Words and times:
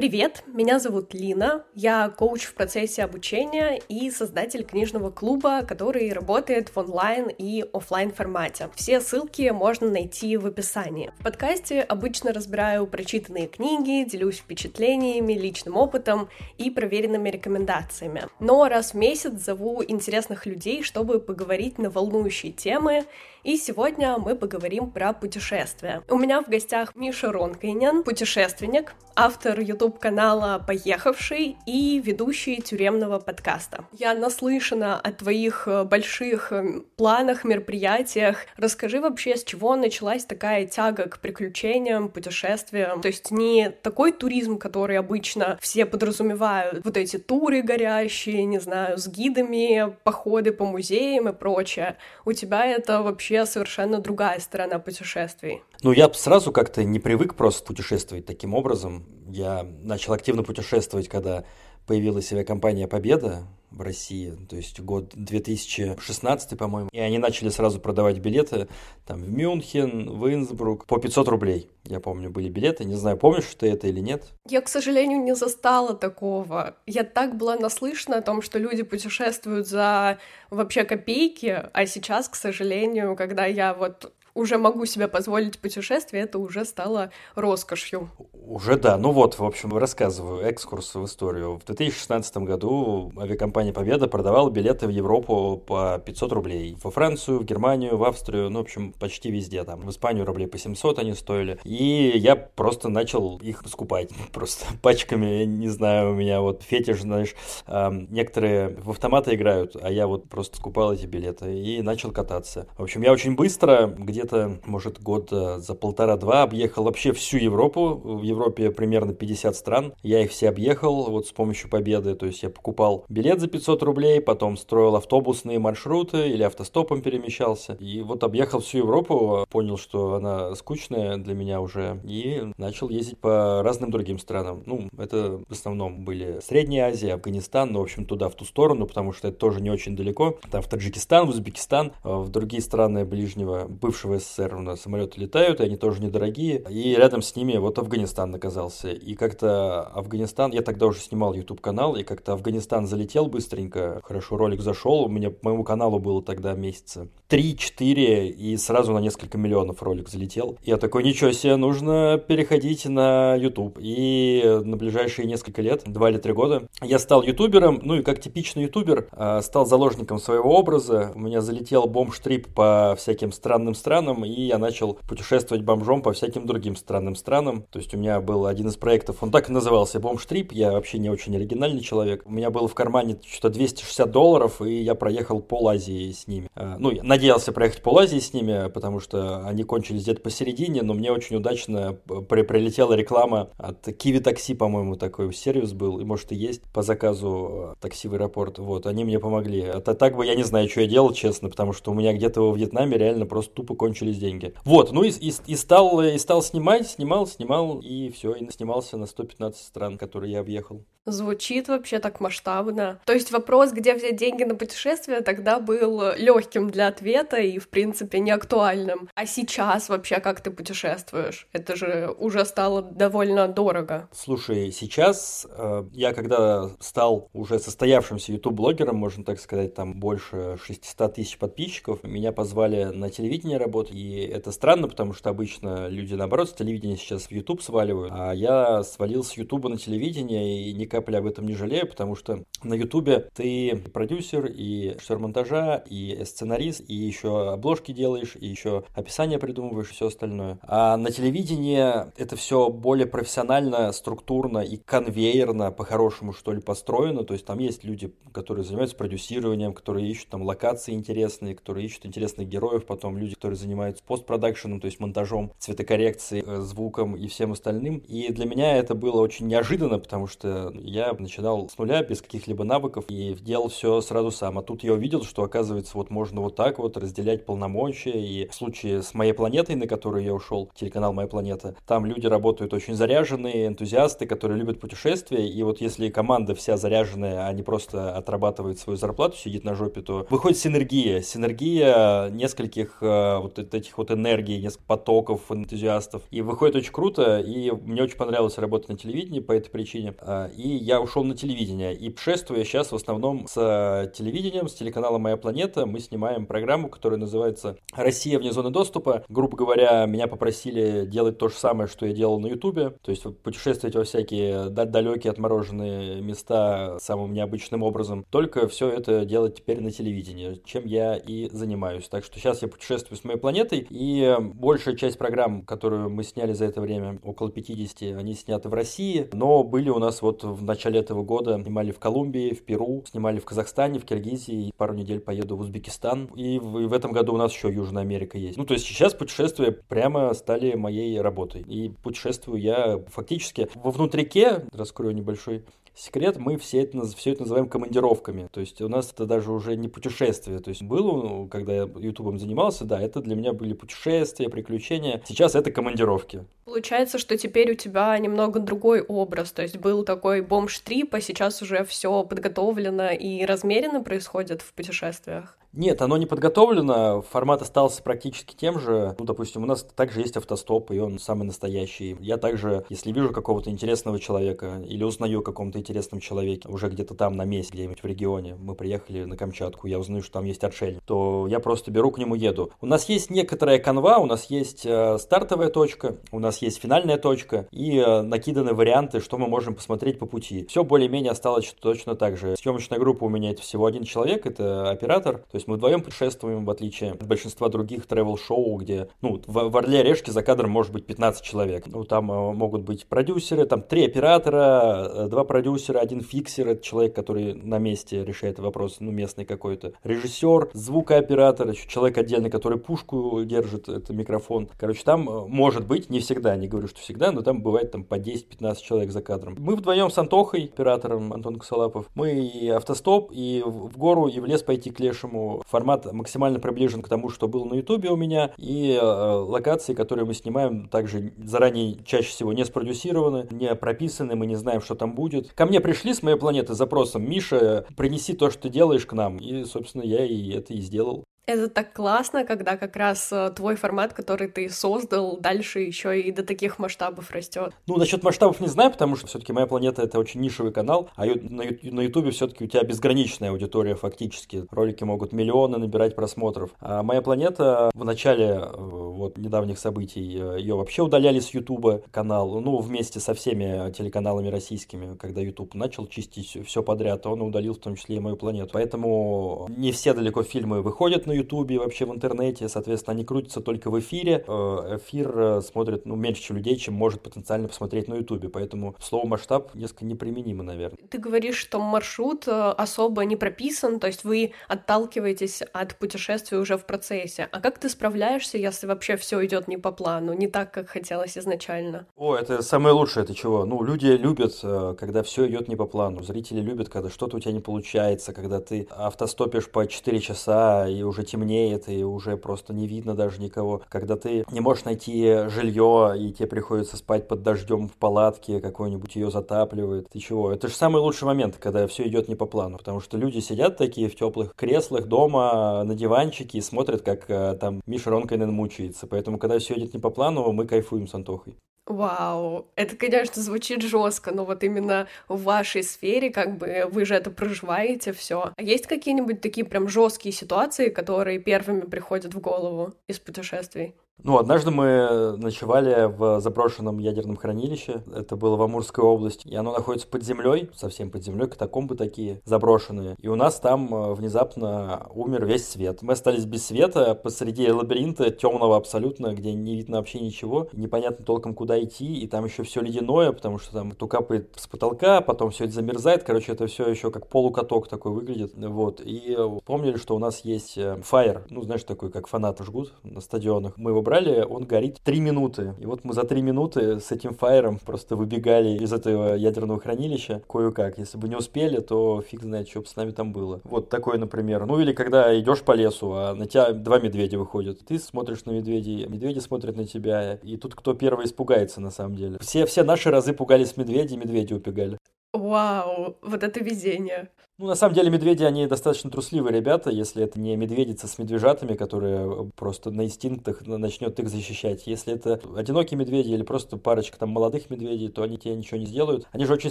Привет, 0.00 0.44
меня 0.46 0.78
зовут 0.78 1.12
Лина, 1.12 1.62
я 1.74 2.08
коуч 2.08 2.44
в 2.44 2.54
процессе 2.54 3.04
обучения 3.04 3.78
и 3.90 4.10
создатель 4.10 4.64
книжного 4.64 5.10
клуба, 5.10 5.60
который 5.60 6.10
работает 6.14 6.70
в 6.70 6.78
онлайн 6.78 7.28
и 7.28 7.66
офлайн 7.74 8.10
формате. 8.10 8.70
Все 8.74 9.02
ссылки 9.02 9.50
можно 9.50 9.90
найти 9.90 10.38
в 10.38 10.46
описании. 10.46 11.12
В 11.18 11.24
подкасте 11.24 11.82
обычно 11.82 12.32
разбираю 12.32 12.86
прочитанные 12.86 13.46
книги, 13.46 14.08
делюсь 14.08 14.38
впечатлениями, 14.38 15.34
личным 15.34 15.76
опытом 15.76 16.30
и 16.56 16.70
проверенными 16.70 17.28
рекомендациями. 17.28 18.22
Но 18.38 18.66
раз 18.68 18.92
в 18.92 18.96
месяц 18.96 19.34
зову 19.34 19.84
интересных 19.86 20.46
людей, 20.46 20.82
чтобы 20.82 21.20
поговорить 21.20 21.76
на 21.76 21.90
волнующие 21.90 22.52
темы 22.52 23.04
и 23.42 23.56
сегодня 23.56 24.18
мы 24.18 24.34
поговорим 24.34 24.90
про 24.90 25.12
путешествия. 25.12 26.02
У 26.08 26.18
меня 26.18 26.42
в 26.42 26.48
гостях 26.48 26.94
Миша 26.94 27.32
Ронкайнен, 27.32 28.02
путешественник, 28.02 28.94
автор 29.16 29.60
YouTube-канала 29.60 30.62
«Поехавший» 30.66 31.56
и 31.66 32.00
ведущий 32.04 32.60
тюремного 32.60 33.18
подкаста. 33.18 33.84
Я 33.92 34.14
наслышана 34.14 34.98
о 35.00 35.12
твоих 35.12 35.66
э, 35.66 35.84
больших 35.84 36.52
э, 36.52 36.80
планах, 36.96 37.44
мероприятиях. 37.44 38.38
Расскажи 38.56 39.00
вообще, 39.00 39.36
с 39.36 39.44
чего 39.44 39.74
началась 39.76 40.24
такая 40.24 40.66
тяга 40.66 41.08
к 41.08 41.18
приключениям, 41.18 42.08
путешествиям? 42.08 43.00
То 43.00 43.08
есть 43.08 43.30
не 43.30 43.70
такой 43.70 44.12
туризм, 44.12 44.58
который 44.58 44.98
обычно 44.98 45.58
все 45.60 45.86
подразумевают, 45.86 46.84
вот 46.84 46.96
эти 46.96 47.18
туры 47.18 47.62
горящие, 47.62 48.44
не 48.44 48.58
знаю, 48.58 48.98
с 48.98 49.08
гидами, 49.08 49.94
походы 50.04 50.52
по 50.52 50.64
музеям 50.64 51.28
и 51.28 51.32
прочее. 51.32 51.96
У 52.24 52.32
тебя 52.32 52.66
это 52.66 53.02
вообще 53.02 53.29
вообще 53.30 53.50
совершенно 53.50 54.00
другая 54.00 54.40
сторона 54.40 54.78
путешествий. 54.78 55.62
Ну, 55.82 55.92
я 55.92 56.12
сразу 56.12 56.52
как-то 56.52 56.84
не 56.84 56.98
привык 56.98 57.34
просто 57.34 57.64
путешествовать 57.64 58.26
таким 58.26 58.54
образом. 58.54 59.06
Я 59.28 59.62
начал 59.82 60.12
активно 60.12 60.42
путешествовать, 60.42 61.08
когда 61.08 61.44
появилась 61.86 62.32
авиакомпания 62.32 62.86
«Победа», 62.86 63.44
в 63.70 63.82
России, 63.82 64.36
то 64.48 64.56
есть 64.56 64.80
год 64.80 65.10
2016, 65.14 66.58
по-моему. 66.58 66.90
И 66.92 66.98
они 66.98 67.18
начали 67.18 67.48
сразу 67.48 67.80
продавать 67.80 68.18
билеты 68.18 68.68
там 69.06 69.22
в 69.22 69.30
Мюнхен, 69.30 70.10
в 70.10 70.32
Инсбрук 70.32 70.86
по 70.86 70.98
500 70.98 71.28
рублей. 71.28 71.70
Я 71.84 72.00
помню, 72.00 72.30
были 72.30 72.48
билеты. 72.48 72.84
Не 72.84 72.94
знаю, 72.94 73.16
помнишь 73.16 73.54
ты 73.58 73.68
это 73.68 73.86
или 73.88 74.00
нет? 74.00 74.24
Я, 74.48 74.60
к 74.60 74.68
сожалению, 74.68 75.20
не 75.22 75.34
застала 75.34 75.94
такого. 75.94 76.76
Я 76.86 77.04
так 77.04 77.36
была 77.36 77.56
наслышана 77.56 78.18
о 78.18 78.22
том, 78.22 78.42
что 78.42 78.58
люди 78.58 78.82
путешествуют 78.82 79.66
за 79.66 80.18
вообще 80.50 80.84
копейки, 80.84 81.62
а 81.72 81.86
сейчас, 81.86 82.28
к 82.28 82.34
сожалению, 82.34 83.16
когда 83.16 83.46
я 83.46 83.74
вот 83.74 84.12
уже 84.34 84.58
могу 84.58 84.86
себе 84.86 85.08
позволить 85.08 85.58
путешествие, 85.58 86.24
это 86.24 86.38
уже 86.38 86.64
стало 86.64 87.10
роскошью. 87.34 88.10
Уже 88.32 88.76
да. 88.76 88.96
Ну 88.96 89.12
вот, 89.12 89.38
в 89.38 89.44
общем, 89.44 89.76
рассказываю 89.76 90.42
экскурс 90.42 90.94
в 90.94 91.04
историю. 91.04 91.58
В 91.58 91.64
2016 91.64 92.36
году 92.38 93.12
авиакомпания 93.18 93.72
«Победа» 93.72 94.08
продавала 94.08 94.50
билеты 94.50 94.86
в 94.86 94.90
Европу 94.90 95.62
по 95.64 96.02
500 96.04 96.32
рублей. 96.32 96.76
Во 96.82 96.90
Францию, 96.90 97.40
в 97.40 97.44
Германию, 97.44 97.96
в 97.96 98.04
Австрию, 98.04 98.50
ну, 98.50 98.58
в 98.58 98.62
общем, 98.62 98.92
почти 98.92 99.30
везде 99.30 99.64
там. 99.64 99.80
В 99.80 99.90
Испанию 99.90 100.24
рублей 100.24 100.46
по 100.46 100.58
700 100.58 100.98
они 100.98 101.14
стоили. 101.14 101.58
И 101.64 102.12
я 102.16 102.36
просто 102.36 102.88
начал 102.88 103.38
их 103.38 103.62
скупать. 103.66 104.10
Просто 104.32 104.66
пачками, 104.82 105.44
не 105.44 105.68
знаю, 105.68 106.12
у 106.12 106.14
меня 106.14 106.40
вот 106.40 106.62
фетиш, 106.62 107.00
знаешь, 107.00 107.34
некоторые 107.66 108.76
в 108.76 108.90
автоматы 108.90 109.34
играют, 109.34 109.76
а 109.80 109.90
я 109.90 110.06
вот 110.06 110.28
просто 110.28 110.56
скупал 110.56 110.92
эти 110.92 111.06
билеты 111.06 111.58
и 111.58 111.82
начал 111.82 112.10
кататься. 112.12 112.66
В 112.78 112.82
общем, 112.82 113.02
я 113.02 113.12
очень 113.12 113.34
быстро, 113.34 113.86
где 113.86 114.19
где-то, 114.20 114.58
может, 114.66 115.00
год 115.02 115.30
за 115.30 115.74
полтора-два 115.74 116.42
объехал 116.42 116.84
вообще 116.84 117.12
всю 117.12 117.38
Европу. 117.38 117.94
В 117.94 118.22
Европе 118.22 118.70
примерно 118.70 119.14
50 119.14 119.56
стран. 119.56 119.94
Я 120.02 120.22
их 120.22 120.30
все 120.30 120.48
объехал 120.48 121.10
вот 121.10 121.26
с 121.26 121.32
помощью 121.32 121.70
Победы. 121.70 122.14
То 122.14 122.26
есть 122.26 122.42
я 122.42 122.50
покупал 122.50 123.04
билет 123.08 123.40
за 123.40 123.48
500 123.48 123.82
рублей, 123.82 124.20
потом 124.20 124.56
строил 124.56 124.96
автобусные 124.96 125.58
маршруты 125.58 126.28
или 126.28 126.42
автостопом 126.42 127.00
перемещался. 127.00 127.74
И 127.80 128.02
вот 128.02 128.22
объехал 128.24 128.60
всю 128.60 128.78
Европу, 128.78 129.46
понял, 129.48 129.78
что 129.78 130.14
она 130.14 130.54
скучная 130.54 131.16
для 131.16 131.34
меня 131.34 131.60
уже, 131.60 132.00
и 132.04 132.42
начал 132.58 132.88
ездить 132.90 133.18
по 133.18 133.62
разным 133.62 133.90
другим 133.90 134.18
странам. 134.18 134.62
Ну, 134.66 134.88
это 134.98 135.40
в 135.48 135.52
основном 135.52 136.04
были 136.04 136.40
Средняя 136.42 136.88
Азия, 136.88 137.14
Афганистан, 137.14 137.72
ну, 137.72 137.78
в 137.78 137.82
общем, 137.82 138.04
туда, 138.04 138.28
в 138.28 138.34
ту 138.34 138.44
сторону, 138.44 138.86
потому 138.86 139.12
что 139.12 139.28
это 139.28 139.38
тоже 139.38 139.62
не 139.62 139.70
очень 139.70 139.96
далеко. 139.96 140.36
Там 140.50 140.60
в 140.60 140.68
Таджикистан, 140.68 141.26
в 141.26 141.30
Узбекистан, 141.30 141.92
в 142.02 142.28
другие 142.28 142.62
страны 142.62 143.04
ближнего, 143.04 143.66
бывшего 143.68 144.09
в 144.10 144.18
СССР 144.18 144.56
у 144.56 144.60
нас 144.60 144.80
самолеты 144.80 145.20
летают, 145.20 145.60
и 145.60 145.64
они 145.64 145.76
тоже 145.76 146.02
недорогие. 146.02 146.62
И 146.68 146.94
рядом 146.94 147.22
с 147.22 147.36
ними 147.36 147.56
вот 147.56 147.78
Афганистан 147.78 148.34
оказался. 148.34 148.90
И 148.90 149.14
как-то 149.14 149.82
Афганистан, 149.82 150.50
я 150.52 150.62
тогда 150.62 150.86
уже 150.86 151.00
снимал 151.00 151.32
YouTube 151.34 151.60
канал, 151.60 151.96
и 151.96 152.02
как-то 152.02 152.32
Афганистан 152.32 152.86
залетел 152.86 153.26
быстренько. 153.26 154.00
Хорошо, 154.02 154.36
ролик 154.36 154.60
зашел. 154.60 155.04
У 155.04 155.08
меня 155.08 155.30
по 155.30 155.50
моему 155.50 155.64
каналу 155.64 155.98
было 155.98 156.22
тогда 156.22 156.54
месяца 156.54 157.08
3-4, 157.28 158.28
и 158.28 158.56
сразу 158.56 158.92
на 158.92 158.98
несколько 158.98 159.38
миллионов 159.38 159.82
ролик 159.82 160.08
залетел. 160.08 160.58
Я 160.64 160.76
такой, 160.76 161.04
ничего 161.04 161.30
себе, 161.32 161.56
нужно 161.56 162.18
переходить 162.26 162.86
на 162.86 163.36
YouTube. 163.36 163.78
И 163.80 164.60
на 164.64 164.76
ближайшие 164.76 165.26
несколько 165.26 165.62
лет, 165.62 165.82
2 165.86 166.10
или 166.10 166.18
3 166.18 166.32
года, 166.32 166.68
я 166.82 166.98
стал 166.98 167.22
ютубером, 167.22 167.80
ну 167.82 167.96
и 167.96 168.02
как 168.02 168.20
типичный 168.20 168.64
ютубер, 168.64 169.08
а, 169.12 169.40
стал 169.42 169.66
заложником 169.66 170.18
своего 170.18 170.56
образа. 170.56 171.12
У 171.14 171.20
меня 171.20 171.40
залетел 171.40 171.86
бомж-трип 171.86 172.48
по 172.52 172.96
всяким 172.98 173.32
странным 173.32 173.74
странам, 173.74 173.99
странам, 174.00 174.24
и 174.24 174.42
я 174.42 174.58
начал 174.58 174.94
путешествовать 175.08 175.62
бомжом 175.62 176.02
по 176.02 176.12
всяким 176.12 176.46
другим 176.46 176.74
странным 176.74 177.14
странам. 177.14 177.66
То 177.70 177.78
есть 177.78 177.94
у 177.94 177.98
меня 177.98 178.20
был 178.20 178.46
один 178.46 178.68
из 178.68 178.76
проектов, 178.76 179.22
он 179.22 179.30
так 179.30 179.50
и 179.50 179.52
назывался, 179.52 180.00
бомж-трип, 180.00 180.52
я 180.52 180.72
вообще 180.72 180.98
не 180.98 181.10
очень 181.10 181.36
оригинальный 181.36 181.80
человек. 181.80 182.22
У 182.24 182.30
меня 182.30 182.50
было 182.50 182.66
в 182.66 182.74
кармане 182.74 183.18
что-то 183.26 183.54
260 183.54 184.10
долларов, 184.10 184.62
и 184.62 184.82
я 184.82 184.94
проехал 184.94 185.40
пол 185.40 185.68
Азии 185.68 186.10
с 186.12 186.26
ними. 186.26 186.48
А, 186.54 186.76
ну, 186.78 186.90
я 186.90 187.02
надеялся 187.02 187.52
проехать 187.52 187.82
пол 187.82 187.98
Азии 187.98 188.18
с 188.18 188.32
ними, 188.32 188.70
потому 188.70 189.00
что 189.00 189.46
они 189.46 189.64
кончились 189.64 190.02
где-то 190.02 190.22
посередине, 190.22 190.82
но 190.82 190.94
мне 190.94 191.12
очень 191.12 191.36
удачно 191.36 191.98
при 192.28 192.42
прилетела 192.42 192.94
реклама 192.94 193.50
от 193.58 193.86
Kiwi 193.86 194.20
Такси, 194.20 194.54
по-моему, 194.54 194.96
такой 194.96 195.32
сервис 195.34 195.74
был, 195.74 196.00
и 196.00 196.04
может 196.04 196.32
и 196.32 196.36
есть 196.36 196.62
по 196.72 196.82
заказу 196.82 197.74
э, 197.74 197.74
такси 197.80 198.08
в 198.08 198.14
аэропорт. 198.14 198.58
Вот, 198.58 198.86
они 198.86 199.04
мне 199.04 199.18
помогли. 199.18 199.60
Это 199.60 199.94
так 199.94 200.16
бы 200.16 200.24
я 200.24 200.34
не 200.34 200.42
знаю, 200.42 200.68
что 200.68 200.80
я 200.80 200.86
делал, 200.86 201.12
честно, 201.12 201.50
потому 201.50 201.74
что 201.74 201.90
у 201.90 201.94
меня 201.94 202.14
где-то 202.14 202.40
во 202.40 202.56
Вьетнаме 202.56 202.96
реально 202.96 203.26
просто 203.26 203.54
тупо 203.54 203.74
кончились 203.74 203.89
кончились 203.90 204.18
деньги. 204.18 204.54
Вот, 204.64 204.92
ну 204.92 205.02
и, 205.02 205.10
и, 205.10 205.32
и, 205.46 205.56
стал, 205.56 206.00
и 206.00 206.18
стал 206.18 206.42
снимать, 206.42 206.88
снимал, 206.88 207.26
снимал, 207.26 207.80
и 207.80 208.10
все, 208.10 208.34
и 208.34 208.48
снимался 208.50 208.96
на 208.96 209.06
115 209.06 209.60
стран, 209.60 209.98
которые 209.98 210.32
я 210.32 210.40
объехал. 210.40 210.84
Звучит 211.06 211.68
вообще 211.68 211.98
так 211.98 212.20
масштабно. 212.20 213.00
То 213.06 213.14
есть 213.14 213.32
вопрос, 213.32 213.72
где 213.72 213.94
взять 213.94 214.16
деньги 214.16 214.44
на 214.44 214.54
путешествие, 214.54 215.22
тогда 215.22 215.58
был 215.58 216.12
легким 216.16 216.70
для 216.70 216.88
ответа 216.88 217.38
и, 217.38 217.58
в 217.58 217.68
принципе, 217.68 218.20
не 218.20 218.30
актуальным. 218.30 219.08
А 219.14 219.26
сейчас 219.26 219.88
вообще 219.88 220.20
как 220.20 220.40
ты 220.40 220.50
путешествуешь? 220.50 221.48
Это 221.52 221.74
же 221.74 222.14
уже 222.18 222.44
стало 222.44 222.82
довольно 222.82 223.48
дорого. 223.48 224.08
Слушай, 224.12 224.70
сейчас 224.72 225.46
э, 225.50 225.84
я 225.92 226.12
когда 226.12 226.70
стал 226.80 227.28
уже 227.32 227.58
состоявшимся 227.58 228.32
YouTube-блогером, 228.32 228.94
можно 228.94 229.24
так 229.24 229.40
сказать, 229.40 229.74
там 229.74 229.98
больше 229.98 230.58
600 230.62 231.14
тысяч 231.14 231.38
подписчиков, 231.38 232.04
меня 232.04 232.30
позвали 232.30 232.84
на 232.84 233.10
телевидение 233.10 233.56
работать. 233.56 233.79
И 233.90 234.20
это 234.20 234.52
странно, 234.52 234.86
потому 234.88 235.12
что 235.12 235.30
обычно 235.30 235.88
люди, 235.88 236.14
наоборот, 236.14 236.50
с 236.50 236.52
телевидения 236.52 236.96
сейчас 236.96 237.24
в 237.24 237.32
YouTube 237.32 237.62
сваливают, 237.62 238.12
а 238.14 238.32
я 238.32 238.84
свалил 238.84 239.24
с 239.24 239.32
YouTube 239.32 239.68
на 239.68 239.76
телевидение 239.76 240.68
и 240.68 240.72
никак 240.72 241.00
капли 241.00 241.16
об 241.16 241.26
этом 241.26 241.46
не 241.46 241.54
жалею, 241.54 241.88
потому 241.88 242.14
что 242.14 242.44
на 242.62 242.74
Ютубе 242.74 243.30
ты 243.34 243.74
продюсер, 243.94 244.44
и 244.46 244.90
режиссер 244.90 245.18
монтажа, 245.18 245.82
и 245.88 246.22
сценарист, 246.24 246.84
и 246.88 246.94
еще 246.94 247.52
обложки 247.52 247.92
делаешь, 247.92 248.36
и 248.38 248.46
еще 248.46 248.84
описание 248.94 249.38
придумываешь, 249.38 249.90
и 249.90 249.94
все 249.94 250.08
остальное. 250.08 250.58
А 250.62 250.98
на 250.98 251.10
телевидении 251.10 251.80
это 252.20 252.36
все 252.36 252.68
более 252.68 253.06
профессионально, 253.06 253.90
структурно 253.92 254.58
и 254.58 254.76
конвейерно, 254.76 255.72
по-хорошему, 255.72 256.34
что 256.34 256.52
ли, 256.52 256.60
построено. 256.60 257.24
То 257.24 257.32
есть 257.32 257.46
там 257.46 257.58
есть 257.58 257.82
люди, 257.82 258.12
которые 258.32 258.64
занимаются 258.64 258.96
продюсированием, 258.96 259.72
которые 259.72 260.10
ищут 260.10 260.28
там 260.28 260.42
локации 260.42 260.92
интересные, 260.92 261.54
которые 261.54 261.86
ищут 261.86 262.04
интересных 262.04 262.46
героев, 262.46 262.84
потом 262.84 263.16
люди, 263.16 263.34
которые 263.36 263.56
занимаются 263.56 263.69
постпродакшеном, 264.06 264.80
то 264.80 264.86
есть 264.86 265.00
монтажом, 265.00 265.52
цветокоррекцией, 265.58 266.44
э, 266.46 266.60
звуком 266.60 267.16
и 267.16 267.26
всем 267.26 267.52
остальным. 267.52 267.98
И 267.98 268.32
для 268.32 268.46
меня 268.46 268.76
это 268.76 268.94
было 268.94 269.20
очень 269.20 269.46
неожиданно, 269.46 269.98
потому 269.98 270.26
что 270.26 270.72
я 270.74 271.12
начинал 271.12 271.68
с 271.68 271.78
нуля, 271.78 272.02
без 272.02 272.22
каких-либо 272.22 272.64
навыков, 272.64 273.04
и 273.08 273.34
делал 273.40 273.68
все 273.68 274.00
сразу 274.00 274.30
сам. 274.30 274.58
А 274.58 274.62
тут 274.62 274.84
я 274.84 274.92
увидел, 274.92 275.24
что, 275.24 275.42
оказывается, 275.42 275.96
вот 275.96 276.10
можно 276.10 276.40
вот 276.40 276.56
так 276.56 276.78
вот 276.78 276.96
разделять 276.96 277.46
полномочия, 277.46 278.12
и 278.12 278.48
в 278.48 278.54
случае 278.54 279.02
с 279.02 279.14
моей 279.14 279.32
планетой, 279.32 279.76
на 279.76 279.86
которую 279.86 280.24
я 280.24 280.34
ушел, 280.34 280.70
телеканал 280.74 281.12
«Моя 281.12 281.28
планета», 281.28 281.74
там 281.86 282.06
люди 282.06 282.26
работают 282.26 282.72
очень 282.72 282.94
заряженные, 282.94 283.66
энтузиасты, 283.66 284.26
которые 284.26 284.58
любят 284.58 284.80
путешествия, 284.80 285.48
и 285.48 285.62
вот 285.62 285.80
если 285.80 286.08
команда 286.08 286.54
вся 286.54 286.76
заряженная, 286.76 287.46
а 287.46 287.52
не 287.52 287.62
просто 287.62 288.14
отрабатывает 288.16 288.78
свою 288.78 288.96
зарплату, 288.96 289.36
сидит 289.36 289.64
на 289.64 289.74
жопе, 289.74 290.00
то 290.00 290.26
выходит 290.30 290.58
синергия, 290.58 291.20
синергия 291.22 292.28
нескольких 292.30 292.98
э, 293.00 293.38
вот 293.64 293.74
этих 293.74 293.98
вот 293.98 294.10
энергий, 294.10 294.60
несколько 294.60 294.84
потоков 294.86 295.50
энтузиастов. 295.50 296.22
И 296.30 296.42
выходит 296.42 296.76
очень 296.76 296.92
круто, 296.92 297.38
и 297.40 297.70
мне 297.70 298.02
очень 298.02 298.16
понравилось 298.16 298.58
работать 298.58 298.88
на 298.88 298.98
телевидении 298.98 299.40
по 299.40 299.52
этой 299.52 299.70
причине. 299.70 300.14
А, 300.20 300.48
и 300.48 300.68
я 300.68 301.00
ушел 301.00 301.24
на 301.24 301.36
телевидение. 301.36 301.94
И 301.94 302.08
путешествую 302.10 302.64
сейчас 302.64 302.92
в 302.92 302.94
основном 302.94 303.46
с 303.46 304.12
телевидением, 304.14 304.68
с 304.68 304.74
телеканалом 304.74 305.22
«Моя 305.22 305.36
планета». 305.36 305.86
Мы 305.86 306.00
снимаем 306.00 306.46
программу, 306.46 306.88
которая 306.88 307.18
называется 307.18 307.76
«Россия 307.94 308.38
вне 308.38 308.52
зоны 308.52 308.70
доступа». 308.70 309.24
Грубо 309.28 309.56
говоря, 309.56 310.06
меня 310.06 310.26
попросили 310.26 311.06
делать 311.06 311.38
то 311.38 311.48
же 311.48 311.54
самое, 311.54 311.88
что 311.88 312.06
я 312.06 312.12
делал 312.12 312.40
на 312.40 312.46
Ютубе. 312.46 312.90
То 313.02 313.10
есть 313.10 313.22
путешествовать 313.42 313.96
во 313.96 314.04
всякие 314.04 314.68
далекие 314.70 315.30
отмороженные 315.30 316.20
места 316.20 316.98
самым 317.00 317.32
необычным 317.32 317.82
образом. 317.82 318.24
Только 318.30 318.68
все 318.68 318.88
это 318.88 319.24
делать 319.24 319.56
теперь 319.56 319.80
на 319.80 319.90
телевидении, 319.90 320.60
чем 320.64 320.86
я 320.86 321.16
и 321.16 321.48
занимаюсь. 321.50 322.08
Так 322.08 322.24
что 322.24 322.38
сейчас 322.38 322.62
я 322.62 322.68
путешествую 322.68 323.18
с 323.18 323.24
моей 323.24 323.38
планетой, 323.50 323.84
и 323.90 324.36
большая 324.54 324.94
часть 324.94 325.18
программ, 325.18 325.62
которую 325.62 326.08
мы 326.08 326.22
сняли 326.22 326.52
за 326.52 326.66
это 326.66 326.80
время, 326.80 327.18
около 327.24 327.50
50, 327.50 328.16
они 328.16 328.34
сняты 328.34 328.68
в 328.68 328.74
России, 328.74 329.28
но 329.32 329.64
были 329.64 329.90
у 329.90 329.98
нас 329.98 330.22
вот 330.22 330.44
в 330.44 330.62
начале 330.62 331.00
этого 331.00 331.24
года, 331.24 331.60
снимали 331.60 331.90
в 331.90 331.98
Колумбии, 331.98 332.54
в 332.54 332.62
Перу, 332.62 333.02
снимали 333.10 333.40
в 333.40 333.44
Казахстане, 333.44 333.98
в 333.98 334.04
Киргизии, 334.04 334.72
пару 334.76 334.94
недель 334.94 335.18
поеду 335.18 335.56
в 335.56 335.60
Узбекистан, 335.60 336.26
и 336.36 336.60
в, 336.60 336.78
и 336.78 336.86
в 336.86 336.92
этом 336.92 337.10
году 337.10 337.34
у 337.34 337.36
нас 337.36 337.52
еще 337.52 337.72
Южная 337.72 338.02
Америка 338.02 338.38
есть. 338.38 338.56
Ну, 338.56 338.64
то 338.64 338.74
есть 338.74 338.86
сейчас 338.86 339.14
путешествия 339.14 339.72
прямо 339.72 340.32
стали 340.34 340.74
моей 340.74 341.20
работой, 341.20 341.62
и 341.62 341.88
путешествую 341.88 342.60
я 342.60 343.00
фактически 343.08 343.68
во 343.74 343.90
внутрике, 343.90 344.66
раскрою 344.72 345.12
небольшой 345.12 345.64
секрет, 345.94 346.36
мы 346.38 346.56
все 346.56 346.82
это, 346.82 347.06
все 347.08 347.32
это 347.32 347.42
называем 347.42 347.68
командировками. 347.68 348.48
То 348.52 348.60
есть 348.60 348.80
у 348.80 348.88
нас 348.88 349.12
это 349.12 349.26
даже 349.26 349.52
уже 349.52 349.76
не 349.76 349.88
путешествие. 349.88 350.58
То 350.58 350.70
есть 350.70 350.82
было, 350.82 351.22
ну, 351.22 351.48
когда 351.48 351.74
я 351.74 351.88
ютубом 351.98 352.38
занимался, 352.38 352.84
да, 352.84 353.00
это 353.00 353.20
для 353.20 353.36
меня 353.36 353.52
были 353.52 353.72
путешествия, 353.72 354.48
приключения. 354.48 355.22
Сейчас 355.26 355.54
это 355.54 355.70
командировки. 355.70 356.44
Получается, 356.64 357.18
что 357.18 357.36
теперь 357.36 357.72
у 357.72 357.74
тебя 357.74 358.16
немного 358.18 358.60
другой 358.60 359.02
образ. 359.02 359.52
То 359.52 359.62
есть 359.62 359.78
был 359.78 360.04
такой 360.04 360.40
бомж-трип, 360.40 361.14
а 361.14 361.20
сейчас 361.20 361.62
уже 361.62 361.84
все 361.84 362.22
подготовлено 362.24 363.10
и 363.10 363.44
размеренно 363.44 364.02
происходит 364.02 364.62
в 364.62 364.72
путешествиях. 364.72 365.56
Нет, 365.72 366.02
оно 366.02 366.16
не 366.16 366.26
подготовлено, 366.26 367.22
формат 367.22 367.62
остался 367.62 368.02
практически 368.02 368.56
тем 368.56 368.80
же. 368.80 369.14
Ну, 369.18 369.24
допустим, 369.24 369.62
у 369.62 369.66
нас 369.66 369.86
также 369.94 370.20
есть 370.20 370.36
автостоп, 370.36 370.90
и 370.90 370.98
он 370.98 371.20
самый 371.20 371.44
настоящий. 371.44 372.16
Я 372.18 372.38
также, 372.38 372.84
если 372.88 373.12
вижу 373.12 373.32
какого-то 373.32 373.70
интересного 373.70 374.18
человека 374.18 374.82
или 374.84 375.04
узнаю 375.04 375.40
о 375.40 375.42
каком-то 375.42 375.78
интересном 375.78 376.20
человеке, 376.20 376.68
уже 376.68 376.88
где-то 376.88 377.14
там 377.14 377.34
на 377.34 377.44
месте, 377.44 377.72
где-нибудь 377.72 378.02
в 378.02 378.06
регионе, 378.06 378.56
мы 378.58 378.74
приехали 378.74 379.22
на 379.24 379.36
Камчатку, 379.36 379.86
я 379.86 380.00
узнаю, 380.00 380.24
что 380.24 380.32
там 380.32 380.44
есть 380.44 380.64
отшельник, 380.64 381.02
то 381.04 381.46
я 381.48 381.60
просто 381.60 381.92
беру 381.92 382.10
к 382.10 382.18
нему, 382.18 382.34
еду. 382.34 382.72
У 382.80 382.86
нас 382.86 383.08
есть 383.08 383.30
некоторая 383.30 383.78
канва, 383.78 384.18
у 384.18 384.26
нас 384.26 384.46
есть 384.46 384.84
э, 384.84 385.18
стартовая 385.18 385.68
точка, 385.68 386.16
у 386.32 386.40
нас 386.40 386.58
есть 386.58 386.80
финальная 386.80 387.16
точка 387.16 387.68
и 387.70 387.96
э, 387.96 388.22
накиданы 388.22 388.74
варианты, 388.74 389.20
что 389.20 389.38
мы 389.38 389.46
можем 389.46 389.76
посмотреть 389.76 390.18
по 390.18 390.26
пути. 390.26 390.66
Все 390.68 390.82
более-менее 390.82 391.30
осталось 391.30 391.72
точно 391.80 392.16
так 392.16 392.36
же. 392.36 392.56
Съемочная 392.56 392.98
группа 392.98 393.24
у 393.24 393.28
меня 393.28 393.52
это 393.52 393.62
всего 393.62 393.86
один 393.86 394.02
человек, 394.02 394.46
это 394.46 394.90
оператор, 394.90 395.44
то 395.50 395.59
есть 395.60 395.68
мы 395.68 395.76
вдвоем 395.76 396.02
путешествуем, 396.02 396.64
в 396.64 396.70
отличие 396.70 397.12
от 397.12 397.26
большинства 397.26 397.68
других 397.68 398.06
travel-шоу, 398.06 398.76
где, 398.76 399.08
ну, 399.20 399.40
в, 399.46 399.68
в 399.68 399.76
Орле 399.76 400.02
Решке 400.02 400.32
за 400.32 400.42
кадром 400.42 400.70
может 400.70 400.92
быть 400.92 401.06
15 401.06 401.44
человек. 401.44 401.86
Ну, 401.86 402.04
там 402.04 402.30
э, 402.32 402.52
могут 402.52 402.82
быть 402.82 403.06
продюсеры, 403.06 403.66
там 403.66 403.82
три 403.82 404.06
оператора, 404.06 405.08
э, 405.12 405.28
два 405.28 405.44
продюсера, 405.44 405.98
один 405.98 406.20
фиксер, 406.20 406.68
это 406.68 406.82
человек, 406.82 407.14
который 407.14 407.54
на 407.54 407.78
месте 407.78 408.24
решает 408.24 408.58
вопрос, 408.58 408.96
ну, 409.00 409.10
местный 409.10 409.44
какой-то. 409.44 409.92
Режиссер, 410.02 410.70
звукооператор, 410.72 411.68
еще 411.68 411.88
человек 411.88 412.18
отдельный, 412.18 412.50
который 412.50 412.78
пушку 412.78 413.44
держит, 413.44 413.88
это 413.88 414.12
микрофон. 414.12 414.68
Короче, 414.78 415.02
там 415.04 415.28
э, 415.28 415.46
может 415.46 415.86
быть, 415.86 416.10
не 416.10 416.20
всегда, 416.20 416.56
не 416.56 416.68
говорю, 416.68 416.88
что 416.88 417.00
всегда, 417.00 417.32
но 417.32 417.42
там 417.42 417.62
бывает 417.62 417.92
там 417.92 418.04
по 418.04 418.18
10-15 418.18 418.76
человек 418.82 419.10
за 419.10 419.22
кадром. 419.22 419.56
Мы 419.58 419.76
вдвоем 419.76 420.10
с 420.10 420.18
Антохой, 420.18 420.64
оператором 420.64 421.32
Антон 421.32 421.56
Косолапов, 421.56 422.06
мы 422.14 422.32
и 422.32 422.68
автостоп, 422.68 423.30
и 423.32 423.62
в 423.64 423.96
гору, 423.98 424.26
и 424.26 424.40
в 424.40 424.46
лес 424.46 424.62
пойти 424.62 424.90
к 424.90 425.00
лешему, 425.00 425.49
формат 425.66 426.12
максимально 426.12 426.58
приближен 426.58 427.02
к 427.02 427.08
тому, 427.08 427.30
что 427.30 427.48
был 427.48 427.64
на 427.64 427.74
Ютубе 427.74 428.10
у 428.10 428.16
меня, 428.16 428.52
и 428.56 428.98
э, 429.00 429.04
локации, 429.04 429.94
которые 429.94 430.24
мы 430.26 430.34
снимаем, 430.34 430.88
также 430.88 431.32
заранее 431.38 431.96
чаще 432.04 432.28
всего 432.28 432.52
не 432.52 432.64
спродюсированы, 432.64 433.46
не 433.50 433.74
прописаны, 433.74 434.36
мы 434.36 434.46
не 434.46 434.56
знаем, 434.56 434.80
что 434.80 434.94
там 434.94 435.14
будет. 435.14 435.52
Ко 435.52 435.66
мне 435.66 435.80
пришли 435.80 436.14
с 436.14 436.22
моей 436.22 436.36
планеты 436.36 436.74
с 436.74 436.76
запросом, 436.76 437.28
Миша, 437.28 437.86
принеси 437.96 438.34
то, 438.34 438.50
что 438.50 438.62
ты 438.62 438.68
делаешь 438.68 439.06
к 439.06 439.12
нам, 439.12 439.38
и, 439.38 439.64
собственно, 439.64 440.02
я 440.02 440.24
и 440.24 440.50
это 440.50 440.74
и 440.74 440.80
сделал. 440.80 441.24
Это 441.50 441.68
так 441.68 441.92
классно, 441.92 442.44
когда 442.44 442.76
как 442.76 442.94
раз 442.94 443.32
э, 443.32 443.50
твой 443.56 443.74
формат, 443.74 444.12
который 444.12 444.46
ты 444.46 444.68
создал, 444.70 445.36
дальше 445.36 445.80
еще 445.80 446.20
и 446.20 446.30
до 446.30 446.44
таких 446.44 446.78
масштабов 446.78 447.32
растет. 447.32 447.72
Ну, 447.88 447.96
насчет 447.96 448.22
масштабов 448.22 448.60
не 448.60 448.68
знаю, 448.68 448.92
потому 448.92 449.16
что 449.16 449.26
все-таки 449.26 449.52
моя 449.52 449.66
планета 449.66 450.02
это 450.02 450.20
очень 450.20 450.40
нишевый 450.40 450.72
канал, 450.72 451.10
а 451.16 451.26
на 451.26 452.02
Ютубе 452.02 452.30
все-таки 452.30 452.64
у 452.64 452.66
тебя 452.68 452.84
безграничная 452.84 453.50
аудитория 453.50 453.96
фактически. 453.96 454.64
Ролики 454.70 455.02
могут 455.02 455.32
миллионы 455.32 455.78
набирать 455.78 456.14
просмотров. 456.14 456.70
А 456.78 457.02
моя 457.02 457.20
планета 457.20 457.90
в 457.94 458.04
начале 458.04 458.60
э, 458.62 458.99
вот 459.20 459.38
недавних 459.38 459.78
событий 459.78 460.38
э, 460.38 460.60
ее 460.60 460.74
вообще 460.74 461.02
удаляли 461.02 461.38
с 461.40 461.50
Ютуба 461.50 462.02
канал, 462.10 462.60
ну, 462.60 462.78
вместе 462.78 463.20
со 463.20 463.34
всеми 463.34 463.92
телеканалами 463.92 464.48
российскими, 464.48 465.16
когда 465.16 465.40
Ютуб 465.40 465.74
начал 465.74 466.06
чистить 466.06 466.58
все 466.66 466.82
подряд, 466.82 467.26
он 467.26 467.42
удалил 467.42 467.74
в 467.74 467.78
том 467.78 467.96
числе 467.96 468.16
и 468.16 468.20
мою 468.20 468.36
планету. 468.36 468.70
Поэтому 468.72 469.68
не 469.76 469.92
все 469.92 470.14
далеко 470.14 470.42
фильмы 470.42 470.82
выходят 470.82 471.26
на 471.26 471.32
Ютубе, 471.32 471.78
вообще 471.78 472.06
в 472.06 472.12
интернете, 472.12 472.68
соответственно, 472.68 473.14
они 473.14 473.24
крутятся 473.24 473.60
только 473.60 473.90
в 473.90 473.98
эфире. 474.00 474.44
Э, 474.46 474.98
эфир 474.98 475.38
э, 475.38 475.60
смотрит 475.62 476.06
ну, 476.06 476.16
меньше 476.16 476.54
людей, 476.54 476.76
чем 476.76 476.94
может 476.94 477.20
потенциально 477.22 477.68
посмотреть 477.68 478.08
на 478.08 478.14
Ютубе, 478.14 478.48
поэтому 478.48 478.96
слово 479.00 479.26
масштаб 479.26 479.74
несколько 479.74 480.04
неприменимо, 480.04 480.62
наверное. 480.62 480.98
Ты 481.08 481.18
говоришь, 481.18 481.56
что 481.56 481.78
маршрут 481.80 482.48
особо 482.48 483.24
не 483.24 483.36
прописан, 483.36 484.00
то 484.00 484.06
есть 484.06 484.24
вы 484.24 484.52
отталкиваетесь 484.68 485.62
от 485.72 485.96
путешествия 485.96 486.58
уже 486.58 486.76
в 486.76 486.86
процессе. 486.86 487.48
А 487.50 487.60
как 487.60 487.78
ты 487.78 487.88
справляешься, 487.88 488.58
если 488.58 488.86
вообще 488.86 489.09
все 489.16 489.44
идет 489.44 489.68
не 489.68 489.76
по 489.76 489.92
плану, 489.92 490.32
не 490.32 490.46
так, 490.46 490.72
как 490.72 490.88
хотелось 490.88 491.36
изначально? 491.36 492.06
О, 492.16 492.34
это 492.34 492.62
самое 492.62 492.94
лучшее, 492.94 493.24
это 493.24 493.34
чего? 493.34 493.64
Ну, 493.64 493.82
люди 493.82 494.06
любят, 494.06 494.58
когда 494.98 495.22
все 495.22 495.48
идет 495.48 495.68
не 495.68 495.76
по 495.76 495.86
плану. 495.86 496.22
Зрители 496.22 496.60
любят, 496.60 496.88
когда 496.88 497.10
что-то 497.10 497.36
у 497.36 497.40
тебя 497.40 497.52
не 497.52 497.60
получается, 497.60 498.32
когда 498.32 498.60
ты 498.60 498.86
автостопишь 498.90 499.70
по 499.70 499.86
4 499.86 500.20
часа 500.20 500.88
и 500.88 501.02
уже 501.02 501.24
темнеет, 501.24 501.88
и 501.88 502.04
уже 502.04 502.36
просто 502.36 502.72
не 502.72 502.86
видно 502.86 503.14
даже 503.14 503.40
никого. 503.40 503.82
Когда 503.88 504.16
ты 504.16 504.44
не 504.50 504.60
можешь 504.60 504.84
найти 504.84 505.48
жилье, 505.48 506.14
и 506.16 506.32
тебе 506.32 506.46
приходится 506.46 506.96
спать 506.96 507.28
под 507.28 507.42
дождем 507.42 507.88
в 507.88 507.92
палатке, 507.92 508.60
какой-нибудь 508.60 509.14
ее 509.16 509.30
затапливает. 509.30 510.08
Ты 510.10 510.18
чего? 510.18 510.52
Это 510.52 510.68
же 510.68 510.74
самый 510.74 511.00
лучший 511.00 511.24
момент, 511.24 511.56
когда 511.58 511.86
все 511.86 512.06
идет 512.06 512.28
не 512.28 512.34
по 512.34 512.46
плану. 512.46 512.78
Потому 512.78 513.00
что 513.00 513.16
люди 513.16 513.38
сидят 513.40 513.76
такие 513.76 514.08
в 514.08 514.16
теплых 514.16 514.54
креслах 514.54 515.06
дома 515.06 515.82
на 515.84 515.94
диванчике 515.94 516.58
и 516.58 516.60
смотрят, 516.60 517.02
как 517.02 517.28
э, 517.28 517.56
там 517.60 517.82
Миша 517.86 518.10
Ронкайнен 518.10 518.50
мучается. 518.50 518.99
Поэтому, 519.06 519.38
когда 519.38 519.58
все 519.58 519.74
идет 519.74 519.94
не 519.94 520.00
по 520.00 520.10
плану, 520.10 520.50
мы 520.52 520.66
кайфуем 520.66 521.06
с 521.06 521.14
Антохой. 521.14 521.56
Вау, 521.86 522.68
это, 522.76 522.94
конечно, 522.94 523.42
звучит 523.42 523.82
жестко, 523.82 524.32
но 524.32 524.44
вот 524.44 524.62
именно 524.62 525.08
в 525.26 525.42
вашей 525.42 525.82
сфере, 525.82 526.30
как 526.30 526.56
бы 526.56 526.88
вы 526.88 527.04
же 527.04 527.16
это 527.16 527.32
проживаете 527.32 528.12
все. 528.12 528.52
А 528.56 528.62
есть 528.62 528.86
какие-нибудь 528.86 529.40
такие 529.40 529.66
прям 529.66 529.88
жесткие 529.88 530.32
ситуации, 530.32 530.88
которые 530.88 531.40
первыми 531.40 531.80
приходят 531.80 532.32
в 532.32 532.40
голову 532.40 532.94
из 533.08 533.18
путешествий? 533.18 533.94
Ну, 534.22 534.38
однажды 534.38 534.70
мы 534.70 535.36
ночевали 535.38 536.06
в 536.06 536.40
заброшенном 536.40 536.98
ядерном 536.98 537.36
хранилище. 537.36 538.02
Это 538.14 538.36
было 538.36 538.56
в 538.56 538.62
Амурской 538.62 539.04
области. 539.04 539.48
И 539.48 539.54
оно 539.54 539.72
находится 539.72 540.06
под 540.06 540.22
землей, 540.22 540.70
совсем 540.74 541.10
под 541.10 541.24
землей, 541.24 541.48
катакомбы 541.48 541.96
такие 541.96 542.40
заброшенные. 542.44 543.16
И 543.20 543.28
у 543.28 543.34
нас 543.34 543.58
там 543.60 543.94
э, 543.94 544.14
внезапно 544.14 545.06
умер 545.14 545.46
весь 545.46 545.66
свет. 545.68 546.02
Мы 546.02 546.12
остались 546.12 546.44
без 546.44 546.66
света 546.66 547.14
посреди 547.14 547.70
лабиринта, 547.70 548.30
темного 548.30 548.76
абсолютно, 548.76 549.34
где 549.34 549.54
не 549.54 549.76
видно 549.76 549.98
вообще 549.98 550.20
ничего. 550.20 550.68
Непонятно 550.72 551.24
толком, 551.24 551.54
куда 551.54 551.82
идти. 551.82 552.20
И 552.20 552.26
там 552.26 552.44
еще 552.44 552.62
все 552.62 552.82
ледяное, 552.82 553.32
потому 553.32 553.58
что 553.58 553.72
там 553.72 553.92
то 553.92 554.06
капает 554.06 554.52
с 554.56 554.66
потолка, 554.66 555.20
потом 555.22 555.50
все 555.50 555.64
это 555.64 555.74
замерзает. 555.74 556.24
Короче, 556.24 556.52
это 556.52 556.66
все 556.66 556.88
еще 556.88 557.10
как 557.10 557.28
полукаток 557.28 557.88
такой 557.88 558.12
выглядит. 558.12 558.52
Вот. 558.54 559.00
И 559.00 559.36
помнили, 559.64 559.96
что 559.96 560.14
у 560.14 560.18
нас 560.18 560.40
есть 560.44 560.78
фаер. 561.02 561.38
Э, 561.38 561.42
ну, 561.48 561.62
знаешь, 561.62 561.84
такой, 561.84 562.10
как 562.10 562.26
фанаты 562.26 562.64
жгут 562.64 562.92
на 563.02 563.20
стадионах. 563.20 563.78
Мы 563.78 563.90
его 563.90 564.02
брали, 564.10 564.42
он 564.42 564.64
горит 564.64 564.98
3 565.04 565.20
минуты. 565.20 565.74
И 565.78 565.86
вот 565.86 566.02
мы 566.02 566.14
за 566.14 566.24
3 566.24 566.42
минуты 566.42 566.98
с 566.98 567.12
этим 567.12 567.32
фаером 567.32 567.78
просто 567.78 568.16
выбегали 568.16 568.70
из 568.70 568.92
этого 568.92 569.34
ядерного 569.34 569.78
хранилища 569.78 570.42
кое-как. 570.48 570.98
Если 570.98 571.16
бы 571.16 571.28
не 571.28 571.36
успели, 571.36 571.78
то 571.78 572.20
фиг 572.20 572.42
знает, 572.42 572.68
что 572.68 572.80
бы 572.80 572.86
с 572.86 572.96
нами 572.96 573.12
там 573.12 573.32
было. 573.32 573.60
Вот 573.62 573.88
такое, 573.88 574.18
например. 574.18 574.66
Ну 574.66 574.80
или 574.80 574.92
когда 574.92 575.38
идешь 575.38 575.62
по 575.62 575.72
лесу, 575.72 576.12
а 576.12 576.34
на 576.34 576.46
тебя 576.46 576.72
два 576.72 576.98
медведя 576.98 577.38
выходят. 577.38 577.78
Ты 577.86 578.00
смотришь 578.00 578.44
на 578.46 578.50
медведей, 578.50 579.06
медведи 579.06 579.38
смотрят 579.38 579.76
на 579.76 579.86
тебя. 579.86 580.34
И 580.42 580.56
тут 580.56 580.74
кто 580.74 580.94
первый 580.94 581.26
испугается 581.26 581.80
на 581.80 581.92
самом 581.92 582.16
деле. 582.16 582.38
Все, 582.40 582.66
все 582.66 582.82
наши 582.82 583.10
разы 583.10 583.32
пугались 583.32 583.76
медведей, 583.76 584.16
медведи 584.16 584.54
убегали. 584.54 584.98
Вау, 585.32 586.16
вот 586.22 586.42
это 586.42 586.64
везение. 586.64 587.28
Ну, 587.60 587.66
на 587.66 587.74
самом 587.74 587.94
деле, 587.94 588.08
медведи, 588.08 588.42
они 588.42 588.66
достаточно 588.66 589.10
трусливые 589.10 589.54
ребята, 589.54 589.90
если 589.90 590.24
это 590.24 590.40
не 590.40 590.56
медведица 590.56 591.06
с 591.06 591.18
медвежатами, 591.18 591.74
которые 591.74 592.50
просто 592.56 592.90
на 592.90 593.02
инстинктах 593.02 593.66
начнет 593.66 594.18
их 594.18 594.30
защищать. 594.30 594.86
Если 594.86 595.12
это 595.12 595.38
одинокие 595.54 595.98
медведи 595.98 596.30
или 596.30 596.42
просто 596.42 596.78
парочка 596.78 597.18
там 597.18 597.28
молодых 597.28 597.68
медведей, 597.68 598.08
то 598.08 598.22
они 598.22 598.38
тебе 598.38 598.56
ничего 598.56 598.78
не 598.78 598.86
сделают. 598.86 599.28
Они 599.32 599.44
же 599.44 599.52
очень 599.52 599.70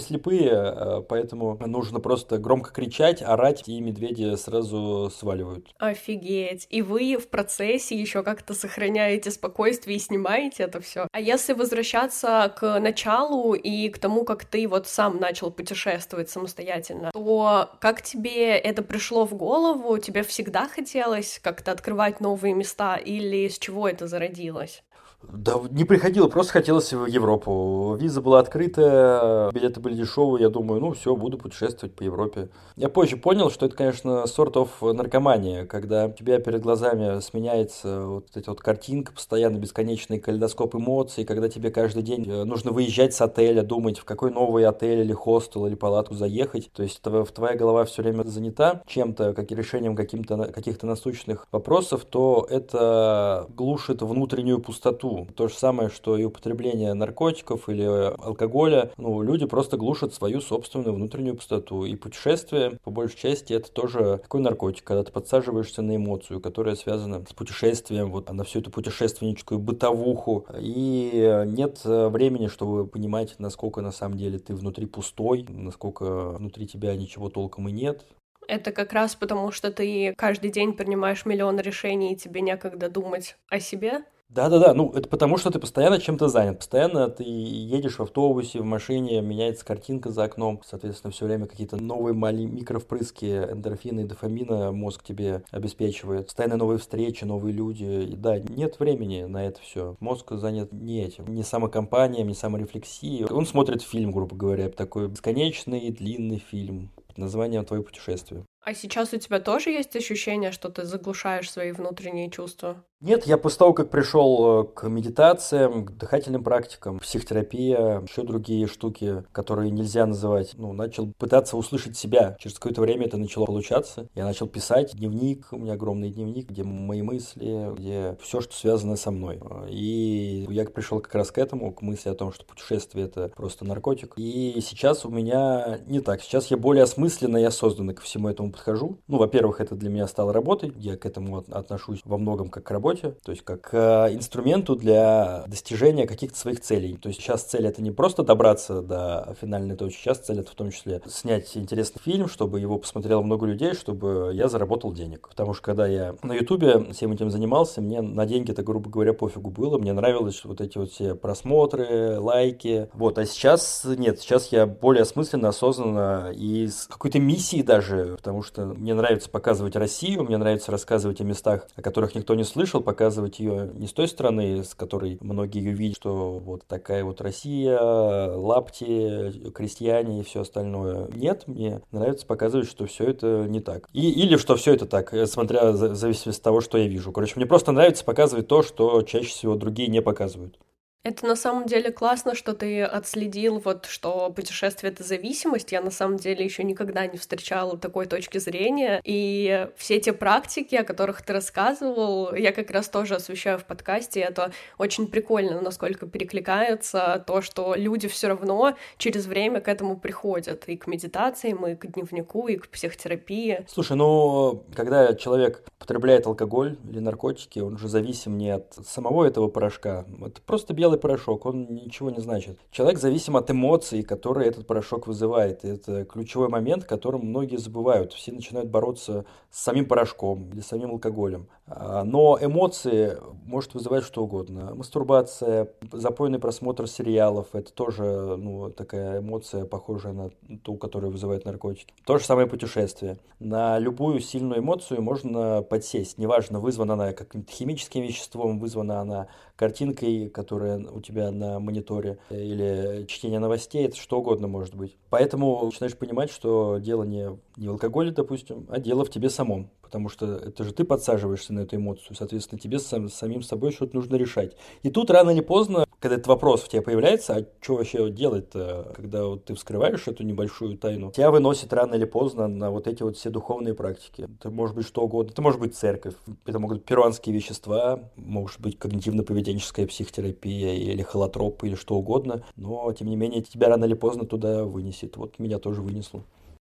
слепые, 0.00 0.52
э, 0.52 1.02
поэтому 1.08 1.58
нужно 1.66 1.98
просто 1.98 2.38
громко 2.38 2.70
кричать, 2.70 3.22
орать, 3.22 3.64
и 3.66 3.80
медведи 3.80 4.36
сразу 4.36 5.10
сваливают. 5.12 5.66
Офигеть. 5.78 6.68
И 6.70 6.82
вы 6.82 7.16
в 7.16 7.26
процессе 7.26 8.00
еще 8.00 8.22
как-то 8.22 8.54
сохраняете 8.54 9.32
спокойствие 9.32 9.96
и 9.96 10.00
снимаете 10.00 10.62
это 10.62 10.80
все. 10.80 11.08
А 11.10 11.20
если 11.20 11.54
возвращаться 11.54 12.54
к 12.56 12.78
началу 12.78 13.54
и 13.54 13.88
к 13.88 13.98
тому, 13.98 14.22
как 14.22 14.44
ты 14.44 14.68
вот 14.68 14.86
сам 14.86 15.18
начал 15.18 15.50
путешествовать 15.50 16.30
самостоятельно, 16.30 17.10
то 17.12 17.70
как 17.80 18.02
тебе 18.02 18.56
это 18.58 18.82
пришло 18.82 19.26
в 19.26 19.34
голову? 19.34 19.98
Тебе 19.98 20.22
всегда 20.22 20.68
хотелось 20.68 21.40
как-то 21.42 21.72
открывать 21.72 22.20
новые 22.20 22.54
места 22.54 22.96
или 22.96 23.48
с 23.48 23.58
чего 23.58 23.88
это 23.88 24.06
зародилось? 24.06 24.84
Да 25.22 25.60
не 25.70 25.84
приходило, 25.84 26.28
просто 26.28 26.54
хотелось 26.54 26.92
в 26.92 27.06
Европу. 27.06 27.96
Виза 28.00 28.20
была 28.20 28.40
открыта, 28.40 29.50
билеты 29.52 29.78
были 29.78 29.94
дешевые, 29.94 30.42
я 30.42 30.48
думаю, 30.48 30.80
ну 30.80 30.92
все, 30.92 31.14
буду 31.14 31.36
путешествовать 31.36 31.94
по 31.94 32.02
Европе. 32.02 32.48
Я 32.76 32.88
позже 32.88 33.16
понял, 33.16 33.50
что 33.50 33.66
это, 33.66 33.76
конечно, 33.76 34.26
сорт 34.26 34.56
of 34.56 34.92
наркомания, 34.92 35.66
когда 35.66 36.06
у 36.06 36.12
тебя 36.12 36.38
перед 36.40 36.62
глазами 36.62 37.20
сменяется 37.20 38.06
вот 38.06 38.28
эта 38.34 38.50
вот 38.50 38.60
картинка, 38.60 39.12
постоянно 39.12 39.58
бесконечный 39.58 40.18
калейдоскоп 40.18 40.76
эмоций, 40.76 41.24
когда 41.24 41.48
тебе 41.48 41.70
каждый 41.70 42.02
день 42.02 42.24
э, 42.26 42.44
нужно 42.44 42.72
выезжать 42.72 43.14
с 43.14 43.20
отеля, 43.20 43.62
думать, 43.62 43.98
в 43.98 44.04
какой 44.04 44.30
новый 44.30 44.64
отель 44.64 45.00
или 45.00 45.12
хостел 45.12 45.66
или 45.66 45.74
палатку 45.74 46.14
заехать. 46.14 46.70
То 46.72 46.82
есть 46.82 47.02
твоя 47.02 47.56
голова 47.56 47.84
все 47.84 48.02
время 48.02 48.24
занята 48.24 48.82
чем-то, 48.86 49.34
как 49.34 49.50
решением 49.50 49.94
каким-то, 49.94 50.46
каких-то 50.46 50.86
насущных 50.86 51.46
вопросов, 51.52 52.04
то 52.04 52.46
это 52.48 53.46
глушит 53.50 54.00
внутреннюю 54.02 54.60
пустоту 54.60 55.09
то 55.36 55.48
же 55.48 55.54
самое, 55.54 55.88
что 55.88 56.16
и 56.16 56.24
употребление 56.24 56.94
наркотиков 56.94 57.68
или 57.68 57.82
алкоголя. 57.82 58.90
Ну, 58.96 59.22
люди 59.22 59.46
просто 59.46 59.76
глушат 59.76 60.14
свою 60.14 60.40
собственную 60.40 60.94
внутреннюю 60.94 61.36
пустоту. 61.36 61.84
И 61.84 61.96
путешествие, 61.96 62.78
по 62.84 62.90
большей 62.90 63.18
части, 63.18 63.52
это 63.52 63.70
тоже 63.70 64.20
такой 64.22 64.40
наркотик, 64.40 64.84
когда 64.84 65.04
ты 65.04 65.12
подсаживаешься 65.12 65.82
на 65.82 65.96
эмоцию, 65.96 66.40
которая 66.40 66.74
связана 66.74 67.24
с 67.28 67.32
путешествием, 67.32 68.10
вот 68.10 68.30
на 68.32 68.44
всю 68.44 68.60
эту 68.60 68.70
путешественническую 68.70 69.58
бытовуху. 69.58 70.46
И 70.58 71.44
нет 71.46 71.80
времени, 71.84 72.48
чтобы 72.48 72.86
понимать, 72.86 73.34
насколько 73.38 73.80
на 73.80 73.92
самом 73.92 74.16
деле 74.16 74.38
ты 74.38 74.54
внутри 74.54 74.86
пустой, 74.86 75.46
насколько 75.48 76.30
внутри 76.32 76.66
тебя 76.66 76.94
ничего 76.96 77.28
толком 77.28 77.68
и 77.68 77.72
нет. 77.72 78.04
Это 78.48 78.72
как 78.72 78.92
раз 78.92 79.14
потому, 79.14 79.52
что 79.52 79.70
ты 79.70 80.12
каждый 80.16 80.50
день 80.50 80.72
принимаешь 80.72 81.24
миллион 81.24 81.60
решений, 81.60 82.12
и 82.12 82.16
тебе 82.16 82.40
некогда 82.40 82.88
думать 82.88 83.36
о 83.48 83.60
себе. 83.60 84.02
Да-да-да, 84.32 84.74
ну 84.74 84.92
это 84.92 85.08
потому, 85.08 85.38
что 85.38 85.50
ты 85.50 85.58
постоянно 85.58 86.00
чем-то 86.00 86.28
занят, 86.28 86.58
постоянно 86.58 87.08
ты 87.08 87.24
едешь 87.24 87.98
в 87.98 88.02
автобусе, 88.02 88.60
в 88.60 88.64
машине, 88.64 89.20
меняется 89.22 89.64
картинка 89.64 90.10
за 90.10 90.22
окном, 90.22 90.60
соответственно, 90.64 91.10
все 91.10 91.24
время 91.24 91.46
какие-то 91.46 91.76
новые 91.82 92.14
маленькие 92.14 92.60
микровпрыски 92.60 93.24
эндорфина 93.24 94.00
и 94.00 94.04
дофамина 94.04 94.70
мозг 94.70 95.02
тебе 95.02 95.42
обеспечивает, 95.50 96.26
постоянно 96.26 96.58
новые 96.58 96.78
встречи, 96.78 97.24
новые 97.24 97.52
люди, 97.52 97.82
и 97.82 98.14
да, 98.14 98.38
нет 98.38 98.78
времени 98.78 99.24
на 99.24 99.44
это 99.44 99.60
все, 99.62 99.96
мозг 99.98 100.30
занят 100.30 100.70
не 100.70 101.02
этим, 101.02 101.26
не 101.26 101.42
самокомпанией, 101.42 102.22
не 102.22 102.34
саморефлексией, 102.34 103.24
он 103.24 103.46
смотрит 103.46 103.82
фильм, 103.82 104.12
грубо 104.12 104.36
говоря, 104.36 104.68
такой 104.68 105.08
бесконечный 105.08 105.90
длинный 105.90 106.38
фильм 106.38 106.90
под 107.08 107.18
названием 107.18 107.64
«Твое 107.64 107.82
путешествие». 107.82 108.44
А 108.62 108.74
сейчас 108.74 109.12
у 109.14 109.16
тебя 109.16 109.40
тоже 109.40 109.70
есть 109.70 109.96
ощущение, 109.96 110.52
что 110.52 110.68
ты 110.68 110.84
заглушаешь 110.84 111.50
свои 111.50 111.72
внутренние 111.72 112.30
чувства? 112.30 112.84
Нет, 113.00 113.26
я 113.26 113.38
после 113.38 113.60
того, 113.60 113.72
как 113.72 113.88
пришел 113.88 114.62
э, 114.62 114.64
к 114.66 114.86
медитациям, 114.86 115.86
к 115.86 115.96
дыхательным 115.96 116.44
практикам, 116.44 116.98
психотерапия, 116.98 118.02
еще 118.02 118.24
другие 118.24 118.66
штуки, 118.66 119.24
которые 119.32 119.70
нельзя 119.70 120.04
называть, 120.04 120.52
ну, 120.58 120.74
начал 120.74 121.10
пытаться 121.16 121.56
услышать 121.56 121.96
себя. 121.96 122.36
Через 122.38 122.56
какое-то 122.58 122.82
время 122.82 123.06
это 123.06 123.16
начало 123.16 123.46
получаться. 123.46 124.06
Я 124.14 124.26
начал 124.26 124.46
писать 124.46 124.94
дневник, 124.94 125.46
у 125.50 125.56
меня 125.56 125.72
огромный 125.72 126.10
дневник, 126.10 126.50
где 126.50 126.62
мои 126.62 127.00
мысли, 127.00 127.74
где 127.74 128.18
все, 128.20 128.42
что 128.42 128.54
связано 128.54 128.96
со 128.96 129.10
мной. 129.10 129.40
И 129.70 130.46
я 130.50 130.66
пришел 130.66 131.00
как 131.00 131.14
раз 131.14 131.30
к 131.30 131.38
этому, 131.38 131.72
к 131.72 131.80
мысли 131.80 132.10
о 132.10 132.14
том, 132.14 132.34
что 132.34 132.44
путешествие 132.44 133.06
это 133.06 133.28
просто 133.34 133.64
наркотик. 133.64 134.12
И 134.18 134.60
сейчас 134.60 135.06
у 135.06 135.08
меня 135.08 135.80
не 135.86 136.00
так. 136.00 136.20
Сейчас 136.20 136.48
я 136.48 136.58
более 136.58 136.82
осмысленно 136.82 137.38
и 137.38 137.44
осознанно 137.44 137.94
ко 137.94 138.02
всему 138.02 138.28
этому 138.28 138.49
подхожу. 138.50 138.98
Ну, 139.08 139.18
во-первых, 139.18 139.60
это 139.60 139.74
для 139.74 139.90
меня 139.90 140.06
стало 140.06 140.32
работой. 140.32 140.72
Я 140.76 140.96
к 140.96 141.06
этому 141.06 141.44
отношусь 141.50 142.00
во 142.04 142.18
многом 142.18 142.48
как 142.48 142.64
к 142.64 142.70
работе 142.70 143.14
то 143.24 143.32
есть 143.32 143.44
как 143.44 143.60
к 143.60 144.08
э, 144.08 144.14
инструменту 144.14 144.76
для 144.76 145.44
достижения 145.46 146.06
каких-то 146.06 146.38
своих 146.38 146.60
целей. 146.60 146.96
То 146.96 147.08
есть 147.08 147.20
сейчас 147.20 147.44
цель 147.44 147.66
это 147.66 147.82
не 147.82 147.90
просто 147.90 148.22
добраться 148.22 148.82
до 148.82 149.36
финальной 149.40 149.76
точки, 149.76 150.00
сейчас 150.00 150.18
цель 150.18 150.40
это 150.40 150.50
в 150.50 150.54
том 150.54 150.70
числе 150.70 151.00
снять 151.06 151.56
интересный 151.56 152.00
фильм, 152.02 152.28
чтобы 152.28 152.60
его 152.60 152.78
посмотрело 152.78 153.22
много 153.22 153.46
людей, 153.46 153.74
чтобы 153.74 154.32
я 154.34 154.48
заработал 154.48 154.92
денег. 154.92 155.28
Потому 155.28 155.54
что 155.54 155.62
когда 155.62 155.86
я 155.86 156.14
на 156.22 156.32
Ютубе 156.32 156.92
всем 156.92 157.12
этим 157.12 157.30
занимался, 157.30 157.80
мне 157.80 158.00
на 158.00 158.26
деньги-то, 158.26 158.62
грубо 158.62 158.90
говоря, 158.90 159.12
пофигу 159.12 159.50
было. 159.50 159.78
Мне 159.78 159.92
нравилось 159.92 160.44
вот 160.44 160.60
эти 160.60 160.78
вот 160.78 160.90
все 160.90 161.14
просмотры, 161.14 162.18
лайки. 162.18 162.88
Вот, 162.94 163.18
а 163.18 163.26
сейчас 163.26 163.84
нет, 163.84 164.20
сейчас 164.20 164.48
я 164.48 164.66
более 164.66 165.02
осмысленно, 165.02 165.48
осознанно 165.48 166.32
и 166.34 166.66
с 166.68 166.86
какой-то 166.86 167.18
миссией 167.18 167.62
даже, 167.62 168.16
потому 168.16 168.39
что 168.42 168.66
мне 168.66 168.94
нравится 168.94 169.28
показывать 169.30 169.76
Россию, 169.76 170.24
мне 170.24 170.36
нравится 170.36 170.72
рассказывать 170.72 171.20
о 171.20 171.24
местах, 171.24 171.66
о 171.76 171.82
которых 171.82 172.14
никто 172.14 172.34
не 172.34 172.44
слышал, 172.44 172.80
показывать 172.80 173.38
ее 173.38 173.70
не 173.74 173.86
с 173.86 173.92
той 173.92 174.08
стороны, 174.08 174.64
с 174.64 174.74
которой 174.74 175.18
многие 175.20 175.62
ее 175.62 175.72
видят, 175.72 175.96
что 175.96 176.38
вот 176.38 176.64
такая 176.66 177.04
вот 177.04 177.20
Россия, 177.20 177.78
лапти, 177.80 179.50
крестьяне 179.52 180.20
и 180.20 180.24
все 180.24 180.42
остальное. 180.42 181.08
Нет, 181.14 181.44
мне 181.46 181.80
нравится 181.92 182.26
показывать, 182.26 182.68
что 182.68 182.86
все 182.86 183.04
это 183.04 183.46
не 183.48 183.60
так. 183.60 183.88
И, 183.92 184.10
или 184.10 184.36
что 184.36 184.56
все 184.56 184.74
это 184.74 184.86
так, 184.86 185.14
смотря 185.26 185.72
в 185.72 185.94
зависимости 185.94 186.38
от 186.38 186.42
того, 186.42 186.60
что 186.60 186.78
я 186.78 186.86
вижу. 186.86 187.12
Короче, 187.12 187.34
мне 187.36 187.46
просто 187.46 187.72
нравится 187.72 188.04
показывать 188.04 188.48
то, 188.48 188.62
что 188.62 189.02
чаще 189.02 189.28
всего 189.28 189.54
другие 189.54 189.88
не 189.88 190.02
показывают. 190.02 190.58
Это 191.02 191.26
на 191.26 191.34
самом 191.34 191.64
деле 191.64 191.90
классно, 191.90 192.34
что 192.34 192.52
ты 192.52 192.82
отследил 192.82 193.58
вот, 193.58 193.86
что 193.86 194.30
путешествие— 194.30 194.92
это 194.92 195.02
зависимость. 195.02 195.72
Я 195.72 195.80
на 195.80 195.90
самом 195.90 196.18
деле 196.18 196.44
еще 196.44 196.62
никогда 196.62 197.06
не 197.06 197.16
встречала 197.16 197.78
такой 197.78 198.04
точки 198.04 198.36
зрения. 198.36 199.00
И 199.04 199.66
все 199.76 199.98
те 199.98 200.12
практики, 200.12 200.74
о 200.74 200.84
которых 200.84 201.22
ты 201.22 201.32
рассказывал, 201.32 202.34
я 202.34 202.52
как 202.52 202.70
раз 202.70 202.90
тоже 202.90 203.14
освещаю 203.14 203.58
в 203.58 203.64
подкасте. 203.64 204.20
Это 204.20 204.52
очень 204.76 205.06
прикольно, 205.06 205.62
насколько 205.62 206.06
перекликается 206.06 207.24
то, 207.26 207.40
что 207.40 207.74
люди 207.74 208.06
все 208.06 208.28
равно 208.28 208.76
через 208.98 209.24
время 209.24 209.62
к 209.62 209.68
этому 209.68 209.96
приходят. 209.96 210.68
И 210.68 210.76
к 210.76 210.86
медитациям, 210.86 211.66
и 211.66 211.76
к 211.76 211.86
дневнику, 211.86 212.46
и 212.48 212.56
к 212.56 212.68
психотерапии. 212.68 213.64
Слушай, 213.68 213.96
ну, 213.96 214.64
когда 214.74 215.14
человек 215.14 215.64
потребляет 215.78 216.26
алкоголь 216.26 216.76
или 216.90 216.98
наркотики, 216.98 217.58
он 217.58 217.78
же 217.78 217.88
зависим 217.88 218.36
не 218.36 218.50
от 218.50 218.74
самого 218.86 219.24
этого 219.24 219.48
порошка. 219.48 220.04
Это 220.20 220.42
просто 220.42 220.74
белый 220.74 220.89
белый 220.90 220.98
порошок, 220.98 221.46
он 221.46 221.66
ничего 221.70 222.10
не 222.10 222.20
значит. 222.20 222.58
Человек 222.70 222.98
зависим 222.98 223.36
от 223.36 223.50
эмоций, 223.50 224.02
которые 224.02 224.48
этот 224.48 224.66
порошок 224.66 225.06
вызывает. 225.06 225.64
И 225.64 225.68
это 225.68 226.04
ключевой 226.04 226.48
момент, 226.48 226.84
которым 226.84 227.26
многие 227.26 227.56
забывают. 227.56 228.12
Все 228.12 228.32
начинают 228.32 228.68
бороться 228.68 229.24
с 229.50 229.62
самим 229.62 229.86
порошком 229.86 230.50
или 230.50 230.60
самим 230.60 230.90
алкоголем. 230.90 231.46
А, 231.66 232.02
но 232.02 232.38
эмоции 232.40 233.16
может 233.46 233.74
вызывать 233.74 234.04
что 234.04 234.24
угодно. 234.24 234.74
Мастурбация, 234.74 235.68
запойный 235.92 236.40
просмотр 236.40 236.88
сериалов, 236.88 237.48
это 237.52 237.72
тоже 237.72 238.36
ну, 238.36 238.70
такая 238.70 239.20
эмоция, 239.20 239.64
похожая 239.64 240.12
на 240.12 240.30
ту, 240.62 240.76
которая 240.76 241.10
вызывает 241.10 241.44
наркотики. 241.44 241.94
То 242.04 242.18
же 242.18 242.24
самое 242.24 242.48
путешествие. 242.48 243.18
На 243.38 243.78
любую 243.78 244.20
сильную 244.20 244.60
эмоцию 244.60 245.02
можно 245.02 245.62
подсесть. 245.62 246.18
Неважно, 246.18 246.58
вызвана 246.58 246.94
она 246.94 247.12
каким-то 247.12 247.52
химическим 247.52 248.02
веществом, 248.02 248.58
вызвана 248.58 249.00
она 249.00 249.28
картинкой, 249.54 250.28
которая 250.30 250.79
у 250.88 251.00
тебя 251.00 251.30
на 251.30 251.58
мониторе, 251.60 252.18
или 252.30 253.04
чтение 253.06 253.38
новостей, 253.38 253.86
это 253.86 253.96
что 253.96 254.18
угодно 254.18 254.48
может 254.48 254.74
быть. 254.74 254.96
Поэтому 255.10 255.64
начинаешь 255.64 255.96
понимать, 255.96 256.30
что 256.30 256.78
дело 256.78 257.02
не, 257.02 257.38
не 257.56 257.68
в 257.68 257.72
алкоголе, 257.72 258.10
допустим, 258.10 258.66
а 258.68 258.78
дело 258.78 259.04
в 259.04 259.10
тебе 259.10 259.30
самом 259.30 259.70
потому 259.90 260.08
что 260.08 260.36
это 260.36 260.62
же 260.62 260.72
ты 260.72 260.84
подсаживаешься 260.84 261.52
на 261.52 261.60
эту 261.60 261.74
эмоцию, 261.74 262.14
соответственно, 262.14 262.60
тебе 262.60 262.78
сам, 262.78 263.08
самим 263.08 263.42
собой 263.42 263.72
что-то 263.72 263.96
нужно 263.96 264.14
решать. 264.14 264.56
И 264.84 264.90
тут 264.90 265.10
рано 265.10 265.30
или 265.30 265.40
поздно 265.40 265.84
когда 265.98 266.14
этот 266.14 266.28
вопрос 266.28 266.62
в 266.62 266.68
тебе 266.68 266.80
появляется, 266.80 267.36
а 267.36 267.46
что 267.60 267.76
вообще 267.76 268.10
делать-то, 268.10 268.94
когда 268.96 269.26
вот 269.26 269.44
ты 269.44 269.54
вскрываешь 269.54 270.08
эту 270.08 270.24
небольшую 270.24 270.78
тайну, 270.78 271.12
тебя 271.12 271.30
выносит 271.30 271.74
рано 271.74 271.94
или 271.94 272.06
поздно 272.06 272.48
на 272.48 272.70
вот 272.70 272.86
эти 272.86 273.02
вот 273.02 273.18
все 273.18 273.28
духовные 273.28 273.74
практики. 273.74 274.26
Это 274.38 274.50
может 274.50 274.74
быть 274.74 274.86
что 274.86 275.02
угодно. 275.02 275.32
Это 275.32 275.42
может 275.42 275.60
быть 275.60 275.76
церковь, 275.76 276.14
это 276.46 276.58
могут 276.58 276.78
быть 276.78 276.86
перуанские 276.86 277.34
вещества, 277.34 278.00
может 278.16 278.60
быть 278.60 278.78
когнитивно-поведенческая 278.78 279.86
психотерапия 279.86 280.72
или 280.72 281.02
холотроп 281.02 281.64
или 281.64 281.74
что 281.74 281.96
угодно, 281.96 282.44
но 282.56 282.90
тем 282.94 283.08
не 283.08 283.16
менее 283.16 283.42
тебя 283.42 283.68
рано 283.68 283.84
или 283.84 283.94
поздно 283.94 284.24
туда 284.24 284.64
вынесет. 284.64 285.18
Вот 285.18 285.38
меня 285.38 285.58
тоже 285.58 285.82
вынесло. 285.82 286.22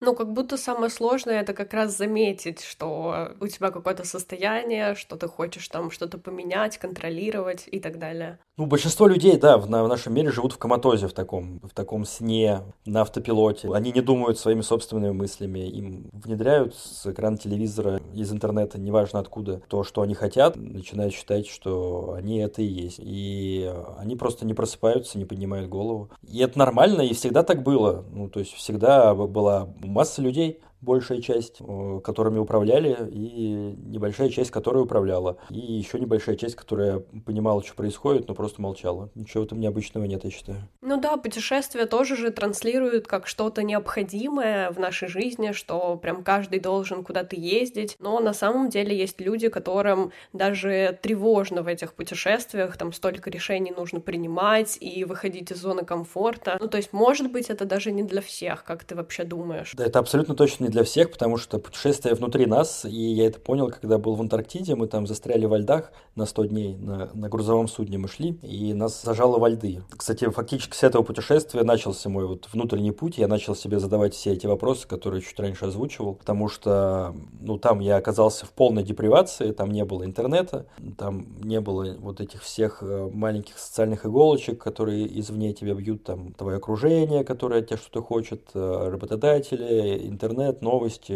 Ну, 0.02 0.16
как 0.16 0.32
будто 0.32 0.56
самое 0.58 0.90
сложное 0.90 1.42
это 1.42 1.54
как 1.54 1.74
раз 1.74 1.96
заметить, 1.98 2.62
что 2.64 3.36
у 3.42 3.48
тебя 3.48 3.70
какое-то 3.70 4.06
состояние, 4.06 4.96
что 4.96 5.18
ты 5.18 5.28
хочешь 5.28 5.68
там 5.68 5.92
что-то 5.92 6.18
поменять, 6.18 6.78
контролировать 6.78 7.68
и 7.68 7.80
так 7.82 8.00
далее. 8.00 8.40
Ну, 8.60 8.66
большинство 8.66 9.08
людей, 9.08 9.38
да, 9.38 9.58
в, 9.58 9.70
на, 9.70 9.86
в 9.86 9.88
нашем 9.88 10.14
мире 10.14 10.32
живут 10.32 10.52
в 10.52 10.58
коматозе, 10.58 11.08
в 11.08 11.14
таком, 11.14 11.62
в 11.64 11.74
таком 11.74 12.04
сне, 12.04 12.60
на 12.86 13.02
автопилоте. 13.02 13.72
Они 13.72 13.94
не 13.94 14.02
думают 14.02 14.38
своими 14.38 14.60
собственными 14.60 15.14
мыслями. 15.14 15.60
Им 15.60 16.10
внедряют 16.12 16.76
с 16.76 17.08
экрана 17.10 17.38
телевизора, 17.38 18.02
из 18.14 18.34
интернета, 18.34 18.78
неважно 18.78 19.20
откуда, 19.20 19.62
то, 19.70 19.86
что 19.86 20.02
они 20.02 20.14
хотят, 20.14 20.58
начинают 20.58 21.14
считать, 21.14 21.48
что 21.48 22.16
они 22.18 22.40
это 22.40 22.62
и 22.62 22.66
есть. 22.66 23.00
И 23.02 23.74
они 23.98 24.18
просто 24.18 24.46
не 24.46 24.54
просыпаются, 24.54 25.18
не 25.18 25.24
поднимают 25.24 25.70
голову. 25.70 26.10
И 26.22 26.40
это 26.40 26.60
нормально, 26.60 27.04
и 27.04 27.14
всегда 27.14 27.44
так 27.44 27.64
было. 27.64 28.04
Ну, 28.12 28.28
то 28.28 28.42
есть 28.42 28.52
всегда 28.56 29.16
была 29.16 29.70
масса 29.82 30.22
людей, 30.22 30.60
большая 30.82 31.22
часть, 31.22 31.58
э, 31.60 32.00
которыми 32.04 32.40
управляли, 32.40 32.98
и 33.12 33.76
небольшая 33.86 34.30
часть, 34.30 34.52
которая 34.52 34.84
управляла. 34.84 35.38
И 35.50 35.60
еще 35.60 36.00
небольшая 36.00 36.36
часть, 36.36 36.56
которая 36.56 37.00
понимала, 37.26 37.64
что 37.64 37.76
происходит, 37.76 38.28
но 38.28 38.34
просто 38.34 38.62
молчала. 38.62 39.10
Ничего 39.16 39.44
этом 39.44 39.60
необычного 39.60 40.06
нет, 40.06 40.24
я 40.24 40.32
считаю. 40.32 40.60
Ну 40.82 41.00
да, 41.00 41.18
путешествия 41.18 41.86
тоже 41.86 42.16
же 42.16 42.32
транслируют 42.32 43.08
как 43.08 43.28
что-то 43.28 43.64
необходимое 43.64 44.72
в 44.72 44.80
нашей 44.80 45.08
жизни, 45.08 45.52
что 45.52 45.98
прям 45.98 46.24
каждый 46.24 46.60
должен 46.60 47.04
куда-то 47.04 47.36
ездить. 47.36 47.96
Но 48.00 48.20
на 48.20 48.34
самом 48.34 48.70
деле 48.70 48.98
есть 48.98 49.20
люди, 49.20 49.50
которым 49.50 50.12
даже 50.34 50.98
тревожно 51.02 51.62
в 51.62 51.68
этих 51.68 51.94
путешествиях, 51.94 52.78
там 52.78 52.94
столько 52.94 53.30
решений 53.30 53.74
нужно 53.76 54.00
принимать 54.00 54.78
и 54.80 55.04
выходить 55.04 55.52
из 55.52 55.58
зоны 55.58 55.84
комфорта. 55.84 56.58
Ну 56.60 56.68
то 56.68 56.78
есть, 56.78 56.94
может 56.94 57.32
быть, 57.32 57.50
это 57.50 57.66
даже 57.66 57.92
не 57.92 58.04
для 58.04 58.22
всех, 58.22 58.64
как 58.64 58.84
ты 58.84 58.96
вообще 58.96 59.24
думаешь? 59.24 59.74
Да, 59.76 59.86
это 59.86 60.00
абсолютно 60.00 60.36
точно 60.36 60.69
не 60.70 60.72
для 60.72 60.84
всех, 60.84 61.12
потому 61.12 61.38
что 61.38 61.58
путешествие 61.58 62.14
внутри 62.14 62.46
нас, 62.46 62.86
и 62.86 62.96
я 62.96 63.26
это 63.26 63.40
понял, 63.40 63.70
когда 63.70 63.98
был 63.98 64.16
в 64.16 64.22
Антарктиде, 64.22 64.76
мы 64.76 64.88
там 64.88 65.08
застряли 65.08 65.46
во 65.46 65.58
льдах 65.58 65.92
на 66.16 66.26
100 66.26 66.46
дней, 66.46 66.78
на, 66.78 67.10
на 67.14 67.30
грузовом 67.30 67.68
судне 67.68 67.98
мы 67.98 68.08
шли, 68.08 68.38
и 68.44 68.74
нас 68.74 69.02
зажало 69.02 69.40
во 69.40 69.50
льды. 69.50 69.82
Кстати, 69.90 70.30
фактически 70.30 70.76
с 70.76 70.84
этого 70.84 71.02
путешествия 71.02 71.64
начался 71.64 72.10
мой 72.10 72.28
вот 72.28 72.48
внутренний 72.54 72.92
путь, 72.92 73.18
я 73.18 73.28
начал 73.28 73.56
себе 73.56 73.80
задавать 73.80 74.14
все 74.14 74.34
эти 74.34 74.46
вопросы, 74.46 74.88
которые 74.88 75.22
чуть 75.22 75.40
раньше 75.40 75.66
озвучивал, 75.66 76.14
потому 76.14 76.50
что, 76.50 77.16
ну, 77.40 77.58
там 77.58 77.80
я 77.80 77.98
оказался 77.98 78.46
в 78.46 78.52
полной 78.52 78.84
депривации, 78.84 79.52
там 79.52 79.72
не 79.72 79.86
было 79.86 80.06
интернета, 80.06 80.68
там 80.98 81.26
не 81.42 81.60
было 81.60 81.96
вот 82.00 82.22
этих 82.22 82.44
всех 82.44 82.84
э, 82.84 83.10
маленьких 83.12 83.58
социальных 83.58 84.06
иголочек, 84.06 84.62
которые 84.62 85.20
извне 85.20 85.54
тебя 85.54 85.74
бьют, 85.74 86.04
там, 86.04 86.34
твое 86.34 86.58
окружение, 86.58 87.24
которое 87.24 87.62
от 87.62 87.68
тебя 87.68 87.78
что-то 87.78 88.02
хочет, 88.02 88.50
э, 88.54 88.90
работодатели, 88.92 90.08
интернет, 90.20 90.59
новости, 90.62 91.14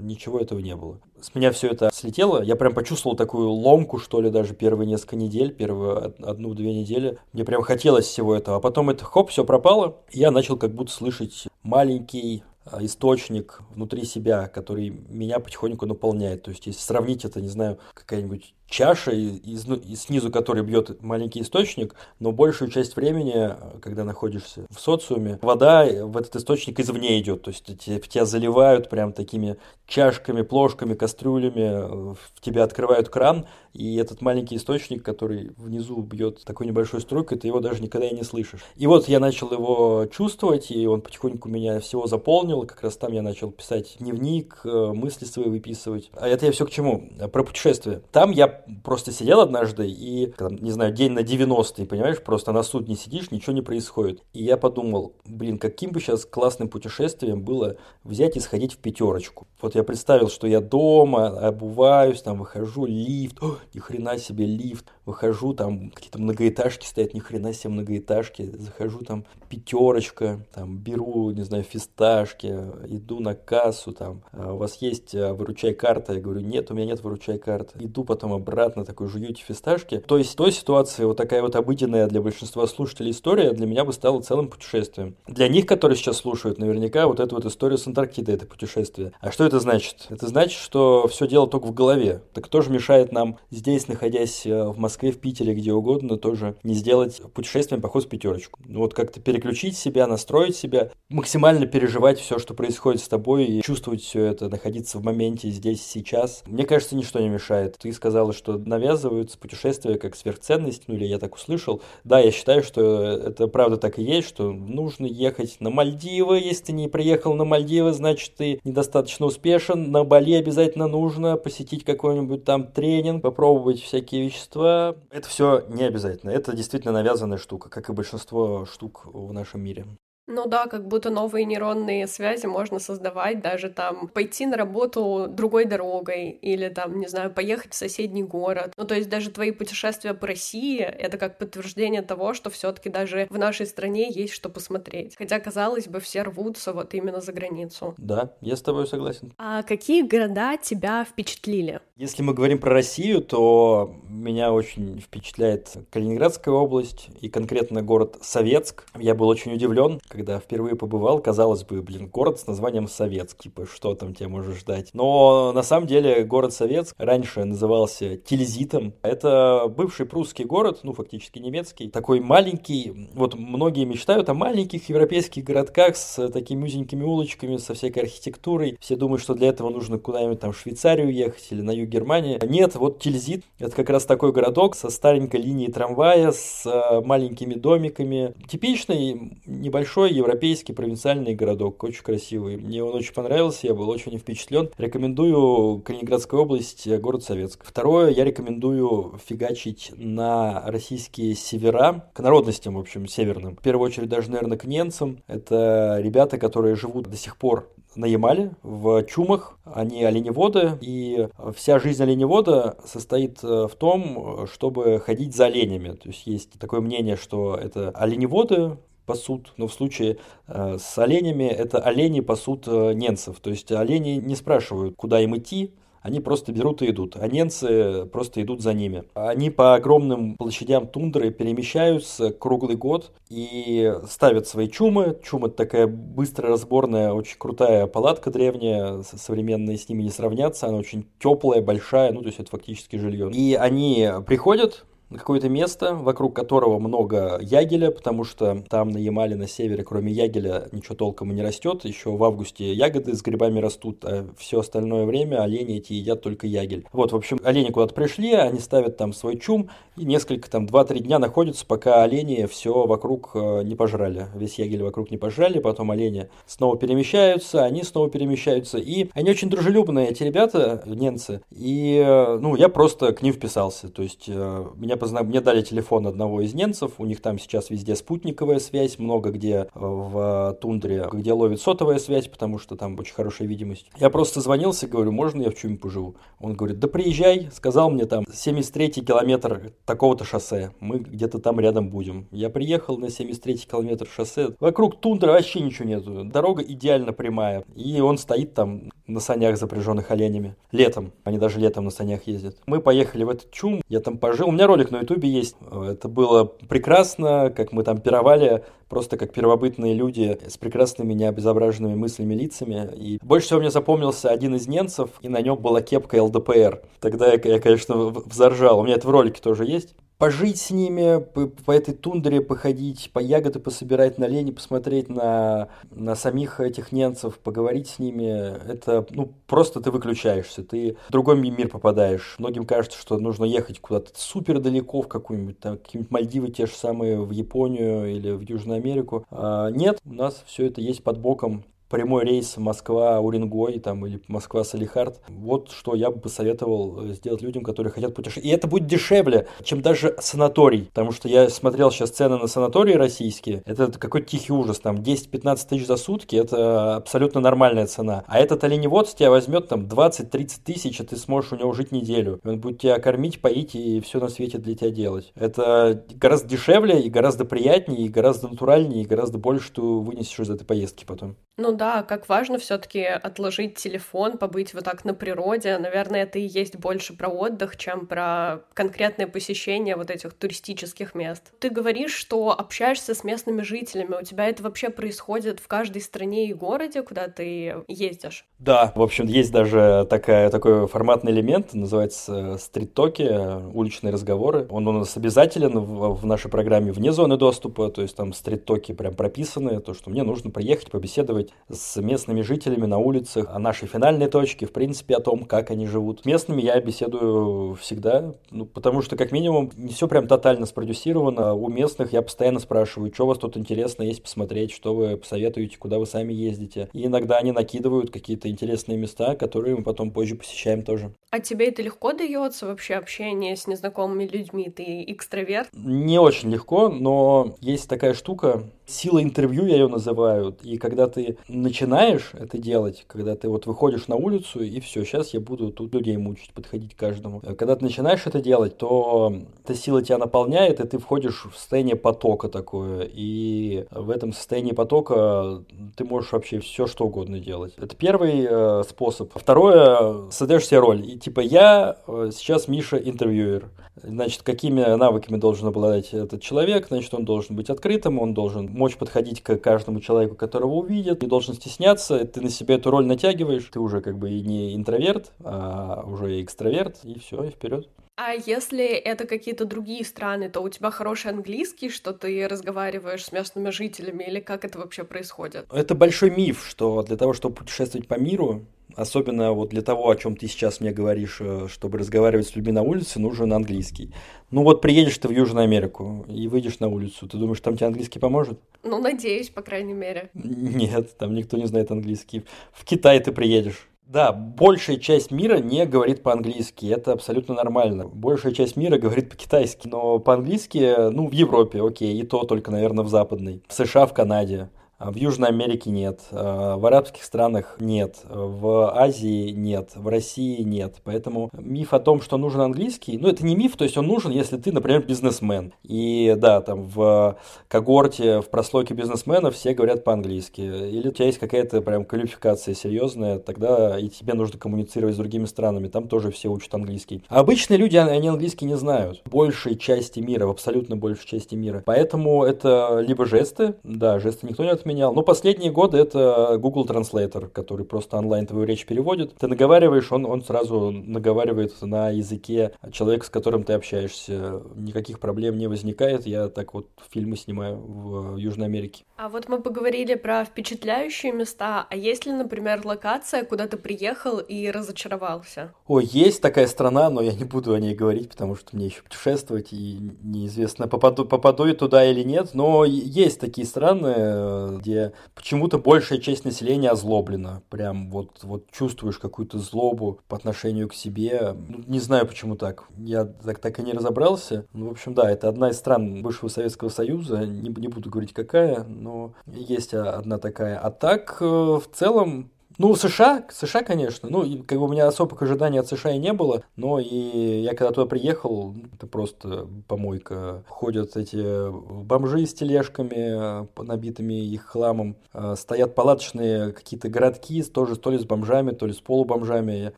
ничего 0.00 0.38
этого 0.38 0.58
не 0.58 0.76
было. 0.76 1.00
С 1.20 1.34
меня 1.34 1.52
все 1.52 1.68
это 1.68 1.90
слетело, 1.92 2.42
я 2.42 2.56
прям 2.56 2.74
почувствовал 2.74 3.16
такую 3.16 3.48
ломку, 3.48 3.98
что 3.98 4.20
ли, 4.20 4.30
даже 4.30 4.54
первые 4.54 4.86
несколько 4.86 5.16
недель, 5.16 5.54
первые 5.54 6.12
одну-две 6.22 6.74
недели. 6.74 7.18
Мне 7.32 7.44
прям 7.44 7.62
хотелось 7.62 8.06
всего 8.06 8.34
этого, 8.34 8.58
а 8.58 8.60
потом 8.60 8.90
это 8.90 9.04
хоп, 9.04 9.30
все 9.30 9.44
пропало, 9.44 9.96
я 10.12 10.30
начал 10.30 10.56
как 10.56 10.74
будто 10.74 10.92
слышать 10.92 11.48
маленький 11.62 12.42
а, 12.66 12.82
источник 12.84 13.60
внутри 13.74 14.04
себя, 14.04 14.48
который 14.48 14.88
меня 14.88 15.38
потихоньку 15.38 15.84
наполняет. 15.84 16.42
То 16.42 16.50
есть, 16.50 16.66
если 16.66 16.80
сравнить 16.80 17.24
это, 17.24 17.40
не 17.40 17.48
знаю, 17.48 17.78
какая-нибудь 17.92 18.54
чаша, 18.74 19.12
из, 19.12 19.66
ну, 19.68 19.76
и 19.76 19.94
снизу 19.94 20.32
которой 20.32 20.64
бьет 20.64 21.00
маленький 21.00 21.42
источник, 21.42 21.94
но 22.18 22.32
большую 22.32 22.72
часть 22.72 22.96
времени, 22.96 23.50
когда 23.80 24.02
находишься 24.02 24.66
в 24.68 24.80
социуме, 24.80 25.38
вода 25.42 25.84
в 25.84 26.16
этот 26.16 26.34
источник 26.34 26.80
извне 26.80 27.20
идет, 27.20 27.42
то 27.42 27.50
есть 27.50 27.68
в 27.68 28.08
тебя 28.08 28.24
заливают 28.24 28.90
прям 28.90 29.12
такими 29.12 29.58
чашками, 29.86 30.42
плошками, 30.42 30.94
кастрюлями, 30.94 32.14
в 32.14 32.40
тебя 32.40 32.64
открывают 32.64 33.10
кран, 33.10 33.46
и 33.74 33.96
этот 33.96 34.22
маленький 34.22 34.56
источник, 34.56 35.04
который 35.04 35.52
внизу 35.56 36.00
бьет 36.00 36.42
такой 36.44 36.66
небольшой 36.66 37.00
струйкой, 37.00 37.38
ты 37.38 37.46
его 37.46 37.60
даже 37.60 37.80
никогда 37.80 38.08
и 38.08 38.14
не 38.14 38.24
слышишь. 38.24 38.64
И 38.76 38.86
вот 38.88 39.08
я 39.08 39.20
начал 39.20 39.52
его 39.52 40.06
чувствовать, 40.06 40.70
и 40.70 40.86
он 40.86 41.00
потихоньку 41.00 41.48
меня 41.48 41.78
всего 41.80 42.06
заполнил, 42.06 42.62
как 42.66 42.82
раз 42.82 42.96
там 42.96 43.12
я 43.12 43.22
начал 43.22 43.52
писать 43.52 43.96
дневник, 44.00 44.60
э, 44.64 44.92
мысли 44.94 45.26
свои 45.26 45.46
выписывать. 45.46 46.10
А 46.14 46.26
это 46.28 46.46
я 46.46 46.52
все 46.52 46.66
к 46.66 46.70
чему? 46.70 47.08
Про 47.32 47.44
путешествие. 47.44 48.02
Там 48.12 48.30
я 48.30 48.63
просто 48.82 49.12
сидел 49.12 49.40
однажды 49.40 49.88
и, 49.88 50.32
не 50.40 50.70
знаю, 50.70 50.92
день 50.92 51.12
на 51.12 51.22
90 51.22 51.84
понимаешь, 51.86 52.22
просто 52.22 52.52
на 52.52 52.62
суд 52.62 52.88
не 52.88 52.96
сидишь, 52.96 53.30
ничего 53.30 53.52
не 53.52 53.62
происходит. 53.62 54.22
И 54.32 54.42
я 54.42 54.56
подумал, 54.56 55.14
блин, 55.24 55.58
каким 55.58 55.90
бы 55.90 56.00
сейчас 56.00 56.24
классным 56.24 56.68
путешествием 56.68 57.42
было 57.42 57.76
взять 58.02 58.36
и 58.36 58.40
сходить 58.40 58.74
в 58.74 58.78
пятерочку. 58.78 59.46
Вот 59.60 59.74
я 59.74 59.82
представил, 59.82 60.28
что 60.28 60.46
я 60.46 60.60
дома, 60.60 61.28
обуваюсь, 61.28 62.22
там 62.22 62.38
выхожу, 62.38 62.86
лифт, 62.86 63.42
о, 63.42 63.56
ни 63.72 63.80
хрена 63.80 64.18
себе 64.18 64.46
лифт, 64.46 64.86
выхожу, 65.06 65.54
там 65.54 65.90
какие-то 65.90 66.20
многоэтажки 66.20 66.86
стоят, 66.86 67.14
ни 67.14 67.18
хрена 67.18 67.52
себе 67.52 67.70
многоэтажки, 67.70 68.56
захожу, 68.58 69.00
там 69.00 69.24
пятерочка, 69.48 70.44
там 70.52 70.78
беру, 70.78 71.30
не 71.30 71.42
знаю, 71.42 71.64
фисташки, 71.64 72.46
иду 72.88 73.20
на 73.20 73.34
кассу, 73.34 73.92
там, 73.92 74.22
«А 74.32 74.52
у 74.52 74.56
вас 74.56 74.76
есть 74.76 75.14
а, 75.14 75.34
выручай 75.34 75.74
карта? 75.74 76.14
Я 76.14 76.20
говорю, 76.20 76.40
нет, 76.40 76.70
у 76.70 76.74
меня 76.74 76.86
нет 76.86 77.02
выручай 77.02 77.38
карты. 77.38 77.78
Иду 77.84 78.04
потом 78.04 78.32
обратно, 78.32 78.53
такой 78.54 79.08
жую 79.08 79.30
эти 79.30 79.42
фисташки. 79.42 79.98
То 79.98 80.18
есть 80.18 80.36
той 80.36 80.52
ситуации 80.52 81.04
вот 81.04 81.16
такая 81.16 81.42
вот 81.42 81.56
обыденная 81.56 82.06
для 82.06 82.20
большинства 82.20 82.66
слушателей 82.66 83.10
история 83.10 83.52
для 83.52 83.66
меня 83.66 83.84
бы 83.84 83.92
стала 83.92 84.20
целым 84.20 84.48
путешествием. 84.48 85.16
Для 85.26 85.48
них, 85.48 85.66
которые 85.66 85.96
сейчас 85.96 86.18
слушают, 86.18 86.58
наверняка 86.58 87.06
вот 87.06 87.20
эта 87.20 87.34
вот 87.34 87.44
история 87.44 87.78
с 87.78 87.86
Антарктидой, 87.86 88.34
это 88.34 88.46
путешествие. 88.46 89.12
А 89.20 89.30
что 89.30 89.44
это 89.44 89.60
значит? 89.60 90.06
Это 90.10 90.26
значит, 90.28 90.60
что 90.60 91.06
все 91.08 91.26
дело 91.26 91.46
только 91.46 91.66
в 91.66 91.74
голове. 91.74 92.22
Так 92.32 92.44
кто 92.44 92.60
же 92.60 92.70
мешает 92.70 93.12
нам 93.12 93.38
здесь, 93.50 93.88
находясь 93.88 94.46
э, 94.46 94.64
в 94.68 94.78
Москве, 94.78 95.12
в 95.12 95.18
Питере, 95.18 95.54
где 95.54 95.72
угодно, 95.72 96.16
тоже 96.16 96.56
не 96.62 96.74
сделать 96.74 97.20
путешествием 97.32 97.80
поход 97.80 98.04
в 98.04 98.08
пятерочку? 98.08 98.60
Ну 98.66 98.80
вот 98.80 98.94
как-то 98.94 99.20
переключить 99.20 99.76
себя, 99.76 100.06
настроить 100.06 100.56
себя, 100.56 100.90
максимально 101.08 101.66
переживать 101.66 102.18
все, 102.18 102.38
что 102.38 102.54
происходит 102.54 103.00
с 103.00 103.08
тобой, 103.08 103.44
и 103.44 103.62
чувствовать 103.62 104.02
все 104.02 104.24
это, 104.24 104.48
находиться 104.48 104.98
в 104.98 105.04
моменте 105.04 105.48
здесь, 105.50 105.82
сейчас. 105.82 106.42
Мне 106.46 106.64
кажется, 106.64 106.96
ничто 106.96 107.20
не 107.20 107.28
мешает. 107.28 107.76
Ты 107.78 107.92
сказала, 107.92 108.32
что 108.32 108.43
навязываются 108.52 109.38
путешествия 109.38 109.98
как 109.98 110.16
сверхценность, 110.16 110.84
ну 110.86 110.94
или 110.94 111.04
я 111.04 111.18
так 111.18 111.34
услышал. 111.34 111.82
Да, 112.04 112.20
я 112.20 112.30
считаю, 112.30 112.62
что 112.62 113.02
это 113.02 113.48
правда 113.48 113.76
так 113.76 113.98
и 113.98 114.02
есть, 114.02 114.28
что 114.28 114.52
нужно 114.52 115.06
ехать 115.06 115.56
на 115.60 115.70
Мальдивы. 115.70 116.38
Если 116.38 116.66
ты 116.66 116.72
не 116.72 116.88
приехал 116.88 117.34
на 117.34 117.44
Мальдивы, 117.44 117.92
значит 117.92 118.34
ты 118.36 118.60
недостаточно 118.64 119.26
успешен. 119.26 119.90
На 119.90 120.04
Бали 120.04 120.34
обязательно 120.34 120.86
нужно 120.86 121.36
посетить 121.36 121.84
какой-нибудь 121.84 122.44
там 122.44 122.66
тренинг, 122.66 123.22
попробовать 123.22 123.80
всякие 123.80 124.26
вещества. 124.26 124.96
Это 125.10 125.28
все 125.28 125.64
не 125.68 125.84
обязательно. 125.84 126.30
Это 126.30 126.54
действительно 126.54 126.92
навязанная 126.92 127.38
штука, 127.38 127.68
как 127.68 127.88
и 127.88 127.92
большинство 127.92 128.66
штук 128.66 129.06
в 129.06 129.32
нашем 129.32 129.62
мире. 129.62 129.86
Ну 130.26 130.46
да, 130.46 130.66
как 130.66 130.88
будто 130.88 131.10
новые 131.10 131.44
нейронные 131.44 132.06
связи 132.06 132.46
можно 132.46 132.78
создавать, 132.78 133.40
даже 133.40 133.68
там 133.68 134.08
пойти 134.08 134.46
на 134.46 134.56
работу 134.56 135.26
другой 135.28 135.66
дорогой 135.66 136.30
или 136.30 136.68
там, 136.68 136.98
не 136.98 137.08
знаю, 137.08 137.30
поехать 137.32 137.72
в 137.72 137.76
соседний 137.76 138.22
город. 138.22 138.72
Ну 138.76 138.84
то 138.84 138.94
есть 138.94 139.08
даже 139.08 139.30
твои 139.30 139.50
путешествия 139.50 140.14
по 140.14 140.26
России— 140.26 140.78
это 140.80 141.18
как 141.18 141.38
подтверждение 141.38 142.02
того, 142.02 142.32
что 142.34 142.50
все 142.50 142.72
таки 142.72 142.88
даже 142.88 143.26
в 143.28 143.38
нашей 143.38 143.66
стране 143.66 144.10
есть 144.10 144.32
что 144.32 144.48
посмотреть. 144.48 145.14
Хотя, 145.16 145.38
казалось 145.40 145.88
бы, 145.88 146.00
все 146.00 146.22
рвутся 146.22 146.72
вот 146.72 146.94
именно 146.94 147.20
за 147.20 147.32
границу. 147.32 147.94
Да, 147.98 148.34
я 148.40 148.56
с 148.56 148.62
тобой 148.62 148.86
согласен. 148.86 149.32
А 149.38 149.62
какие 149.62 150.02
города 150.02 150.56
тебя 150.56 151.04
впечатлили? 151.04 151.80
Если 151.96 152.24
мы 152.24 152.34
говорим 152.34 152.58
про 152.58 152.72
Россию, 152.72 153.22
то 153.22 153.94
меня 154.08 154.52
очень 154.52 154.98
впечатляет 154.98 155.76
Калининградская 155.92 156.52
область 156.52 157.08
и 157.20 157.28
конкретно 157.28 157.82
город 157.82 158.18
Советск. 158.20 158.84
Я 158.98 159.14
был 159.14 159.28
очень 159.28 159.52
удивлен, 159.52 160.00
когда 160.08 160.40
впервые 160.40 160.74
побывал, 160.74 161.20
казалось 161.20 161.62
бы, 161.62 161.82
блин, 161.82 162.08
город 162.08 162.40
с 162.40 162.48
названием 162.48 162.88
Советск, 162.88 163.38
типа, 163.38 163.66
что 163.72 163.94
там 163.94 164.12
тебя 164.12 164.28
может 164.28 164.56
ждать. 164.56 164.90
Но 164.92 165.52
на 165.52 165.62
самом 165.62 165.86
деле 165.86 166.24
город 166.24 166.52
Советск 166.52 166.96
раньше 166.98 167.44
назывался 167.44 168.16
Тильзитом. 168.16 168.94
Это 169.02 169.66
бывший 169.68 170.06
прусский 170.06 170.44
город, 170.44 170.80
ну, 170.82 170.94
фактически 170.94 171.38
немецкий, 171.38 171.88
такой 171.88 172.18
маленький, 172.18 173.08
вот 173.14 173.36
многие 173.36 173.84
мечтают 173.84 174.28
о 174.28 174.34
маленьких 174.34 174.88
европейских 174.88 175.44
городках 175.44 175.94
с 175.94 176.28
такими 176.28 176.64
узенькими 176.64 177.04
улочками, 177.04 177.56
со 177.58 177.74
всякой 177.74 178.02
архитектурой. 178.02 178.76
Все 178.80 178.96
думают, 178.96 179.22
что 179.22 179.34
для 179.34 179.46
этого 179.46 179.70
нужно 179.70 180.00
куда-нибудь 180.00 180.40
там 180.40 180.50
в 180.50 180.58
Швейцарию 180.58 181.12
ехать 181.12 181.46
или 181.50 181.62
на 181.62 181.70
юге 181.70 181.83
юг 181.84 181.90
Германии. 181.90 182.38
Нет, 182.46 182.74
вот 182.74 182.98
Тильзит, 182.98 183.44
это 183.58 183.74
как 183.74 183.90
раз 183.90 184.04
такой 184.04 184.32
городок 184.32 184.74
со 184.74 184.90
старенькой 184.90 185.40
линией 185.40 185.70
трамвая, 185.70 186.32
с 186.32 186.66
э, 186.66 187.00
маленькими 187.04 187.54
домиками. 187.54 188.34
Типичный 188.48 189.38
небольшой 189.46 190.12
европейский 190.12 190.72
провинциальный 190.72 191.34
городок, 191.34 191.82
очень 191.82 192.02
красивый. 192.02 192.56
Мне 192.56 192.82
он 192.82 192.94
очень 192.94 193.14
понравился, 193.14 193.66
я 193.66 193.74
был 193.74 193.88
очень 193.88 194.18
впечатлен. 194.18 194.70
Рекомендую 194.78 195.80
Калининградская 195.82 196.40
область, 196.40 196.88
город 196.98 197.22
Советск. 197.22 197.64
Второе, 197.64 198.10
я 198.10 198.24
рекомендую 198.24 199.18
фигачить 199.24 199.92
на 199.96 200.62
российские 200.66 201.34
севера, 201.34 202.10
к 202.12 202.20
народностям, 202.20 202.74
в 202.74 202.80
общем, 202.80 203.06
северным. 203.06 203.56
В 203.56 203.62
первую 203.62 203.86
очередь 203.86 204.08
даже, 204.08 204.30
наверное, 204.30 204.58
к 204.58 204.64
немцам. 204.64 205.22
Это 205.26 205.98
ребята, 206.00 206.38
которые 206.38 206.76
живут 206.76 207.08
до 207.08 207.16
сих 207.16 207.36
пор 207.36 207.70
на 207.96 208.06
Ямале, 208.06 208.52
в 208.62 209.02
Чумах. 209.04 209.58
Они 209.64 210.04
оленеводы, 210.04 210.78
и 210.80 211.28
вся 211.54 211.78
жизнь 211.78 212.02
оленевода 212.02 212.76
состоит 212.84 213.42
э, 213.42 213.66
в 213.70 213.74
том, 213.76 214.46
чтобы 214.46 215.00
ходить 215.00 215.34
за 215.34 215.46
оленями. 215.46 215.90
То 215.90 216.08
есть 216.08 216.26
есть 216.26 216.58
такое 216.58 216.80
мнение, 216.80 217.16
что 217.16 217.56
это 217.56 217.90
оленеводы, 217.90 218.76
пасут, 219.06 219.52
но 219.56 219.68
в 219.68 219.72
случае 219.72 220.18
э, 220.46 220.78
с 220.78 220.98
оленями 220.98 221.44
это 221.44 221.78
олени 221.78 222.20
пасут 222.20 222.66
э, 222.66 222.92
ненцев. 222.94 223.40
То 223.40 223.50
есть 223.50 223.70
олени 223.72 224.20
не 224.22 224.36
спрашивают, 224.36 224.96
куда 224.96 225.20
им 225.20 225.36
идти, 225.36 225.74
они 226.04 226.20
просто 226.20 226.52
берут 226.52 226.82
и 226.82 226.90
идут, 226.90 227.16
а 227.18 227.26
ненцы 227.26 228.04
просто 228.04 228.42
идут 228.42 228.60
за 228.60 228.74
ними. 228.74 229.04
Они 229.14 229.48
по 229.48 229.74
огромным 229.74 230.36
площадям 230.36 230.86
тундры 230.86 231.30
перемещаются 231.30 232.30
круглый 232.30 232.76
год 232.76 233.10
и 233.30 233.90
ставят 234.06 234.46
свои 234.46 234.68
чумы. 234.68 235.18
Чума 235.24 235.48
такая 235.48 235.86
быстрая, 235.86 236.52
разборная, 236.52 237.12
очень 237.12 237.38
крутая 237.38 237.86
палатка 237.86 238.30
древняя, 238.30 239.02
современные 239.02 239.78
с 239.78 239.88
ними 239.88 240.02
не 240.02 240.10
сравнятся, 240.10 240.66
она 240.66 240.76
очень 240.76 241.06
теплая, 241.18 241.62
большая, 241.62 242.12
ну 242.12 242.20
то 242.20 242.26
есть 242.26 242.38
это 242.38 242.50
фактически 242.50 242.96
жилье. 242.96 243.30
И 243.32 243.54
они 243.54 244.06
приходят, 244.26 244.84
какое-то 245.16 245.48
место, 245.48 245.94
вокруг 245.94 246.34
которого 246.34 246.78
много 246.78 247.38
ягеля, 247.40 247.90
потому 247.90 248.24
что 248.24 248.62
там 248.68 248.90
на 248.90 248.98
Ямале, 248.98 249.36
на 249.36 249.48
севере, 249.48 249.84
кроме 249.84 250.12
ягеля, 250.12 250.68
ничего 250.72 250.94
толком 250.94 251.32
и 251.32 251.34
не 251.34 251.42
растет. 251.42 251.84
Еще 251.84 252.10
в 252.10 252.22
августе 252.22 252.72
ягоды 252.72 253.14
с 253.14 253.22
грибами 253.22 253.60
растут, 253.60 254.04
а 254.04 254.26
все 254.38 254.60
остальное 254.60 255.06
время 255.06 255.42
олени 255.42 255.76
эти 255.76 255.92
едят 255.92 256.22
только 256.22 256.46
ягель. 256.46 256.86
Вот, 256.92 257.12
в 257.12 257.16
общем, 257.16 257.40
олени 257.44 257.70
куда-то 257.70 257.94
пришли, 257.94 258.32
они 258.32 258.60
ставят 258.60 258.96
там 258.96 259.12
свой 259.12 259.38
чум, 259.38 259.70
и 259.96 260.04
несколько, 260.04 260.50
там, 260.50 260.66
2-3 260.66 261.00
дня 261.00 261.18
находятся, 261.18 261.64
пока 261.66 262.02
олени 262.02 262.46
все 262.46 262.86
вокруг 262.86 263.30
э, 263.34 263.62
не 263.64 263.76
пожрали. 263.76 264.26
Весь 264.34 264.58
ягель 264.58 264.82
вокруг 264.82 265.10
не 265.10 265.16
пожрали, 265.16 265.58
потом 265.58 265.90
олени 265.90 266.28
снова 266.46 266.76
перемещаются, 266.76 267.64
они 267.64 267.82
снова 267.82 268.10
перемещаются, 268.10 268.78
и 268.78 269.08
они 269.12 269.30
очень 269.30 269.50
дружелюбные, 269.50 270.08
эти 270.08 270.22
ребята, 270.22 270.82
ненцы, 270.86 271.42
и, 271.50 272.02
э, 272.04 272.38
ну, 272.40 272.56
я 272.56 272.68
просто 272.68 273.12
к 273.12 273.22
ним 273.22 273.32
вписался, 273.32 273.88
то 273.88 274.02
есть 274.02 274.24
э, 274.28 274.66
меня 274.76 274.96
позна... 275.04 275.22
мне 275.22 275.40
дали 275.40 275.62
телефон 275.62 276.06
одного 276.06 276.40
из 276.40 276.54
немцев, 276.54 276.92
у 276.98 277.04
них 277.04 277.20
там 277.20 277.38
сейчас 277.38 277.70
везде 277.70 277.94
спутниковая 277.94 278.58
связь, 278.58 278.98
много 278.98 279.30
где 279.30 279.66
в 279.74 280.56
тундре, 280.60 281.06
где 281.12 281.32
ловит 281.32 281.60
сотовая 281.60 281.98
связь, 281.98 282.28
потому 282.28 282.58
что 282.58 282.76
там 282.76 282.98
очень 282.98 283.14
хорошая 283.14 283.46
видимость. 283.46 283.90
Я 283.98 284.08
просто 284.08 284.40
звонился, 284.40 284.86
говорю, 284.86 285.12
можно 285.12 285.42
я 285.42 285.50
в 285.50 285.54
Чуме 285.54 285.76
поживу? 285.76 286.16
Он 286.40 286.54
говорит, 286.54 286.78
да 286.78 286.88
приезжай, 286.88 287.50
сказал 287.52 287.90
мне 287.90 288.06
там 288.06 288.24
73 288.32 289.02
километр 289.02 289.72
такого-то 289.84 290.24
шоссе, 290.24 290.70
мы 290.80 290.98
где-то 290.98 291.38
там 291.38 291.60
рядом 291.60 291.90
будем. 291.90 292.26
Я 292.30 292.48
приехал 292.48 292.96
на 292.96 293.10
73 293.10 293.56
километр 293.70 294.08
шоссе, 294.08 294.54
вокруг 294.58 295.00
тундра 295.00 295.32
вообще 295.32 295.60
ничего 295.60 295.86
нету, 295.86 296.24
дорога 296.24 296.62
идеально 296.62 297.12
прямая, 297.12 297.64
и 297.76 298.00
он 298.00 298.16
стоит 298.16 298.54
там 298.54 298.90
на 299.06 299.20
санях, 299.20 299.58
запряженных 299.58 300.10
оленями. 300.10 300.56
Летом, 300.72 301.12
они 301.24 301.38
даже 301.38 301.60
летом 301.60 301.84
на 301.84 301.90
санях 301.90 302.26
ездят. 302.26 302.56
Мы 302.66 302.80
поехали 302.80 303.24
в 303.24 303.28
этот 303.28 303.50
чум, 303.50 303.82
я 303.88 304.00
там 304.00 304.16
пожил, 304.16 304.48
у 304.48 304.52
меня 304.52 304.66
ролик 304.66 304.83
на 304.90 305.00
ютубе 305.00 305.28
есть, 305.28 305.56
это 305.70 306.08
было 306.08 306.44
прекрасно, 306.44 307.52
как 307.54 307.72
мы 307.72 307.82
там 307.82 308.00
пировали, 308.00 308.64
просто 308.88 309.16
как 309.16 309.32
первобытные 309.32 309.94
люди 309.94 310.38
с 310.46 310.56
прекрасными 310.56 311.14
необезображенными 311.14 311.94
мыслями, 311.94 312.34
лицами. 312.34 312.90
И 312.94 313.18
больше 313.22 313.46
всего 313.46 313.60
мне 313.60 313.70
запомнился 313.70 314.30
один 314.30 314.54
из 314.54 314.68
немцев, 314.68 315.10
и 315.20 315.28
на 315.28 315.40
нем 315.40 315.58
была 315.58 315.80
кепка 315.80 316.22
ЛДПР. 316.22 316.82
Тогда 317.00 317.26
я, 317.32 317.40
я 317.42 317.60
конечно, 317.60 317.96
взоржал. 317.96 318.80
У 318.80 318.84
меня 318.84 318.94
это 318.96 319.06
в 319.06 319.10
ролике 319.10 319.40
тоже 319.40 319.64
есть 319.64 319.94
пожить 320.18 320.58
с 320.58 320.70
ними, 320.70 321.20
по, 321.20 321.46
по 321.46 321.72
этой 321.72 321.94
тундре 321.94 322.40
походить, 322.40 323.10
по 323.12 323.18
ягоды 323.18 323.58
пособирать 323.58 324.18
на 324.18 324.26
лени, 324.26 324.50
посмотреть 324.50 325.08
на, 325.08 325.68
на 325.90 326.14
самих 326.14 326.60
этих 326.60 326.92
немцев, 326.92 327.38
поговорить 327.38 327.88
с 327.88 327.98
ними, 327.98 328.56
это, 328.70 329.06
ну, 329.10 329.32
просто 329.46 329.80
ты 329.80 329.90
выключаешься, 329.90 330.62
ты 330.62 330.96
в 331.08 331.12
другой 331.12 331.38
мир 331.38 331.68
попадаешь. 331.68 332.36
Многим 332.38 332.66
кажется, 332.66 332.98
что 332.98 333.18
нужно 333.18 333.44
ехать 333.44 333.80
куда-то 333.80 334.10
супер 334.14 334.60
далеко, 334.60 335.02
в 335.02 335.08
какую-нибудь, 335.08 335.58
там, 335.58 335.78
какие-нибудь 335.78 336.10
Мальдивы 336.10 336.50
те 336.50 336.66
же 336.66 336.72
самые, 336.72 337.20
в 337.20 337.30
Японию 337.30 338.14
или 338.14 338.30
в 338.30 338.42
Южную 338.42 338.78
Америку. 338.78 339.26
А, 339.30 339.68
нет, 339.70 339.98
у 340.04 340.12
нас 340.12 340.42
все 340.46 340.66
это 340.66 340.80
есть 340.80 341.02
под 341.02 341.18
боком 341.18 341.64
прямой 341.94 342.24
рейс 342.24 342.56
Москва-Уренгой 342.56 343.78
там, 343.78 344.04
или 344.04 344.20
Москва-Салихард. 344.26 345.20
Вот 345.28 345.70
что 345.70 345.94
я 345.94 346.10
бы 346.10 346.18
посоветовал 346.18 347.04
э, 347.04 347.12
сделать 347.12 347.40
людям, 347.40 347.62
которые 347.62 347.92
хотят 347.92 348.12
путешествовать. 348.16 348.50
И 348.50 348.52
это 348.52 348.66
будет 348.66 348.88
дешевле, 348.88 349.46
чем 349.62 349.80
даже 349.80 350.16
санаторий. 350.18 350.86
Потому 350.86 351.12
что 351.12 351.28
я 351.28 351.48
смотрел 351.48 351.92
сейчас 351.92 352.10
цены 352.10 352.36
на 352.36 352.48
санатории 352.48 352.94
российские. 352.94 353.62
Это 353.64 353.92
какой-то 353.92 354.26
тихий 354.26 354.52
ужас. 354.52 354.80
Там 354.80 354.96
10-15 354.96 355.68
тысяч 355.68 355.86
за 355.86 355.96
сутки. 355.96 356.34
Это 356.34 356.96
абсолютно 356.96 357.40
нормальная 357.40 357.86
цена. 357.86 358.24
А 358.26 358.40
этот 358.40 358.64
оленевод 358.64 359.08
с 359.08 359.14
тебя 359.14 359.30
возьмет 359.30 359.68
там 359.68 359.86
20-30 359.86 360.48
тысяч, 360.64 360.98
и 360.98 361.04
ты 361.04 361.16
сможешь 361.16 361.52
у 361.52 361.56
него 361.56 361.72
жить 361.74 361.92
неделю. 361.92 362.40
Он 362.44 362.58
будет 362.58 362.80
тебя 362.80 362.98
кормить, 362.98 363.40
поить 363.40 363.76
и 363.76 364.00
все 364.00 364.18
на 364.18 364.30
свете 364.30 364.58
для 364.58 364.74
тебя 364.74 364.90
делать. 364.90 365.32
Это 365.36 366.04
гораздо 366.16 366.48
дешевле 366.48 367.00
и 367.02 367.08
гораздо 367.08 367.44
приятнее, 367.44 368.06
и 368.06 368.08
гораздо 368.08 368.48
натуральнее, 368.48 369.04
и 369.04 369.06
гораздо 369.06 369.38
больше 369.38 369.72
ты 369.72 369.80
вынесешь 369.80 370.40
из 370.40 370.50
этой 370.50 370.64
поездки 370.64 371.04
потом. 371.04 371.36
Ну 371.56 371.70
да, 371.70 371.83
как 372.06 372.28
важно 372.28 372.58
все-таки 372.58 373.02
отложить 373.02 373.76
телефон, 373.76 374.38
побыть 374.38 374.74
вот 374.74 374.84
так 374.84 375.04
на 375.04 375.14
природе. 375.14 375.76
Наверное, 375.78 376.22
это 376.22 376.38
и 376.38 376.46
есть 376.46 376.76
больше 376.76 377.16
про 377.16 377.28
отдых, 377.28 377.76
чем 377.76 378.06
про 378.06 378.60
конкретное 378.74 379.26
посещение 379.26 379.96
вот 379.96 380.10
этих 380.10 380.34
туристических 380.34 381.14
мест. 381.14 381.52
Ты 381.58 381.70
говоришь, 381.70 382.12
что 382.12 382.50
общаешься 382.50 383.14
с 383.14 383.24
местными 383.24 383.62
жителями. 383.62 384.16
У 384.20 384.24
тебя 384.24 384.48
это 384.48 384.62
вообще 384.62 384.90
происходит 384.90 385.60
в 385.60 385.68
каждой 385.68 386.02
стране 386.02 386.48
и 386.48 386.54
городе, 386.54 387.02
куда 387.02 387.28
ты 387.28 387.76
ездишь? 387.88 388.46
Да, 388.58 388.92
в 388.94 389.02
общем, 389.02 389.26
есть 389.26 389.52
даже 389.52 390.06
такая, 390.08 390.50
такой 390.50 390.86
форматный 390.86 391.32
элемент, 391.32 391.74
называется 391.74 392.56
стрит-токи, 392.58 393.72
уличные 393.74 394.12
разговоры. 394.12 394.66
Он 394.70 394.86
у 394.88 394.92
нас 394.92 395.16
обязателен 395.16 395.78
в, 395.78 396.14
в 396.14 396.26
нашей 396.26 396.50
программе 396.50 396.92
вне 396.92 397.12
зоны 397.12 397.36
доступа, 397.36 397.90
то 397.90 398.02
есть 398.02 398.16
там 398.16 398.32
стрит-токи 398.32 398.92
прям 398.92 399.14
прописаны, 399.14 399.80
то, 399.80 399.94
что 399.94 400.10
мне 400.10 400.22
нужно 400.22 400.50
приехать, 400.50 400.90
побеседовать 400.90 401.14
беседовать 401.14 401.50
с 401.68 402.00
местными 402.00 402.42
жителями 402.42 402.86
на 402.86 402.98
улицах 402.98 403.46
о 403.50 403.58
нашей 403.58 403.88
финальной 403.88 404.28
точке, 404.28 404.66
в 404.66 404.72
принципе, 404.72 405.16
о 405.16 405.20
том, 405.20 405.44
как 405.44 405.70
они 405.70 405.86
живут. 405.86 406.20
С 406.22 406.24
местными 406.24 406.62
я 406.62 406.80
беседую 406.80 407.74
всегда, 407.74 408.34
ну, 408.50 408.66
потому 408.66 409.02
что, 409.02 409.16
как 409.16 409.32
минимум, 409.32 409.70
не 409.76 409.92
все 409.92 410.08
прям 410.08 410.26
тотально 410.26 410.66
спродюсировано. 410.66 411.54
У 411.54 411.68
местных 411.68 412.12
я 412.12 412.22
постоянно 412.22 412.60
спрашиваю, 412.60 413.12
что 413.12 413.24
у 413.24 413.28
вас 413.28 413.38
тут 413.38 413.56
интересно 413.56 414.02
есть 414.02 414.22
посмотреть, 414.22 414.72
что 414.72 414.94
вы 414.94 415.16
посоветуете, 415.16 415.78
куда 415.78 415.98
вы 415.98 416.06
сами 416.06 416.32
ездите. 416.32 416.88
И 416.92 417.06
иногда 417.06 417.36
они 417.38 417.52
накидывают 417.52 418.10
какие-то 418.10 418.48
интересные 418.48 418.98
места, 418.98 419.34
которые 419.34 419.76
мы 419.76 419.82
потом 419.82 420.10
позже 420.10 420.34
посещаем 420.34 420.82
тоже. 420.82 421.12
А 421.30 421.40
тебе 421.40 421.68
это 421.68 421.82
легко 421.82 422.12
дается 422.12 422.66
вообще 422.66 422.94
общение 422.94 423.56
с 423.56 423.66
незнакомыми 423.66 424.24
людьми? 424.24 424.70
Ты 424.70 425.04
экстраверт? 425.08 425.68
Не 425.72 426.18
очень 426.18 426.50
легко, 426.50 426.88
но 426.88 427.56
есть 427.60 427.88
такая 427.88 428.14
штука, 428.14 428.64
сила 428.86 429.22
интервью 429.22 429.66
я 429.66 429.74
ее 429.74 429.88
называю. 429.88 430.56
И 430.62 430.78
когда 430.78 431.06
ты 431.08 431.38
начинаешь 431.48 432.30
это 432.34 432.58
делать, 432.58 433.04
когда 433.06 433.34
ты 433.36 433.48
вот 433.48 433.66
выходишь 433.66 434.08
на 434.08 434.16
улицу 434.16 434.62
и 434.62 434.80
все, 434.80 435.04
сейчас 435.04 435.30
я 435.34 435.40
буду 435.40 435.70
тут 435.70 435.94
людей 435.94 436.16
мучить, 436.16 436.52
подходить 436.52 436.94
к 436.94 436.98
каждому. 436.98 437.40
Когда 437.40 437.76
ты 437.76 437.84
начинаешь 437.84 438.26
это 438.26 438.40
делать, 438.40 438.76
то 438.76 439.34
эта 439.64 439.74
сила 439.74 440.02
тебя 440.02 440.18
наполняет, 440.18 440.80
и 440.80 440.86
ты 440.86 440.98
входишь 440.98 441.46
в 441.46 441.56
состояние 441.56 441.96
потока 441.96 442.48
такое. 442.48 443.08
И 443.12 443.86
в 443.90 444.10
этом 444.10 444.32
состоянии 444.32 444.72
потока 444.72 445.64
ты 445.96 446.04
можешь 446.04 446.32
вообще 446.32 446.60
все 446.60 446.86
что 446.86 447.06
угодно 447.06 447.38
делать. 447.38 447.74
Это 447.76 447.96
первый 447.96 448.46
э, 448.48 448.82
способ. 448.88 449.30
Второе, 449.34 450.30
создаешь 450.30 450.66
себе 450.66 450.80
роль. 450.80 451.08
И 451.08 451.18
типа 451.18 451.40
я 451.40 451.96
э, 452.06 452.30
сейчас 452.32 452.68
Миша 452.68 452.96
интервьюер. 452.96 453.70
Значит, 454.02 454.42
какими 454.42 454.82
навыками 454.96 455.36
должен 455.36 455.68
обладать 455.68 456.12
этот 456.12 456.42
человек? 456.42 456.88
Значит, 456.88 457.14
он 457.14 457.24
должен 457.24 457.54
быть 457.54 457.70
открытым, 457.70 458.18
он 458.18 458.34
должен 458.34 458.73
мочь 458.74 458.96
подходить 458.96 459.42
к 459.42 459.56
каждому 459.56 460.00
человеку, 460.00 460.34
которого 460.34 460.74
увидит, 460.74 461.22
не 461.22 461.28
должен 461.28 461.54
стесняться, 461.54 462.24
ты 462.24 462.40
на 462.40 462.50
себя 462.50 462.74
эту 462.74 462.90
роль 462.90 463.06
натягиваешь, 463.06 463.68
ты 463.72 463.80
уже 463.80 464.00
как 464.00 464.18
бы 464.18 464.30
и 464.30 464.40
не 464.42 464.74
интроверт, 464.74 465.32
а 465.42 466.02
уже 466.06 466.42
экстраверт, 466.42 466.98
и 467.04 467.18
все, 467.18 467.44
и 467.44 467.50
вперед. 467.50 467.88
А 468.16 468.32
если 468.32 468.86
это 468.86 469.26
какие-то 469.26 469.64
другие 469.64 470.04
страны, 470.04 470.48
то 470.48 470.60
у 470.60 470.68
тебя 470.68 470.92
хороший 470.92 471.32
английский, 471.32 471.88
что 471.88 472.12
ты 472.12 472.46
разговариваешь 472.46 473.24
с 473.24 473.32
местными 473.32 473.70
жителями, 473.70 474.22
или 474.22 474.38
как 474.38 474.64
это 474.64 474.78
вообще 474.78 475.02
происходит? 475.02 475.66
Это 475.72 475.96
большой 475.96 476.30
миф, 476.30 476.64
что 476.68 477.02
для 477.02 477.16
того, 477.16 477.32
чтобы 477.32 477.56
путешествовать 477.56 478.06
по 478.06 478.14
миру, 478.14 478.66
Особенно 478.96 479.52
вот 479.52 479.70
для 479.70 479.82
того, 479.82 480.08
о 480.08 480.16
чем 480.16 480.36
ты 480.36 480.46
сейчас 480.46 480.80
мне 480.80 480.92
говоришь, 480.92 481.38
э, 481.40 481.66
чтобы 481.68 481.98
разговаривать 481.98 482.46
с 482.46 482.56
людьми 482.56 482.72
на 482.72 482.82
улице, 482.82 483.18
нужен 483.18 483.52
английский. 483.52 484.12
Ну 484.50 484.62
вот 484.62 484.80
приедешь 484.80 485.18
ты 485.18 485.28
в 485.28 485.32
Южную 485.32 485.64
Америку 485.64 486.24
и 486.28 486.46
выйдешь 486.48 486.78
на 486.78 486.88
улицу, 486.88 487.26
ты 487.26 487.36
думаешь, 487.36 487.60
там 487.60 487.76
тебе 487.76 487.88
английский 487.88 488.18
поможет? 488.18 488.60
Ну, 488.82 489.00
надеюсь, 489.00 489.50
по 489.50 489.62
крайней 489.62 489.94
мере. 489.94 490.30
Нет, 490.34 491.16
там 491.18 491.34
никто 491.34 491.56
не 491.56 491.66
знает 491.66 491.90
английский. 491.90 492.44
В 492.72 492.84
Китай 492.84 493.18
ты 493.20 493.32
приедешь. 493.32 493.88
Да, 494.06 494.32
большая 494.32 494.98
часть 494.98 495.30
мира 495.30 495.56
не 495.56 495.86
говорит 495.86 496.22
по-английски, 496.22 496.86
это 496.86 497.12
абсолютно 497.12 497.54
нормально. 497.54 498.06
Большая 498.06 498.52
часть 498.52 498.76
мира 498.76 498.98
говорит 498.98 499.30
по-китайски, 499.30 499.88
но 499.88 500.18
по-английски, 500.18 501.10
ну, 501.10 501.26
в 501.26 501.32
Европе, 501.32 501.82
окей, 501.82 502.20
и 502.20 502.22
то 502.22 502.44
только, 502.44 502.70
наверное, 502.70 503.02
в 503.02 503.08
западной. 503.08 503.62
В 503.66 503.72
США, 503.72 504.06
в 504.06 504.12
Канаде. 504.12 504.68
А 505.04 505.10
в 505.10 505.16
Южной 505.16 505.50
Америке 505.50 505.90
нет, 505.90 506.20
а 506.30 506.78
в 506.78 506.86
арабских 506.86 507.24
странах 507.24 507.76
нет, 507.78 508.22
в 508.24 508.90
Азии 508.98 509.50
нет, 509.50 509.90
в 509.94 510.08
России 510.08 510.62
нет. 510.62 510.94
Поэтому 511.04 511.50
миф 511.52 511.92
о 511.92 512.00
том, 512.00 512.22
что 512.22 512.38
нужен 512.38 512.62
английский, 512.62 513.18
ну 513.18 513.28
это 513.28 513.44
не 513.44 513.54
миф, 513.54 513.76
то 513.76 513.84
есть 513.84 513.98
он 513.98 514.06
нужен, 514.06 514.32
если 514.32 514.56
ты, 514.56 514.72
например, 514.72 515.04
бизнесмен. 515.04 515.74
И 515.82 516.34
да, 516.38 516.62
там 516.62 516.84
в 516.84 517.36
когорте, 517.68 518.40
в 518.40 518.48
прослойке 518.48 518.94
бизнесменов 518.94 519.56
все 519.56 519.74
говорят 519.74 520.04
по-английски. 520.04 520.62
Или 520.62 521.08
у 521.08 521.12
тебя 521.12 521.26
есть 521.26 521.38
какая-то 521.38 521.82
прям 521.82 522.06
квалификация 522.06 522.74
серьезная, 522.74 523.40
тогда 523.40 523.98
и 523.98 524.08
тебе 524.08 524.32
нужно 524.32 524.58
коммуницировать 524.58 525.16
с 525.16 525.18
другими 525.18 525.44
странами, 525.44 525.88
там 525.88 526.08
тоже 526.08 526.30
все 526.30 526.48
учат 526.48 526.72
английский. 526.74 527.22
А 527.28 527.40
обычные 527.40 527.76
люди, 527.76 527.98
они 527.98 528.28
английский 528.28 528.64
не 528.64 528.78
знают. 528.78 529.20
В 529.26 529.30
большей 529.30 529.76
части 529.76 530.20
мира, 530.20 530.46
в 530.46 530.50
абсолютно 530.50 530.96
большей 530.96 531.26
части 531.26 531.54
мира. 531.56 531.82
Поэтому 531.84 532.42
это 532.42 533.00
либо 533.06 533.26
жесты, 533.26 533.74
да, 533.82 534.18
жесты 534.18 534.46
никто 534.46 534.64
не 534.64 534.70
отменяет, 534.70 534.93
менял. 534.94 535.12
Но 535.12 535.22
последние 535.22 535.70
годы 535.70 535.98
это 535.98 536.56
Google 536.58 536.86
Translator, 536.86 537.48
который 537.48 537.84
просто 537.84 538.16
онлайн 538.16 538.46
твою 538.46 538.64
речь 538.64 538.86
переводит. 538.86 539.34
Ты 539.36 539.48
наговариваешь, 539.48 540.10
он, 540.12 540.24
он 540.24 540.42
сразу 540.42 540.90
наговаривает 540.90 541.74
на 541.82 542.10
языке 542.10 542.72
человека, 542.92 543.26
с 543.26 543.30
которым 543.30 543.64
ты 543.64 543.72
общаешься. 543.72 544.62
Никаких 544.76 545.18
проблем 545.18 545.58
не 545.58 545.66
возникает. 545.66 546.26
Я 546.26 546.48
так 546.48 546.74
вот 546.74 546.88
фильмы 547.10 547.36
снимаю 547.36 547.76
в 547.76 548.36
Южной 548.36 548.66
Америке. 548.66 549.04
А 549.16 549.28
вот 549.28 549.48
мы 549.48 549.60
поговорили 549.60 550.14
про 550.14 550.44
впечатляющие 550.44 551.32
места. 551.32 551.86
А 551.88 551.96
есть 551.96 552.26
ли, 552.26 552.32
например, 552.32 552.82
локация, 552.84 553.44
куда 553.44 553.66
ты 553.66 553.76
приехал 553.76 554.38
и 554.38 554.70
разочаровался? 554.70 555.72
О, 555.86 556.00
есть 556.00 556.40
такая 556.40 556.66
страна, 556.66 557.10
но 557.10 557.20
я 557.20 557.32
не 557.32 557.44
буду 557.44 557.74
о 557.74 557.80
ней 557.80 557.94
говорить, 557.94 558.30
потому 558.30 558.56
что 558.56 558.76
мне 558.76 558.86
еще 558.86 559.02
путешествовать, 559.02 559.72
и 559.72 559.98
неизвестно, 560.22 560.88
попаду, 560.88 561.24
попаду 561.24 561.66
я 561.66 561.74
туда 561.74 562.04
или 562.04 562.22
нет. 562.22 562.50
Но 562.54 562.84
есть 562.84 563.40
такие 563.40 563.66
страны, 563.66 564.80
где 564.84 565.12
почему-то 565.34 565.78
большая 565.78 566.18
часть 566.18 566.44
населения 566.44 566.90
озлоблена. 566.90 567.62
Прям 567.70 568.10
вот, 568.10 568.40
вот 568.42 568.70
чувствуешь 568.70 569.18
какую-то 569.18 569.58
злобу 569.58 570.20
по 570.28 570.36
отношению 570.36 570.88
к 570.88 570.94
себе. 570.94 571.56
Ну, 571.68 571.82
не 571.86 572.00
знаю, 572.00 572.26
почему 572.26 572.56
так. 572.56 572.84
Я 572.98 573.24
так, 573.24 573.58
так 573.58 573.78
и 573.78 573.82
не 573.82 573.92
разобрался. 573.92 574.66
Ну, 574.72 574.88
в 574.88 574.90
общем, 574.92 575.14
да, 575.14 575.30
это 575.30 575.48
одна 575.48 575.70
из 575.70 575.78
стран 575.78 576.22
бывшего 576.22 576.48
Советского 576.48 576.90
Союза. 576.90 577.46
Не, 577.46 577.70
не 577.70 577.88
буду 577.88 578.10
говорить, 578.10 578.34
какая, 578.34 578.84
но 578.84 579.34
есть 579.46 579.94
одна 579.94 580.38
такая. 580.38 580.78
А 580.78 580.90
так, 580.90 581.38
э, 581.40 581.44
в 581.44 581.84
целом, 581.92 582.50
ну, 582.78 582.94
США, 582.94 583.44
США, 583.50 583.82
конечно. 583.82 584.28
Ну, 584.28 584.62
как 584.64 584.78
бы 584.78 584.84
у 584.84 584.88
меня 584.88 585.06
особых 585.06 585.42
ожиданий 585.42 585.78
от 585.78 585.86
США 585.86 586.12
и 586.12 586.18
не 586.18 586.32
было, 586.32 586.62
но 586.76 586.98
и 586.98 587.60
я 587.62 587.74
когда 587.74 587.92
туда 587.92 588.06
приехал, 588.06 588.74
это 588.94 589.06
просто 589.06 589.68
помойка. 589.86 590.64
Ходят 590.68 591.16
эти 591.16 591.70
бомжи 591.70 592.46
с 592.46 592.54
тележками, 592.54 593.66
набитыми 593.80 594.34
их 594.34 594.66
хламом. 594.66 595.16
А, 595.32 595.56
стоят 595.56 595.94
палаточные 595.94 596.72
какие-то 596.72 597.08
городки, 597.08 597.62
тоже 597.62 597.96
то 597.96 598.10
ли 598.10 598.18
с 598.18 598.24
бомжами, 598.24 598.72
то 598.72 598.86
ли 598.86 598.92
с 598.92 599.00
полубомжами. 599.00 599.72
Я 599.72 599.92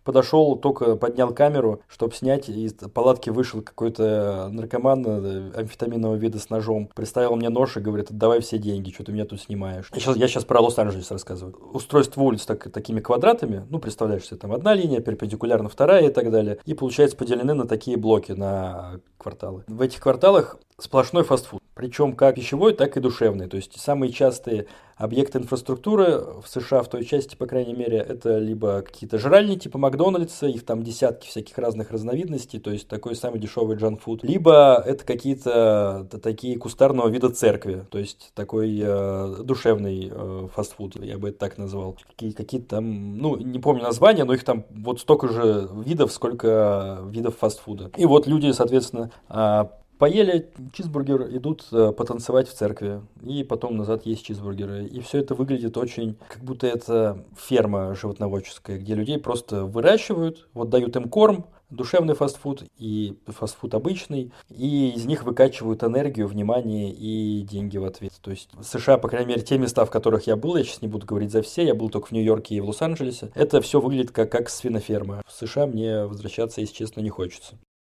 подошел, 0.04 0.56
только 0.56 0.96
поднял 0.96 1.32
камеру, 1.32 1.80
чтобы 1.88 2.14
снять, 2.14 2.48
из 2.48 2.72
палатки 2.72 3.30
вышел 3.30 3.62
какой-то 3.62 4.48
наркоман 4.52 5.04
э, 5.06 5.60
амфетаминового 5.60 6.16
вида 6.16 6.38
с 6.38 6.50
ножом. 6.50 6.90
Представил 6.94 7.36
мне 7.36 7.48
нож 7.48 7.76
и 7.76 7.80
говорит, 7.80 8.08
давай 8.10 8.40
все 8.40 8.58
деньги, 8.58 8.90
что 8.90 9.04
ты 9.04 9.12
меня 9.12 9.24
тут 9.24 9.40
снимаешь. 9.40 9.90
Я 9.92 10.00
сейчас, 10.00 10.16
я 10.16 10.28
сейчас 10.28 10.44
про 10.44 10.60
Лос-Анджелес 10.60 11.10
рассказываю. 11.10 11.56
Устройство 11.72 12.22
улиц 12.22 12.44
так 12.44 12.65
такими 12.68 13.00
квадратами, 13.00 13.66
ну, 13.70 13.79
представляешь 13.79 14.24
себе, 14.24 14.37
там 14.37 14.52
одна 14.52 14.74
линия, 14.74 15.00
перпендикулярно 15.00 15.68
вторая 15.68 16.09
и 16.09 16.12
так 16.12 16.31
далее, 16.31 16.59
и, 16.64 16.74
получается, 16.74 17.16
поделены 17.16 17.55
на 17.55 17.66
такие 17.66 17.96
блоки, 17.96 18.33
на 18.33 19.00
кварталы. 19.18 19.64
В 19.66 19.81
этих 19.81 20.00
кварталах 20.00 20.59
сплошной 20.79 21.24
фастфуд, 21.24 21.62
причем 21.76 22.14
как 22.14 22.36
пищевой, 22.36 22.72
так 22.72 22.96
и 22.96 23.00
душевный. 23.00 23.48
То 23.48 23.58
есть 23.58 23.78
самые 23.78 24.10
частые 24.10 24.66
объекты 24.96 25.38
инфраструктуры 25.38 26.24
в 26.42 26.46
США, 26.48 26.82
в 26.82 26.88
той 26.88 27.04
части, 27.04 27.36
по 27.36 27.46
крайней 27.46 27.74
мере, 27.74 27.98
это 27.98 28.38
либо 28.38 28.80
какие-то 28.80 29.18
жральни 29.18 29.56
типа 29.56 29.76
Макдональдса, 29.76 30.46
их 30.46 30.64
там 30.64 30.82
десятки 30.82 31.28
всяких 31.28 31.58
разных 31.58 31.90
разновидностей, 31.90 32.60
то 32.60 32.70
есть 32.70 32.88
такой 32.88 33.14
самый 33.14 33.38
дешевый 33.40 33.76
джанфуд, 33.76 34.24
либо 34.24 34.82
это 34.86 35.04
какие-то 35.04 36.08
такие 36.22 36.58
кустарного 36.58 37.08
вида 37.08 37.28
церкви, 37.28 37.84
то 37.90 37.98
есть 37.98 38.32
такой 38.34 38.80
э, 38.82 39.36
душевный 39.44 40.10
э, 40.10 40.48
фастфуд, 40.54 40.96
я 41.04 41.18
бы 41.18 41.28
это 41.28 41.38
так 41.38 41.58
назвал. 41.58 41.98
Какие, 42.08 42.30
какие-то 42.30 42.76
там, 42.76 43.18
ну, 43.18 43.36
не 43.36 43.58
помню 43.58 43.82
названия, 43.82 44.24
но 44.24 44.32
их 44.32 44.44
там 44.44 44.64
вот 44.70 45.00
столько 45.00 45.28
же 45.28 45.68
видов, 45.84 46.10
сколько 46.10 47.00
видов 47.10 47.36
фастфуда. 47.36 47.90
И 47.98 48.06
вот 48.06 48.26
люди, 48.26 48.50
соответственно, 48.52 49.10
а, 49.28 49.72
Поели 49.98 50.50
чизбургер, 50.74 51.35
идут 51.37 51.66
э, 51.72 51.90
потанцевать 51.92 52.48
в 52.48 52.54
церкви, 52.54 53.00
и 53.22 53.42
потом 53.44 53.78
назад 53.78 54.04
есть 54.04 54.26
чизбургеры. 54.26 54.85
И 54.85 55.00
все 55.00 55.18
это 55.18 55.35
выглядит 55.35 55.78
очень, 55.78 56.18
как 56.28 56.42
будто 56.42 56.66
это 56.66 57.24
ферма 57.35 57.94
животноводческая, 57.94 58.78
где 58.78 58.94
людей 58.94 59.18
просто 59.18 59.64
выращивают, 59.64 60.48
вот 60.52 60.68
дают 60.68 60.96
им 60.96 61.09
корм, 61.09 61.46
душевный 61.70 62.14
фастфуд 62.14 62.64
и 62.76 63.16
фастфуд 63.26 63.74
обычный, 63.74 64.32
и 64.50 64.90
из 64.90 65.06
них 65.06 65.24
выкачивают 65.24 65.82
энергию, 65.82 66.28
внимание 66.28 66.92
и 66.92 67.40
деньги 67.42 67.78
в 67.78 67.85
ответ. 67.85 68.12
То 68.20 68.30
есть 68.30 68.50
США, 68.62 68.98
по 68.98 69.09
крайней 69.09 69.28
мере, 69.28 69.40
те 69.40 69.56
места, 69.59 69.85
в 69.87 69.90
которых 69.90 70.26
я 70.26 70.37
был, 70.37 70.56
я 70.56 70.64
сейчас 70.64 70.82
не 70.82 70.88
буду 70.88 71.06
говорить 71.06 71.32
за 71.32 71.40
все, 71.40 71.64
я 71.64 71.74
был 71.74 71.88
только 71.88 72.09
в 72.09 72.12
Нью-Йорке 72.12 72.56
и 72.56 72.61
в 72.61 72.66
Лос-Анджелесе, 72.66 73.30
это 73.35 73.61
все 73.62 73.80
выглядит 73.80 74.11
как, 74.11 74.30
как 74.30 74.50
свиноферма. 74.50 75.22
В 75.26 75.32
США 75.32 75.66
мне 75.66 76.04
возвращаться, 76.04 76.61
если 76.61 76.74
честно, 76.74 77.00
не 77.00 77.11
хочется. 77.11 77.56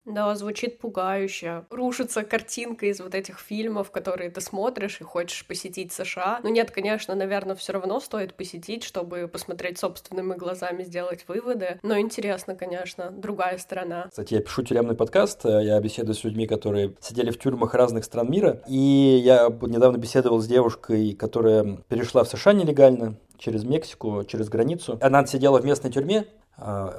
Да, 0.10 0.34
звучит 0.36 0.80
пугающе. 0.80 1.66
Рушится 1.70 2.24
картинка 2.24 2.88
из 2.88 3.00
вот 3.00 3.14
этих 3.14 3.40
фильмов, 3.40 3.92
которые 3.92 4.32
ты 4.32 4.42
смотришь 4.42 5.00
и 5.02 5.04
хочешь 5.04 5.46
посетить 5.46 5.94
США. 5.94 6.40
Ну 6.44 6.50
нет, 6.50 6.72
конечно, 6.72 7.14
наверное, 7.14 7.56
все 7.56 7.74
равно 7.74 8.00
стоит 8.00 8.34
посетить, 8.34 8.84
чтобы 8.84 9.28
посмотреть 9.28 9.78
собственными 9.78 10.34
глазами, 10.34 10.84
сделать 10.84 11.26
выводы. 11.28 11.80
Но 11.84 11.98
интересно, 12.00 12.56
конечно, 12.56 13.12
другая 13.12 13.58
сторона. 13.60 14.08
Кстати, 14.10 14.34
я 14.34 14.42
пишу 14.42 14.64
тюремный 14.64 14.96
подкаст, 14.96 15.46
э, 15.46 15.64
я 15.64 15.80
беседую 15.80 16.16
с 16.16 16.24
людьми, 16.24 16.48
которые 16.48 16.96
сидели 17.02 17.30
в 17.30 17.38
тюрьмах 17.38 17.76
разных 17.76 18.04
стран 18.04 18.32
мира. 18.32 18.64
И 18.68 19.22
я 19.24 19.48
недавно 19.62 19.98
беседовал 19.98 20.40
с 20.40 20.48
девушкой, 20.48 21.14
которая 21.14 21.78
перешла 21.88 22.24
в 22.24 22.30
США 22.30 22.54
нелегально 22.54 23.16
через 23.38 23.64
Мексику, 23.64 24.24
через 24.26 24.50
границу. 24.50 24.98
Она 25.02 25.26
сидела 25.26 25.60
в 25.60 25.66
местной 25.66 25.92
тюрьме, 25.92 26.26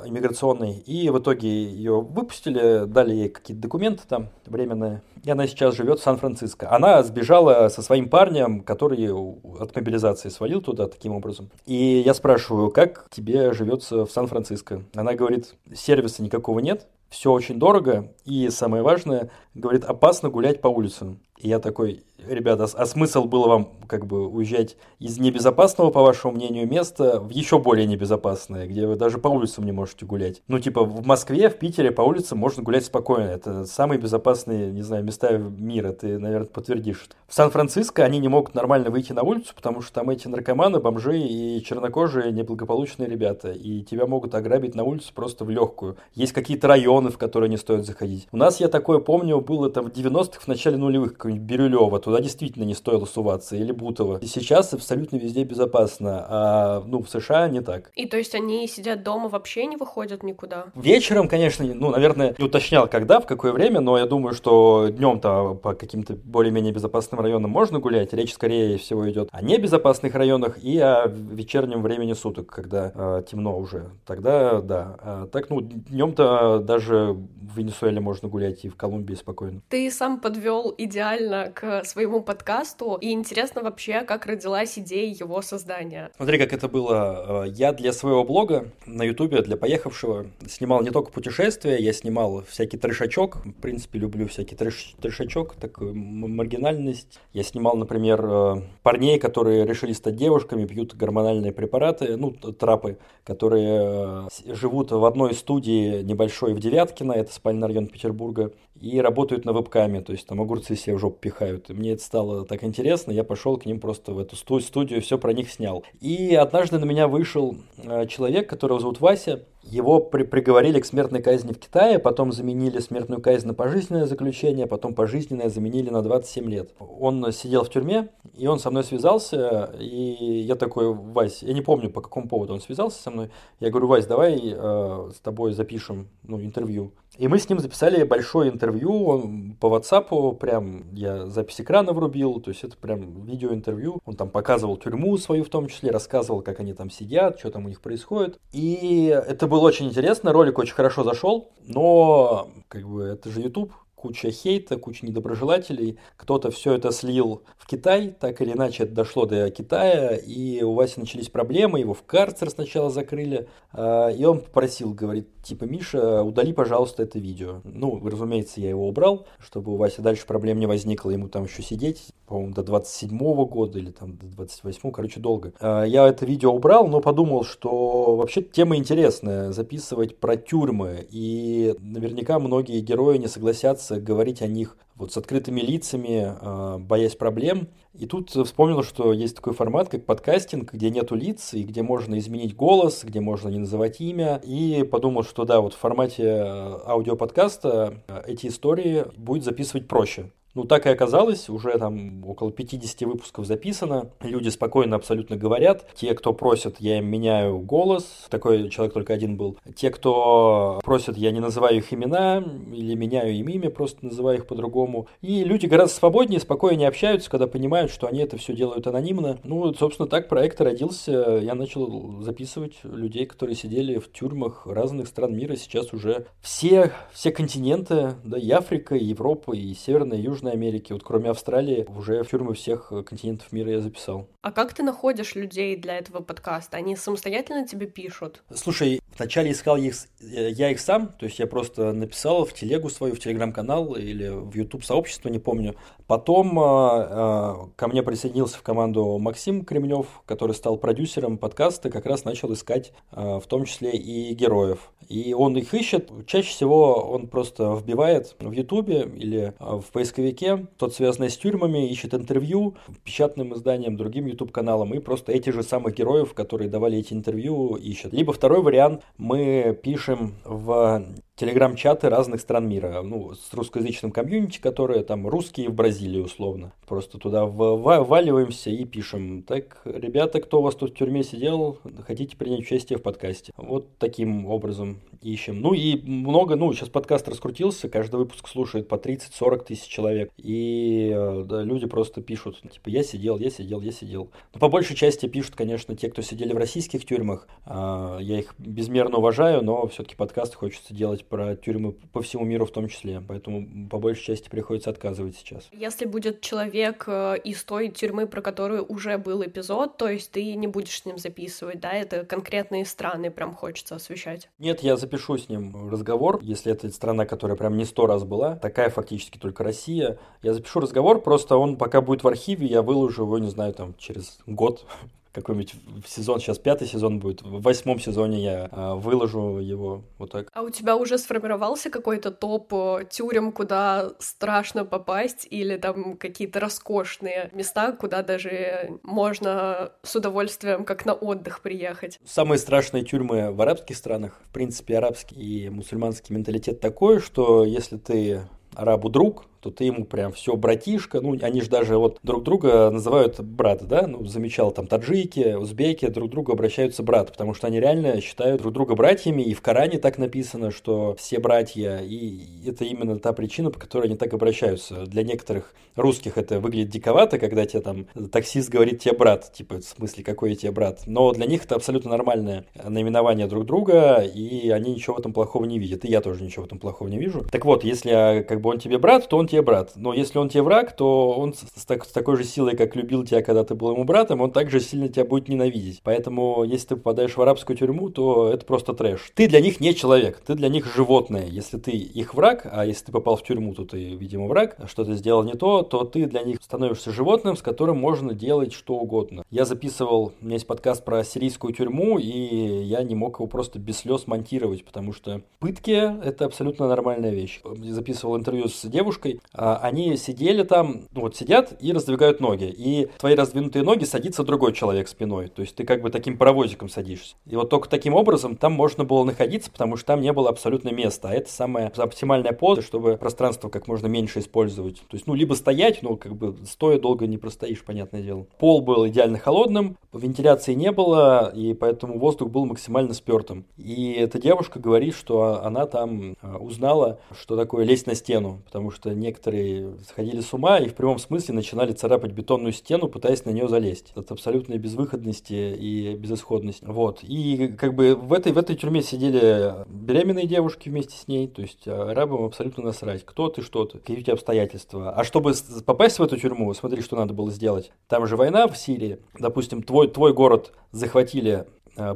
иммиграционной, 0.07 0.79
и 0.79 1.11
в 1.11 1.18
итоге 1.18 1.49
ее 1.49 2.01
выпустили, 2.01 2.87
дали 2.87 3.14
ей 3.14 3.29
какие-то 3.29 3.62
документы 3.62 4.03
там 4.09 4.29
временные, 4.46 5.03
и 5.23 5.31
она 5.31 5.46
сейчас 5.46 5.75
живет 5.75 6.01
в 6.01 6.03
Сан-Франциско. 6.03 6.70
Она 6.70 7.03
сбежала 7.03 7.68
со 7.68 7.83
своим 7.83 8.09
парнем, 8.09 8.62
который 8.62 9.11
от 9.11 9.75
мобилизации 9.75 10.29
свалил 10.29 10.62
туда 10.62 10.88
таким 10.88 11.12
образом. 11.12 11.51
И 11.66 12.03
я 12.05 12.14
спрашиваю, 12.14 12.70
как 12.70 13.07
тебе 13.11 13.53
живется 13.53 14.07
в 14.07 14.11
Сан-Франциско? 14.11 14.83
Она 14.94 15.14
говорит, 15.14 15.55
сервиса 15.75 16.23
никакого 16.23 16.61
нет, 16.61 16.87
все 17.11 17.33
очень 17.33 17.59
дорого, 17.59 18.12
и 18.25 18.49
самое 18.51 18.83
важное, 18.83 19.31
говорит, 19.55 19.85
опасно 19.85 20.31
гулять 20.31 20.61
по 20.61 20.68
улицам. 20.68 21.20
И 21.40 21.48
я 21.48 21.59
такой, 21.59 22.03
ребята, 22.26 22.66
а 22.72 22.87
смысл 22.87 23.24
было 23.24 23.48
вам 23.48 23.72
как 23.87 24.07
бы 24.07 24.29
уезжать 24.29 24.76
из 24.98 25.18
небезопасного, 25.18 25.90
по 25.90 26.03
вашему 26.03 26.35
мнению, 26.35 26.68
места 26.68 27.18
в 27.18 27.31
еще 27.31 27.59
более 27.59 27.87
небезопасное, 27.87 28.66
где 28.66 28.87
вы 28.87 28.96
даже 28.96 29.18
по 29.18 29.29
улицам 29.29 29.64
не 29.64 29.72
можете 29.72 30.07
гулять? 30.07 30.42
Ну, 30.46 30.59
типа, 30.59 30.85
в 30.85 31.07
Москве, 31.07 31.48
в 31.48 31.59
Питере 31.59 31.90
по 31.90 32.03
улицам 32.03 32.38
можно 32.38 32.62
гулять 32.62 32.85
спокойно. 32.85 33.31
Это 33.31 33.64
самые 33.64 33.98
безопасные, 33.98 34.70
не 34.70 34.83
знаю, 34.83 35.03
места 35.03 35.38
мира, 35.38 35.92
ты, 35.92 36.18
наверное, 36.18 36.46
подтвердишь. 36.46 37.09
В 37.26 37.35
Сан-Франциско 37.35 38.05
они 38.05 38.18
не 38.18 38.29
могут 38.29 38.55
нормально 38.55 38.90
выйти 38.90 39.12
на 39.12 39.22
улицу, 39.22 39.55
потому 39.55 39.81
что 39.81 39.94
там 39.94 40.11
эти 40.11 40.29
наркоманы, 40.29 40.81
бомжи 40.81 41.18
и 41.18 41.62
чернокожие 41.64 42.33
неблагополучные 42.33 43.09
ребята. 43.09 43.53
И 43.53 43.83
тебя 43.83 44.07
могут 44.07 44.35
ограбить 44.35 44.74
на 44.74 44.85
улицу 44.85 45.12
просто 45.14 45.44
в 45.44 45.50
легкую. 45.50 45.96
Есть 46.14 46.33
какие-то 46.33 46.68
районы, 46.68 47.11
в 47.11 47.18
которые 47.18 47.48
не 47.48 47.57
стоит 47.57 47.87
заходить. 47.87 48.29
У 48.31 48.37
нас, 48.37 48.61
я 48.61 48.68
такое 48.68 48.98
помню, 48.98 49.40
было 49.40 49.70
там 49.70 49.87
в 49.87 49.92
90-х, 49.92 50.40
в 50.40 50.48
начале 50.48 50.76
нулевых, 50.76 51.16
какое-нибудь 51.30 51.48
Бирюлево, 51.48 51.98
туда 52.00 52.20
действительно 52.20 52.64
не 52.64 52.74
стоило 52.74 53.04
суваться, 53.04 53.56
или 53.56 53.72
Бутово. 53.72 54.18
И 54.18 54.26
сейчас 54.26 54.72
абсолютно 54.72 55.16
везде 55.16 55.44
безопасно, 55.44 56.26
а 56.28 56.82
ну, 56.86 57.02
в 57.02 57.08
США 57.08 57.48
не 57.48 57.60
так. 57.60 57.90
И 57.94 58.06
то 58.06 58.16
есть 58.16 58.34
они 58.34 58.66
сидят 58.66 59.02
дома, 59.02 59.28
вообще 59.28 59.66
не 59.66 59.76
выходят 59.76 60.22
никуда? 60.22 60.66
Вечером, 60.74 61.28
конечно, 61.28 61.64
ну, 61.64 61.90
наверное, 61.90 62.34
не 62.38 62.44
уточнял, 62.44 62.88
когда, 62.88 63.20
в 63.20 63.26
какое 63.26 63.52
время, 63.52 63.80
но 63.80 63.98
я 63.98 64.06
думаю, 64.06 64.34
что 64.34 64.88
днем-то 64.90 65.54
по 65.54 65.74
каким-то 65.74 66.14
более-менее 66.14 66.72
безопасным 66.72 67.20
районам 67.20 67.50
можно 67.50 67.78
гулять. 67.78 68.12
Речь 68.12 68.34
скорее 68.34 68.78
всего 68.78 69.08
идет 69.10 69.28
о 69.32 69.42
небезопасных 69.42 70.14
районах 70.14 70.58
и 70.62 70.78
о 70.78 71.06
вечернем 71.06 71.82
времени 71.82 72.14
суток, 72.14 72.46
когда 72.46 72.92
э, 72.94 73.22
темно 73.30 73.58
уже. 73.58 73.90
Тогда 74.06 74.60
да. 74.60 74.96
А 75.00 75.26
так, 75.26 75.50
ну, 75.50 75.60
днем-то 75.60 76.58
даже 76.60 77.16
в 77.50 77.58
Венесуэле 77.58 78.00
можно 78.00 78.28
гулять 78.28 78.64
и 78.64 78.68
в 78.68 78.76
Колумбии 78.76 79.14
спокойно. 79.14 79.60
Ты 79.68 79.90
сам 79.90 80.20
подвел 80.20 80.74
идеально 80.76 81.19
к 81.54 81.85
своему 81.85 82.22
подкасту, 82.22 82.98
и 83.00 83.12
интересно 83.12 83.62
вообще, 83.62 84.02
как 84.02 84.26
родилась 84.26 84.78
идея 84.78 85.12
его 85.12 85.42
создания. 85.42 86.11
Смотри, 86.16 86.38
как 86.38 86.52
это 86.52 86.68
было. 86.68 87.44
Я 87.46 87.72
для 87.72 87.92
своего 87.92 88.24
блога 88.24 88.68
на 88.87 89.02
Ютубе, 89.02 89.42
для 89.42 89.56
поехавшего, 89.56 90.26
снимал 90.48 90.83
не 90.83 90.90
только 90.90 91.11
путешествия, 91.11 91.76
я 91.78 91.92
снимал 91.92 92.42
всякий 92.48 92.78
трешачок. 92.78 93.44
В 93.44 93.52
принципе, 93.52 93.98
люблю 93.98 94.26
всякий 94.28 94.56
трэш, 94.56 94.94
трешачок, 95.00 95.54
такую 95.54 95.94
маргинальность. 95.94 97.18
Я 97.33 97.42
снимал, 97.42 97.76
например, 97.76 98.24
э, 98.24 98.62
парней, 98.83 99.18
которые 99.18 99.66
решили 99.66 99.92
стать 99.92 100.16
девушками, 100.16 100.66
пьют 100.66 100.94
гормональные 100.94 101.52
препараты, 101.52 102.16
ну, 102.16 102.30
трапы, 102.33 102.98
которые 103.24 104.28
э, 104.46 104.54
живут 104.54 104.90
в 104.90 105.04
одной 105.04 105.35
студии 105.35 106.02
небольшой 106.02 106.54
в 106.54 106.61
Девяткино, 106.61 107.12
это 107.12 107.33
спальный 107.33 107.66
район 107.66 107.87
Петербурга, 107.87 108.52
и 108.80 109.00
работают 109.00 109.44
на 109.44 109.52
вебкаме, 109.52 110.00
то 110.00 110.12
есть 110.12 110.26
там 110.26 110.40
огурцы 110.40 110.74
себе 110.74 110.96
в 110.96 110.98
жопу 110.98 111.18
пихают. 111.20 111.70
И 111.70 111.74
мне 111.74 111.92
это 111.92 112.02
стало 112.02 112.44
так 112.44 112.64
интересно, 112.64 113.12
я 113.12 113.24
пошел 113.24 113.56
к 113.58 113.66
ним 113.66 113.78
просто 113.78 114.12
в 114.12 114.18
эту 114.18 114.36
студию, 114.36 115.02
все 115.02 115.18
про 115.18 115.32
них 115.32 115.50
снял. 115.50 115.84
И 116.00 116.34
однажды 116.34 116.78
на 116.78 116.84
меня 116.84 117.06
вышел 117.06 117.56
э, 117.78 118.06
человек, 118.06 118.48
которого 118.48 118.80
зовут 118.80 119.00
Вася, 119.00 119.44
его 119.62 120.01
при 120.01 120.25
приговорили 120.25 120.81
к 120.81 120.87
смертной 120.87 121.23
казни 121.23 121.53
в 121.53 121.59
Китае, 121.59 121.99
потом 121.99 122.33
заменили 122.33 122.79
смертную 122.79 123.20
казнь 123.20 123.46
на 123.46 123.55
пожизненное 123.55 124.07
заключение, 124.07 124.66
потом 124.66 124.94
пожизненное 124.94 125.49
заменили 125.49 125.90
на 125.90 126.03
27 126.03 126.51
лет. 126.51 126.70
Он 126.79 127.31
сидел 127.33 127.64
в 127.64 127.70
тюрьме, 127.70 128.09
и 128.37 128.46
он 128.46 128.59
со 128.59 128.70
мной 128.70 128.85
связался, 128.85 129.75
и 129.79 130.42
я 130.46 130.55
такой, 130.55 130.92
Вась, 130.92 131.42
я 131.42 131.53
не 131.53 131.62
помню, 131.62 131.90
по 131.90 132.01
какому 132.01 132.29
поводу 132.29 132.55
он 132.55 132.61
связался 132.61 133.03
со 133.03 133.11
мной. 133.11 133.31
Я 133.61 133.70
говорю, 133.70 133.88
Вась, 133.88 134.07
давай 134.07 134.40
э, 134.42 135.11
с 135.14 135.20
тобой 135.20 135.53
запишем 135.53 136.09
ну, 136.23 136.40
интервью. 136.40 136.92
И 137.18 137.29
мы 137.29 137.38
с 137.38 137.49
ним 137.51 137.59
записали 137.59 138.03
большое 138.05 138.51
интервью 138.51 139.05
он, 139.05 139.57
по 139.61 139.66
WhatsApp, 139.66 140.37
прям 140.37 140.85
я 140.94 141.27
запись 141.27 141.61
экрана 141.61 141.92
врубил, 141.92 142.40
то 142.40 142.51
есть 142.51 142.64
это 142.64 142.77
прям 142.77 143.27
видеоинтервью. 143.27 144.01
Он 144.07 144.14
там 144.14 144.31
показывал 144.31 144.77
тюрьму 144.77 145.18
свою 145.18 145.44
в 145.44 145.49
том 145.49 145.66
числе, 145.66 145.90
рассказывал, 145.90 146.40
как 146.40 146.61
они 146.61 146.73
там 146.73 146.88
сидят, 146.88 147.38
что 147.38 147.51
там 147.51 147.66
у 147.66 147.68
них 147.68 147.81
происходит. 147.81 148.38
И 148.53 149.07
это 149.07 149.46
было 149.50 149.60
очень 149.66 149.88
интересно, 149.88 150.32
ролик 150.32 150.58
очень 150.58 150.74
хорошо 150.74 151.04
зашел, 151.04 151.50
но 151.66 152.48
как 152.68 152.88
бы 152.88 153.02
это 153.02 153.28
же 153.28 153.40
YouTube, 153.40 153.72
куча 154.00 154.30
хейта, 154.30 154.78
куча 154.78 155.04
недоброжелателей. 155.04 155.98
Кто-то 156.16 156.50
все 156.50 156.72
это 156.72 156.90
слил 156.90 157.42
в 157.58 157.66
Китай, 157.66 158.16
так 158.18 158.40
или 158.40 158.52
иначе 158.52 158.84
это 158.84 158.94
дошло 158.94 159.26
до 159.26 159.50
Китая, 159.50 160.16
и 160.16 160.62
у 160.62 160.72
Васи 160.72 160.98
начались 160.98 161.28
проблемы, 161.28 161.80
его 161.80 161.92
в 161.92 162.02
карцер 162.04 162.48
сначала 162.48 162.88
закрыли, 162.88 163.46
а, 163.72 164.08
и 164.08 164.24
он 164.24 164.40
попросил, 164.40 164.94
говорит, 164.94 165.28
типа, 165.42 165.64
Миша, 165.64 166.22
удали, 166.22 166.54
пожалуйста, 166.54 167.02
это 167.02 167.18
видео. 167.18 167.60
Ну, 167.64 168.00
разумеется, 168.02 168.62
я 168.62 168.70
его 168.70 168.88
убрал, 168.88 169.26
чтобы 169.38 169.74
у 169.74 169.76
Васи 169.76 170.00
дальше 170.00 170.26
проблем 170.26 170.60
не 170.60 170.66
возникло, 170.66 171.10
ему 171.10 171.28
там 171.28 171.44
еще 171.44 171.62
сидеть, 171.62 172.08
по-моему, 172.30 172.54
до 172.54 172.62
27 172.62 173.10
-го 173.10 173.44
года 173.44 173.80
или 173.80 173.90
там 173.90 174.16
до 174.16 174.26
28 174.26 174.92
короче, 174.92 175.18
долго. 175.18 175.52
А, 175.58 175.82
я 175.82 176.06
это 176.06 176.24
видео 176.24 176.52
убрал, 176.54 176.86
но 176.86 177.00
подумал, 177.00 177.42
что 177.42 178.14
вообще 178.14 178.40
тема 178.40 178.76
интересная, 178.76 179.50
записывать 179.50 180.16
про 180.16 180.36
тюрьмы, 180.36 181.08
и 181.10 181.74
наверняка 181.80 182.38
многие 182.38 182.80
герои 182.82 183.18
не 183.18 183.26
согласятся 183.26 184.00
говорить 184.00 184.42
о 184.42 184.46
них 184.46 184.76
вот 184.94 185.12
с 185.12 185.16
открытыми 185.16 185.60
лицами, 185.60 186.36
а, 186.40 186.78
боясь 186.78 187.16
проблем. 187.16 187.66
И 187.94 188.06
тут 188.06 188.30
вспомнил, 188.30 188.84
что 188.84 189.12
есть 189.12 189.34
такой 189.34 189.52
формат, 189.52 189.88
как 189.88 190.06
подкастинг, 190.06 190.72
где 190.72 190.90
нету 190.90 191.16
лиц, 191.16 191.52
и 191.54 191.64
где 191.64 191.82
можно 191.82 192.16
изменить 192.16 192.54
голос, 192.54 193.02
где 193.02 193.18
можно 193.18 193.48
не 193.48 193.58
называть 193.58 194.00
имя. 194.00 194.40
И 194.44 194.84
подумал, 194.84 195.24
что 195.24 195.44
да, 195.44 195.60
вот 195.60 195.74
в 195.74 195.78
формате 195.78 196.30
а, 196.30 196.82
аудиоподкаста 196.86 197.94
эти 198.28 198.46
истории 198.46 199.06
будет 199.16 199.42
записывать 199.42 199.88
проще. 199.88 200.30
Ну, 200.54 200.64
так 200.64 200.86
и 200.86 200.90
оказалось, 200.90 201.48
уже 201.48 201.78
там 201.78 202.24
около 202.24 202.50
50 202.50 203.02
выпусков 203.02 203.46
записано. 203.46 204.10
Люди 204.20 204.48
спокойно 204.48 204.96
абсолютно 204.96 205.36
говорят. 205.36 205.86
Те, 205.94 206.14
кто 206.14 206.32
просят, 206.32 206.76
я 206.80 206.98
им 206.98 207.06
меняю 207.06 207.58
голос. 207.60 208.26
Такой 208.30 208.68
человек 208.68 208.94
только 208.94 209.12
один 209.12 209.36
был. 209.36 209.56
Те, 209.76 209.90
кто 209.90 210.80
просят, 210.82 211.16
я 211.16 211.30
не 211.30 211.40
называю 211.40 211.76
их 211.76 211.92
имена 211.92 212.42
или 212.72 212.94
меняю 212.94 213.32
им 213.34 213.48
имя, 213.48 213.70
просто 213.70 214.04
называю 214.04 214.38
их 214.38 214.46
по-другому. 214.46 215.06
И 215.20 215.44
люди 215.44 215.66
гораздо 215.66 215.94
свободнее, 215.94 216.40
спокойнее 216.40 216.88
общаются, 216.88 217.30
когда 217.30 217.46
понимают, 217.46 217.92
что 217.92 218.08
они 218.08 218.20
это 218.20 218.36
все 218.36 218.54
делают 218.54 218.86
анонимно. 218.88 219.38
Ну, 219.44 219.72
собственно, 219.74 220.08
так 220.08 220.28
проект 220.28 220.60
родился. 220.60 221.38
Я 221.40 221.54
начал 221.54 222.22
записывать 222.22 222.74
людей, 222.82 223.26
которые 223.26 223.54
сидели 223.54 223.98
в 223.98 224.10
тюрьмах 224.10 224.66
разных 224.66 225.06
стран 225.06 225.36
мира. 225.36 225.54
Сейчас 225.54 225.92
уже 225.92 226.26
все, 226.40 226.92
все 227.12 227.30
континенты, 227.30 228.14
да, 228.24 228.36
и 228.36 228.50
Африка, 228.50 228.96
и 228.96 229.04
Европа, 229.04 229.52
и 229.52 229.74
Северная, 229.74 230.18
и 230.18 230.22
Южная 230.22 230.39
Южной 230.40 230.53
Америки. 230.53 230.92
Вот 230.94 231.03
кроме 231.03 231.31
Австралии, 231.31 231.87
уже 231.94 232.22
в 232.22 232.29
тюрьмы 232.29 232.55
всех 232.55 232.90
э, 232.92 233.03
континентов 233.03 233.53
мира 233.53 233.72
я 233.72 233.81
записал. 233.81 234.26
А 234.40 234.53
как 234.53 234.72
ты 234.72 234.83
находишь 234.83 235.35
людей 235.35 235.76
для 235.76 235.98
этого 235.98 236.22
подкаста? 236.22 236.79
Они 236.79 236.96
самостоятельно 236.96 237.66
тебе 237.66 237.87
пишут? 237.87 238.42
Слушай, 238.55 239.00
вначале 239.18 239.53
искал 239.53 239.76
их, 239.76 239.94
э, 240.20 240.50
я 240.50 240.70
их 240.70 240.81
сам, 240.81 241.09
то 241.09 241.26
есть 241.26 241.38
я 241.38 241.46
просто 241.46 241.92
написал 241.92 242.46
в 242.46 242.55
телегу 242.55 242.88
свою, 242.88 243.14
в 243.14 243.20
телеграм-канал 243.20 243.94
или 243.96 244.29
в 244.29 244.55
YouTube 244.55 244.83
сообщество, 244.83 245.29
не 245.29 245.38
помню. 245.38 245.74
Потом 246.11 246.59
э, 246.59 246.62
э, 246.64 247.55
ко 247.76 247.87
мне 247.87 248.03
присоединился 248.03 248.59
в 248.59 248.62
команду 248.62 249.18
Максим 249.18 249.64
Кремнев, 249.64 250.07
который 250.26 250.57
стал 250.57 250.76
продюсером 250.76 251.38
подкаста, 251.38 251.88
как 251.88 252.05
раз 252.05 252.24
начал 252.24 252.53
искать 252.53 252.92
э, 253.12 253.38
в 253.38 253.46
том 253.46 253.64
числе 253.64 253.92
и 253.92 254.35
героев. 254.35 254.90
И 255.09 255.35
он 255.35 255.57
их 255.57 255.72
ищет. 255.74 256.11
Чаще 256.26 256.48
всего 256.48 256.94
он 256.94 257.29
просто 257.29 257.74
вбивает 257.74 258.35
в 258.40 258.50
YouTube 258.50 258.88
или 258.88 259.55
в 259.59 259.85
поисковике, 259.92 260.29
тот 260.76 260.94
связанный 260.94 261.30
с 261.30 261.36
тюрьмами, 261.36 261.88
ищет 261.90 262.14
интервью 262.14 262.76
печатным 263.04 263.54
изданием, 263.54 263.96
другим 263.96 264.26
YouTube-каналам, 264.26 264.94
и 264.94 264.98
просто 264.98 265.32
эти 265.32 265.50
же 265.50 265.62
самых 265.62 265.94
героев, 265.94 266.34
которые 266.34 266.68
давали 266.68 266.98
эти 266.98 267.12
интервью, 267.12 267.76
ищут. 267.76 268.12
Либо 268.12 268.32
второй 268.32 268.62
вариант, 268.62 269.02
мы 269.18 269.78
пишем 269.82 270.34
в 270.44 271.04
телеграм-чаты 271.36 272.10
разных 272.10 272.42
стран 272.42 272.68
мира, 272.68 273.00
ну, 273.02 273.32
с 273.32 273.54
русскоязычным 273.54 274.12
комьюнити, 274.12 274.60
которые 274.60 275.02
там 275.02 275.26
русские 275.26 275.70
в 275.70 275.74
Бразилии 275.74 276.20
условно. 276.20 276.74
Просто 276.86 277.16
туда 277.16 277.46
вваливаемся 277.46 278.68
и 278.68 278.84
пишем, 278.84 279.42
так, 279.42 279.80
ребята, 279.86 280.40
кто 280.42 280.58
у 280.58 280.62
вас 280.62 280.74
тут 280.74 280.90
в 280.90 280.94
тюрьме 280.94 281.24
сидел, 281.24 281.78
хотите 282.06 282.36
принять 282.36 282.60
участие 282.60 282.98
в 282.98 283.02
подкасте? 283.02 283.52
Вот 283.56 283.88
таким 283.96 284.44
образом 284.46 285.00
ищем. 285.22 285.62
Ну 285.62 285.72
и 285.72 285.98
много, 286.02 286.56
ну, 286.56 286.74
сейчас 286.74 286.90
подкаст 286.90 287.26
раскрутился, 287.26 287.88
каждый 287.88 288.16
выпуск 288.16 288.46
слушает 288.46 288.88
по 288.88 288.96
30-40 288.96 289.64
тысяч 289.64 289.88
человек. 289.88 290.19
И 290.37 291.12
э, 291.14 291.44
да, 291.46 291.62
люди 291.62 291.87
просто 291.87 292.20
пишут, 292.22 292.61
типа, 292.70 292.88
я 292.88 293.02
сидел, 293.02 293.38
я 293.38 293.50
сидел, 293.50 293.80
я 293.80 293.92
сидел. 293.92 294.30
Но 294.54 294.61
по 294.61 294.68
большей 294.68 294.96
части 294.96 295.26
пишут, 295.26 295.56
конечно, 295.56 295.96
те, 295.96 296.11
кто 296.11 296.22
сидели 296.22 296.52
в 296.52 296.56
российских 296.56 297.04
тюрьмах. 297.04 297.46
А, 297.64 298.18
я 298.20 298.38
их 298.38 298.54
безмерно 298.59 299.18
уважаю, 299.18 299.62
но 299.62 299.87
все-таки 299.88 300.16
подкаст 300.16 300.54
хочется 300.54 300.94
делать 300.94 301.24
про 301.24 301.56
тюрьмы 301.56 301.92
по 302.12 302.22
всему 302.22 302.44
миру 302.44 302.66
в 302.66 302.70
том 302.70 302.88
числе. 302.88 303.22
Поэтому 303.26 303.88
по 303.88 303.98
большей 303.98 304.24
части 304.24 304.48
приходится 304.48 304.90
отказывать 304.90 305.37
сейчас. 305.37 305.68
Если 305.72 306.04
будет 306.04 306.40
человек 306.40 307.04
э, 307.06 307.37
из 307.44 307.62
той 307.64 307.88
тюрьмы, 307.88 308.26
про 308.26 308.42
которую 308.42 308.85
уже 308.87 309.18
был 309.18 309.44
эпизод, 309.44 309.96
то 309.96 310.09
есть 310.09 310.30
ты 310.30 310.54
не 310.54 310.66
будешь 310.66 311.00
с 311.00 311.04
ним 311.04 311.18
записывать, 311.18 311.80
да? 311.80 311.92
Это 311.92 312.24
конкретные 312.24 312.85
страны 312.85 313.30
прям 313.30 313.54
хочется 313.54 313.96
освещать. 313.96 314.48
Нет, 314.59 314.80
я 314.83 314.96
запишу 314.96 315.38
с 315.38 315.48
ним 315.48 315.88
разговор, 315.90 316.38
если 316.42 316.72
это 316.72 316.90
страна, 316.90 317.26
которая 317.26 317.56
прям 317.56 317.76
не 317.76 317.85
сто 317.85 318.06
раз 318.06 318.24
была, 318.24 318.56
такая 318.56 318.90
фактически 318.90 319.38
только 319.38 319.64
Россия. 319.64 320.10
Я 320.42 320.55
запишу 320.55 320.81
разговор, 320.81 321.20
просто 321.20 321.57
он 321.57 321.77
пока 321.77 322.01
будет 322.01 322.25
в 322.25 322.29
архиве, 322.29 322.66
я 322.66 322.83
выложу 322.83 323.23
его, 323.23 323.38
не 323.38 323.51
знаю, 323.51 323.75
там 323.75 323.94
через 323.99 324.38
год 324.46 324.87
какой-нибудь 325.33 325.75
сезон, 326.07 326.40
сейчас 326.40 326.59
пятый 326.59 326.88
сезон 326.88 327.20
будет, 327.20 327.42
в 327.42 327.62
восьмом 327.62 328.01
сезоне 328.01 328.42
я 328.42 328.68
э, 328.70 328.94
выложу 328.94 329.59
его 329.59 330.03
вот 330.18 330.33
так. 330.33 330.49
А 330.53 330.62
у 330.62 330.70
тебя 330.70 330.96
уже 330.96 331.18
сформировался 331.18 331.90
какой-то 331.90 332.31
топ 332.31 332.73
э, 332.73 333.07
тюрем, 333.09 333.53
куда 333.53 334.11
страшно 334.18 334.85
попасть, 334.85 335.46
или 335.49 335.77
там 335.77 336.16
какие-то 336.16 336.59
роскошные 336.59 337.51
места, 337.53 337.92
куда 337.92 338.23
даже 338.23 338.99
можно 339.03 339.92
с 340.03 340.16
удовольствием 340.16 340.85
как 340.85 341.07
на 341.07 341.14
отдых 341.14 341.62
приехать? 341.62 342.18
Самые 342.25 342.59
страшные 342.59 343.05
тюрьмы 343.05 343.53
в 343.53 343.62
арабских 343.62 343.96
странах, 343.96 344.40
в 344.49 344.53
принципе, 344.53 344.99
арабский 344.99 345.37
и 345.37 345.68
мусульманский 345.68 346.35
менталитет 346.35 346.81
такой, 346.81 347.20
что 347.20 347.64
если 347.64 347.99
ты 347.99 348.42
арабу 348.75 349.09
друг, 349.09 349.44
то 349.61 349.70
ты 349.70 349.85
ему 349.85 350.05
прям 350.05 350.33
все 350.33 350.57
братишка, 350.57 351.20
ну, 351.20 351.37
они 351.40 351.61
же 351.61 351.68
даже 351.68 351.99
вот 351.99 352.18
друг 352.23 352.42
друга 352.42 352.90
называют 352.90 353.40
брат, 353.40 353.87
да, 353.87 354.07
ну, 354.07 354.25
замечал 354.25 354.73
там 354.73 354.87
таджики, 354.87 355.55
узбеки 355.55 356.09
друг 356.09 356.31
другу 356.31 356.53
обращаются 356.53 357.03
брат, 357.03 357.31
потому 357.33 357.55
что 357.55 357.66
они 357.66 357.81
реально 357.81 358.20
считают 358.20 358.62
друг 358.62 358.73
друга 358.73 358.94
братьями, 358.94 359.42
и 359.42 359.55
в 359.55 359.61
Коране 359.61 359.99
так 359.99 360.18
написано, 360.18 360.70
что 360.70 361.14
все 361.18 361.38
братья, 361.38 361.99
и 362.03 362.40
это 362.66 362.85
именно 362.85 363.18
та 363.18 363.33
причина, 363.33 363.70
по 363.70 363.79
которой 363.79 364.07
они 364.07 364.16
так 364.16 364.33
обращаются. 364.33 365.06
Для 365.06 365.23
некоторых 365.23 365.75
русских 365.96 366.38
это 366.38 366.61
выглядит 366.61 366.90
диковато, 366.90 367.38
когда 367.38 367.67
тебе 367.67 367.83
там 367.83 368.06
таксист 368.31 368.71
говорит 368.71 369.00
тебе 369.00 369.15
брат, 369.15 369.52
типа, 369.52 369.77
в 369.77 369.85
смысле, 369.85 370.25
какой 370.25 370.50
я 370.50 370.56
тебе 370.56 370.73
брат, 370.73 371.02
но 371.06 371.33
для 371.33 371.46
них 371.46 371.65
это 371.65 371.75
абсолютно 371.75 372.11
нормальное 372.11 372.65
наименование 372.83 373.46
друг 373.46 373.67
друга, 373.67 374.19
и 374.19 374.71
они 374.71 374.92
ничего 374.94 375.17
в 375.17 375.19
этом 375.19 375.33
плохого 375.33 375.65
не 375.65 375.79
видят, 375.79 376.04
и 376.04 376.08
я 376.08 376.21
тоже 376.21 376.42
ничего 376.42 376.63
в 376.63 376.67
этом 376.67 376.79
плохого 376.79 377.08
не 377.08 377.19
вижу. 377.19 377.44
Так 377.50 377.65
вот, 377.65 377.85
если 377.85 378.44
как 378.48 378.61
бы 378.61 378.71
он 378.71 378.79
тебе 378.79 378.98
брат, 378.98 379.29
то 379.29 379.37
он 379.37 379.46
тебе 379.51 379.63
брат, 379.63 379.92
но 379.96 380.15
если 380.15 380.38
он 380.38 380.48
тебе 380.48 380.63
враг, 380.63 380.94
то 380.96 381.33
он 381.33 381.55
с, 381.55 381.85
так, 381.85 382.05
с 382.05 382.09
такой 382.09 382.37
же 382.37 382.44
силой, 382.44 382.77
как 382.77 382.96
любил 382.96 383.25
тебя, 383.25 383.42
когда 383.42 383.65
ты 383.65 383.75
был 383.75 383.92
ему 383.92 384.05
братом, 384.05 384.40
он 384.40 384.51
также 384.51 384.81
сильно 384.81 385.09
тебя 385.09 385.25
будет 385.25 385.48
ненавидеть. 385.48 386.01
Поэтому, 386.03 386.65
если 386.65 386.88
ты 386.88 386.96
попадаешь 386.96 387.37
в 387.37 387.42
арабскую 387.42 387.77
тюрьму, 387.77 388.11
то 388.11 388.48
это 388.48 388.65
просто 388.65 388.94
трэш. 388.94 389.33
Ты 389.35 389.48
для 389.48 389.61
них 389.61 389.81
не 389.81 389.94
человек, 389.94 390.40
ты 390.46 390.55
для 390.55 390.69
них 390.69 390.87
животное. 390.94 391.46
Если 391.46 391.79
ты 391.79 391.90
их 391.90 392.35
враг, 392.35 392.67
а 392.71 392.87
если 392.87 393.07
ты 393.07 393.13
попал 393.13 393.37
в 393.37 393.42
тюрьму, 393.42 393.75
то 393.75 393.85
ты, 393.85 394.15
видимо, 394.15 394.46
враг, 394.46 394.77
а 394.79 394.87
что 394.87 395.05
ты 395.05 395.15
сделал 395.15 395.42
не 395.42 395.55
то, 395.55 395.83
то 395.83 396.05
ты 396.05 396.27
для 396.27 396.42
них 396.42 396.59
становишься 396.63 397.11
животным, 397.11 397.57
с 397.57 397.63
которым 397.63 397.98
можно 397.98 398.35
делать 398.35 398.73
что 398.73 398.94
угодно. 398.94 399.44
Я 399.51 399.65
записывал, 399.65 400.33
у 400.40 400.44
меня 400.44 400.55
есть 400.55 400.67
подкаст 400.67 401.05
про 401.05 401.25
сирийскую 401.25 401.75
тюрьму, 401.75 402.19
и 402.19 402.85
я 402.85 403.03
не 403.03 403.15
мог 403.15 403.38
его 403.38 403.46
просто 403.46 403.79
без 403.79 403.98
слез 403.98 404.27
монтировать, 404.27 404.85
потому 404.85 405.13
что 405.13 405.42
пытки— 405.59 405.90
это 406.25 406.44
абсолютно 406.44 406.88
нормальная 406.88 407.31
вещь. 407.31 407.61
Я 407.77 407.92
записывал 407.92 408.37
интервью 408.37 408.69
с 408.69 408.87
девушкой, 408.87 409.39
а 409.52 409.76
они 409.82 410.16
сидели 410.16 410.62
там, 410.62 411.02
ну 411.12 411.22
вот 411.22 411.36
сидят 411.36 411.74
и 411.80 411.92
раздвигают 411.92 412.40
ноги, 412.40 412.64
и 412.64 413.08
твои 413.18 413.34
раздвинутые 413.34 413.82
ноги 413.82 414.04
садится 414.04 414.44
другой 414.44 414.72
человек 414.72 415.08
спиной, 415.08 415.48
то 415.48 415.62
есть 415.62 415.74
ты 415.74 415.84
как 415.84 416.02
бы 416.02 416.10
таким 416.10 416.36
паровозиком 416.36 416.88
садишься. 416.88 417.36
И 417.46 417.56
вот 417.56 417.70
только 417.70 417.88
таким 417.88 418.14
образом 418.14 418.56
там 418.56 418.72
можно 418.72 419.04
было 419.04 419.24
находиться, 419.24 419.70
потому 419.70 419.96
что 419.96 420.06
там 420.06 420.20
не 420.20 420.32
было 420.32 420.48
абсолютно 420.48 420.90
места, 420.90 421.28
а 421.28 421.34
это 421.34 421.50
самая 421.50 421.92
оптимальная 421.96 422.52
поза, 422.52 422.82
чтобы 422.82 423.16
пространство 423.16 423.68
как 423.68 423.88
можно 423.88 424.06
меньше 424.06 424.40
использовать. 424.40 424.96
То 424.96 425.16
есть, 425.16 425.26
ну, 425.26 425.34
либо 425.34 425.54
стоять, 425.54 426.02
но 426.02 426.16
как 426.16 426.36
бы 426.36 426.56
стоя 426.66 426.98
долго 426.98 427.26
не 427.26 427.38
простоишь, 427.38 427.84
понятное 427.84 428.22
дело. 428.22 428.46
Пол 428.58 428.80
был 428.80 429.06
идеально 429.08 429.38
холодным, 429.38 429.96
вентиляции 430.12 430.74
не 430.74 430.92
было, 430.92 431.52
и 431.54 431.74
поэтому 431.74 432.18
воздух 432.18 432.50
был 432.50 432.66
максимально 432.66 433.14
спертым. 433.14 433.64
И 433.76 434.12
эта 434.12 434.40
девушка 434.40 434.78
говорит, 434.78 435.14
что 435.14 435.64
она 435.64 435.86
там 435.86 436.36
а, 436.42 436.58
узнала, 436.58 437.18
что 437.38 437.56
такое 437.56 437.84
лезть 437.84 438.06
на 438.06 438.14
стену, 438.14 438.62
потому 438.64 438.90
что 438.90 439.14
некоторые 439.31 439.94
сходили 440.08 440.40
с 440.40 440.52
ума 440.52 440.78
и 440.78 440.88
в 440.88 440.94
прямом 440.94 441.18
смысле 441.18 441.54
начинали 441.54 441.92
царапать 441.92 442.33
бетонную 442.33 442.72
стену, 442.72 443.08
пытаясь 443.08 443.44
на 443.44 443.50
нее 443.50 443.68
залезть. 443.68 444.12
От 444.16 444.31
абсолютной 444.31 444.78
безвыходности 444.78 445.52
и 445.52 446.14
безысходности. 446.14 446.85
Вот. 446.85 447.20
И 447.22 447.68
как 447.68 447.94
бы 447.94 448.14
в 448.14 448.33
этой, 448.33 448.52
в 448.52 448.58
этой 448.58 448.76
тюрьме 448.76 449.02
сидели 449.02 449.74
беременные 449.88 450.46
девушки 450.46 450.88
вместе 450.88 451.16
с 451.16 451.28
ней, 451.28 451.46
то 451.48 451.62
есть 451.62 451.87
арабам 451.87 452.44
абсолютно 452.44 452.83
насрать, 452.85 453.24
кто 453.24 453.48
ты, 453.48 453.62
что 453.62 453.85
ты, 453.85 453.98
какие 453.98 454.18
у 454.18 454.22
тебя 454.22 454.35
обстоятельства. 454.35 455.12
А 455.12 455.24
чтобы 455.24 455.54
попасть 455.87 456.18
в 456.18 456.22
эту 456.22 456.37
тюрьму, 456.37 456.74
смотри, 456.74 457.02
что 457.02 457.16
надо 457.16 457.33
было 457.33 457.50
сделать. 457.50 457.92
Там 458.08 458.26
же 458.26 458.37
война 458.37 458.66
в 458.66 458.76
Сирии, 458.76 459.20
допустим, 459.38 459.83
твой, 459.83 460.08
твой 460.08 460.35
город 460.35 460.72
захватили 460.90 461.66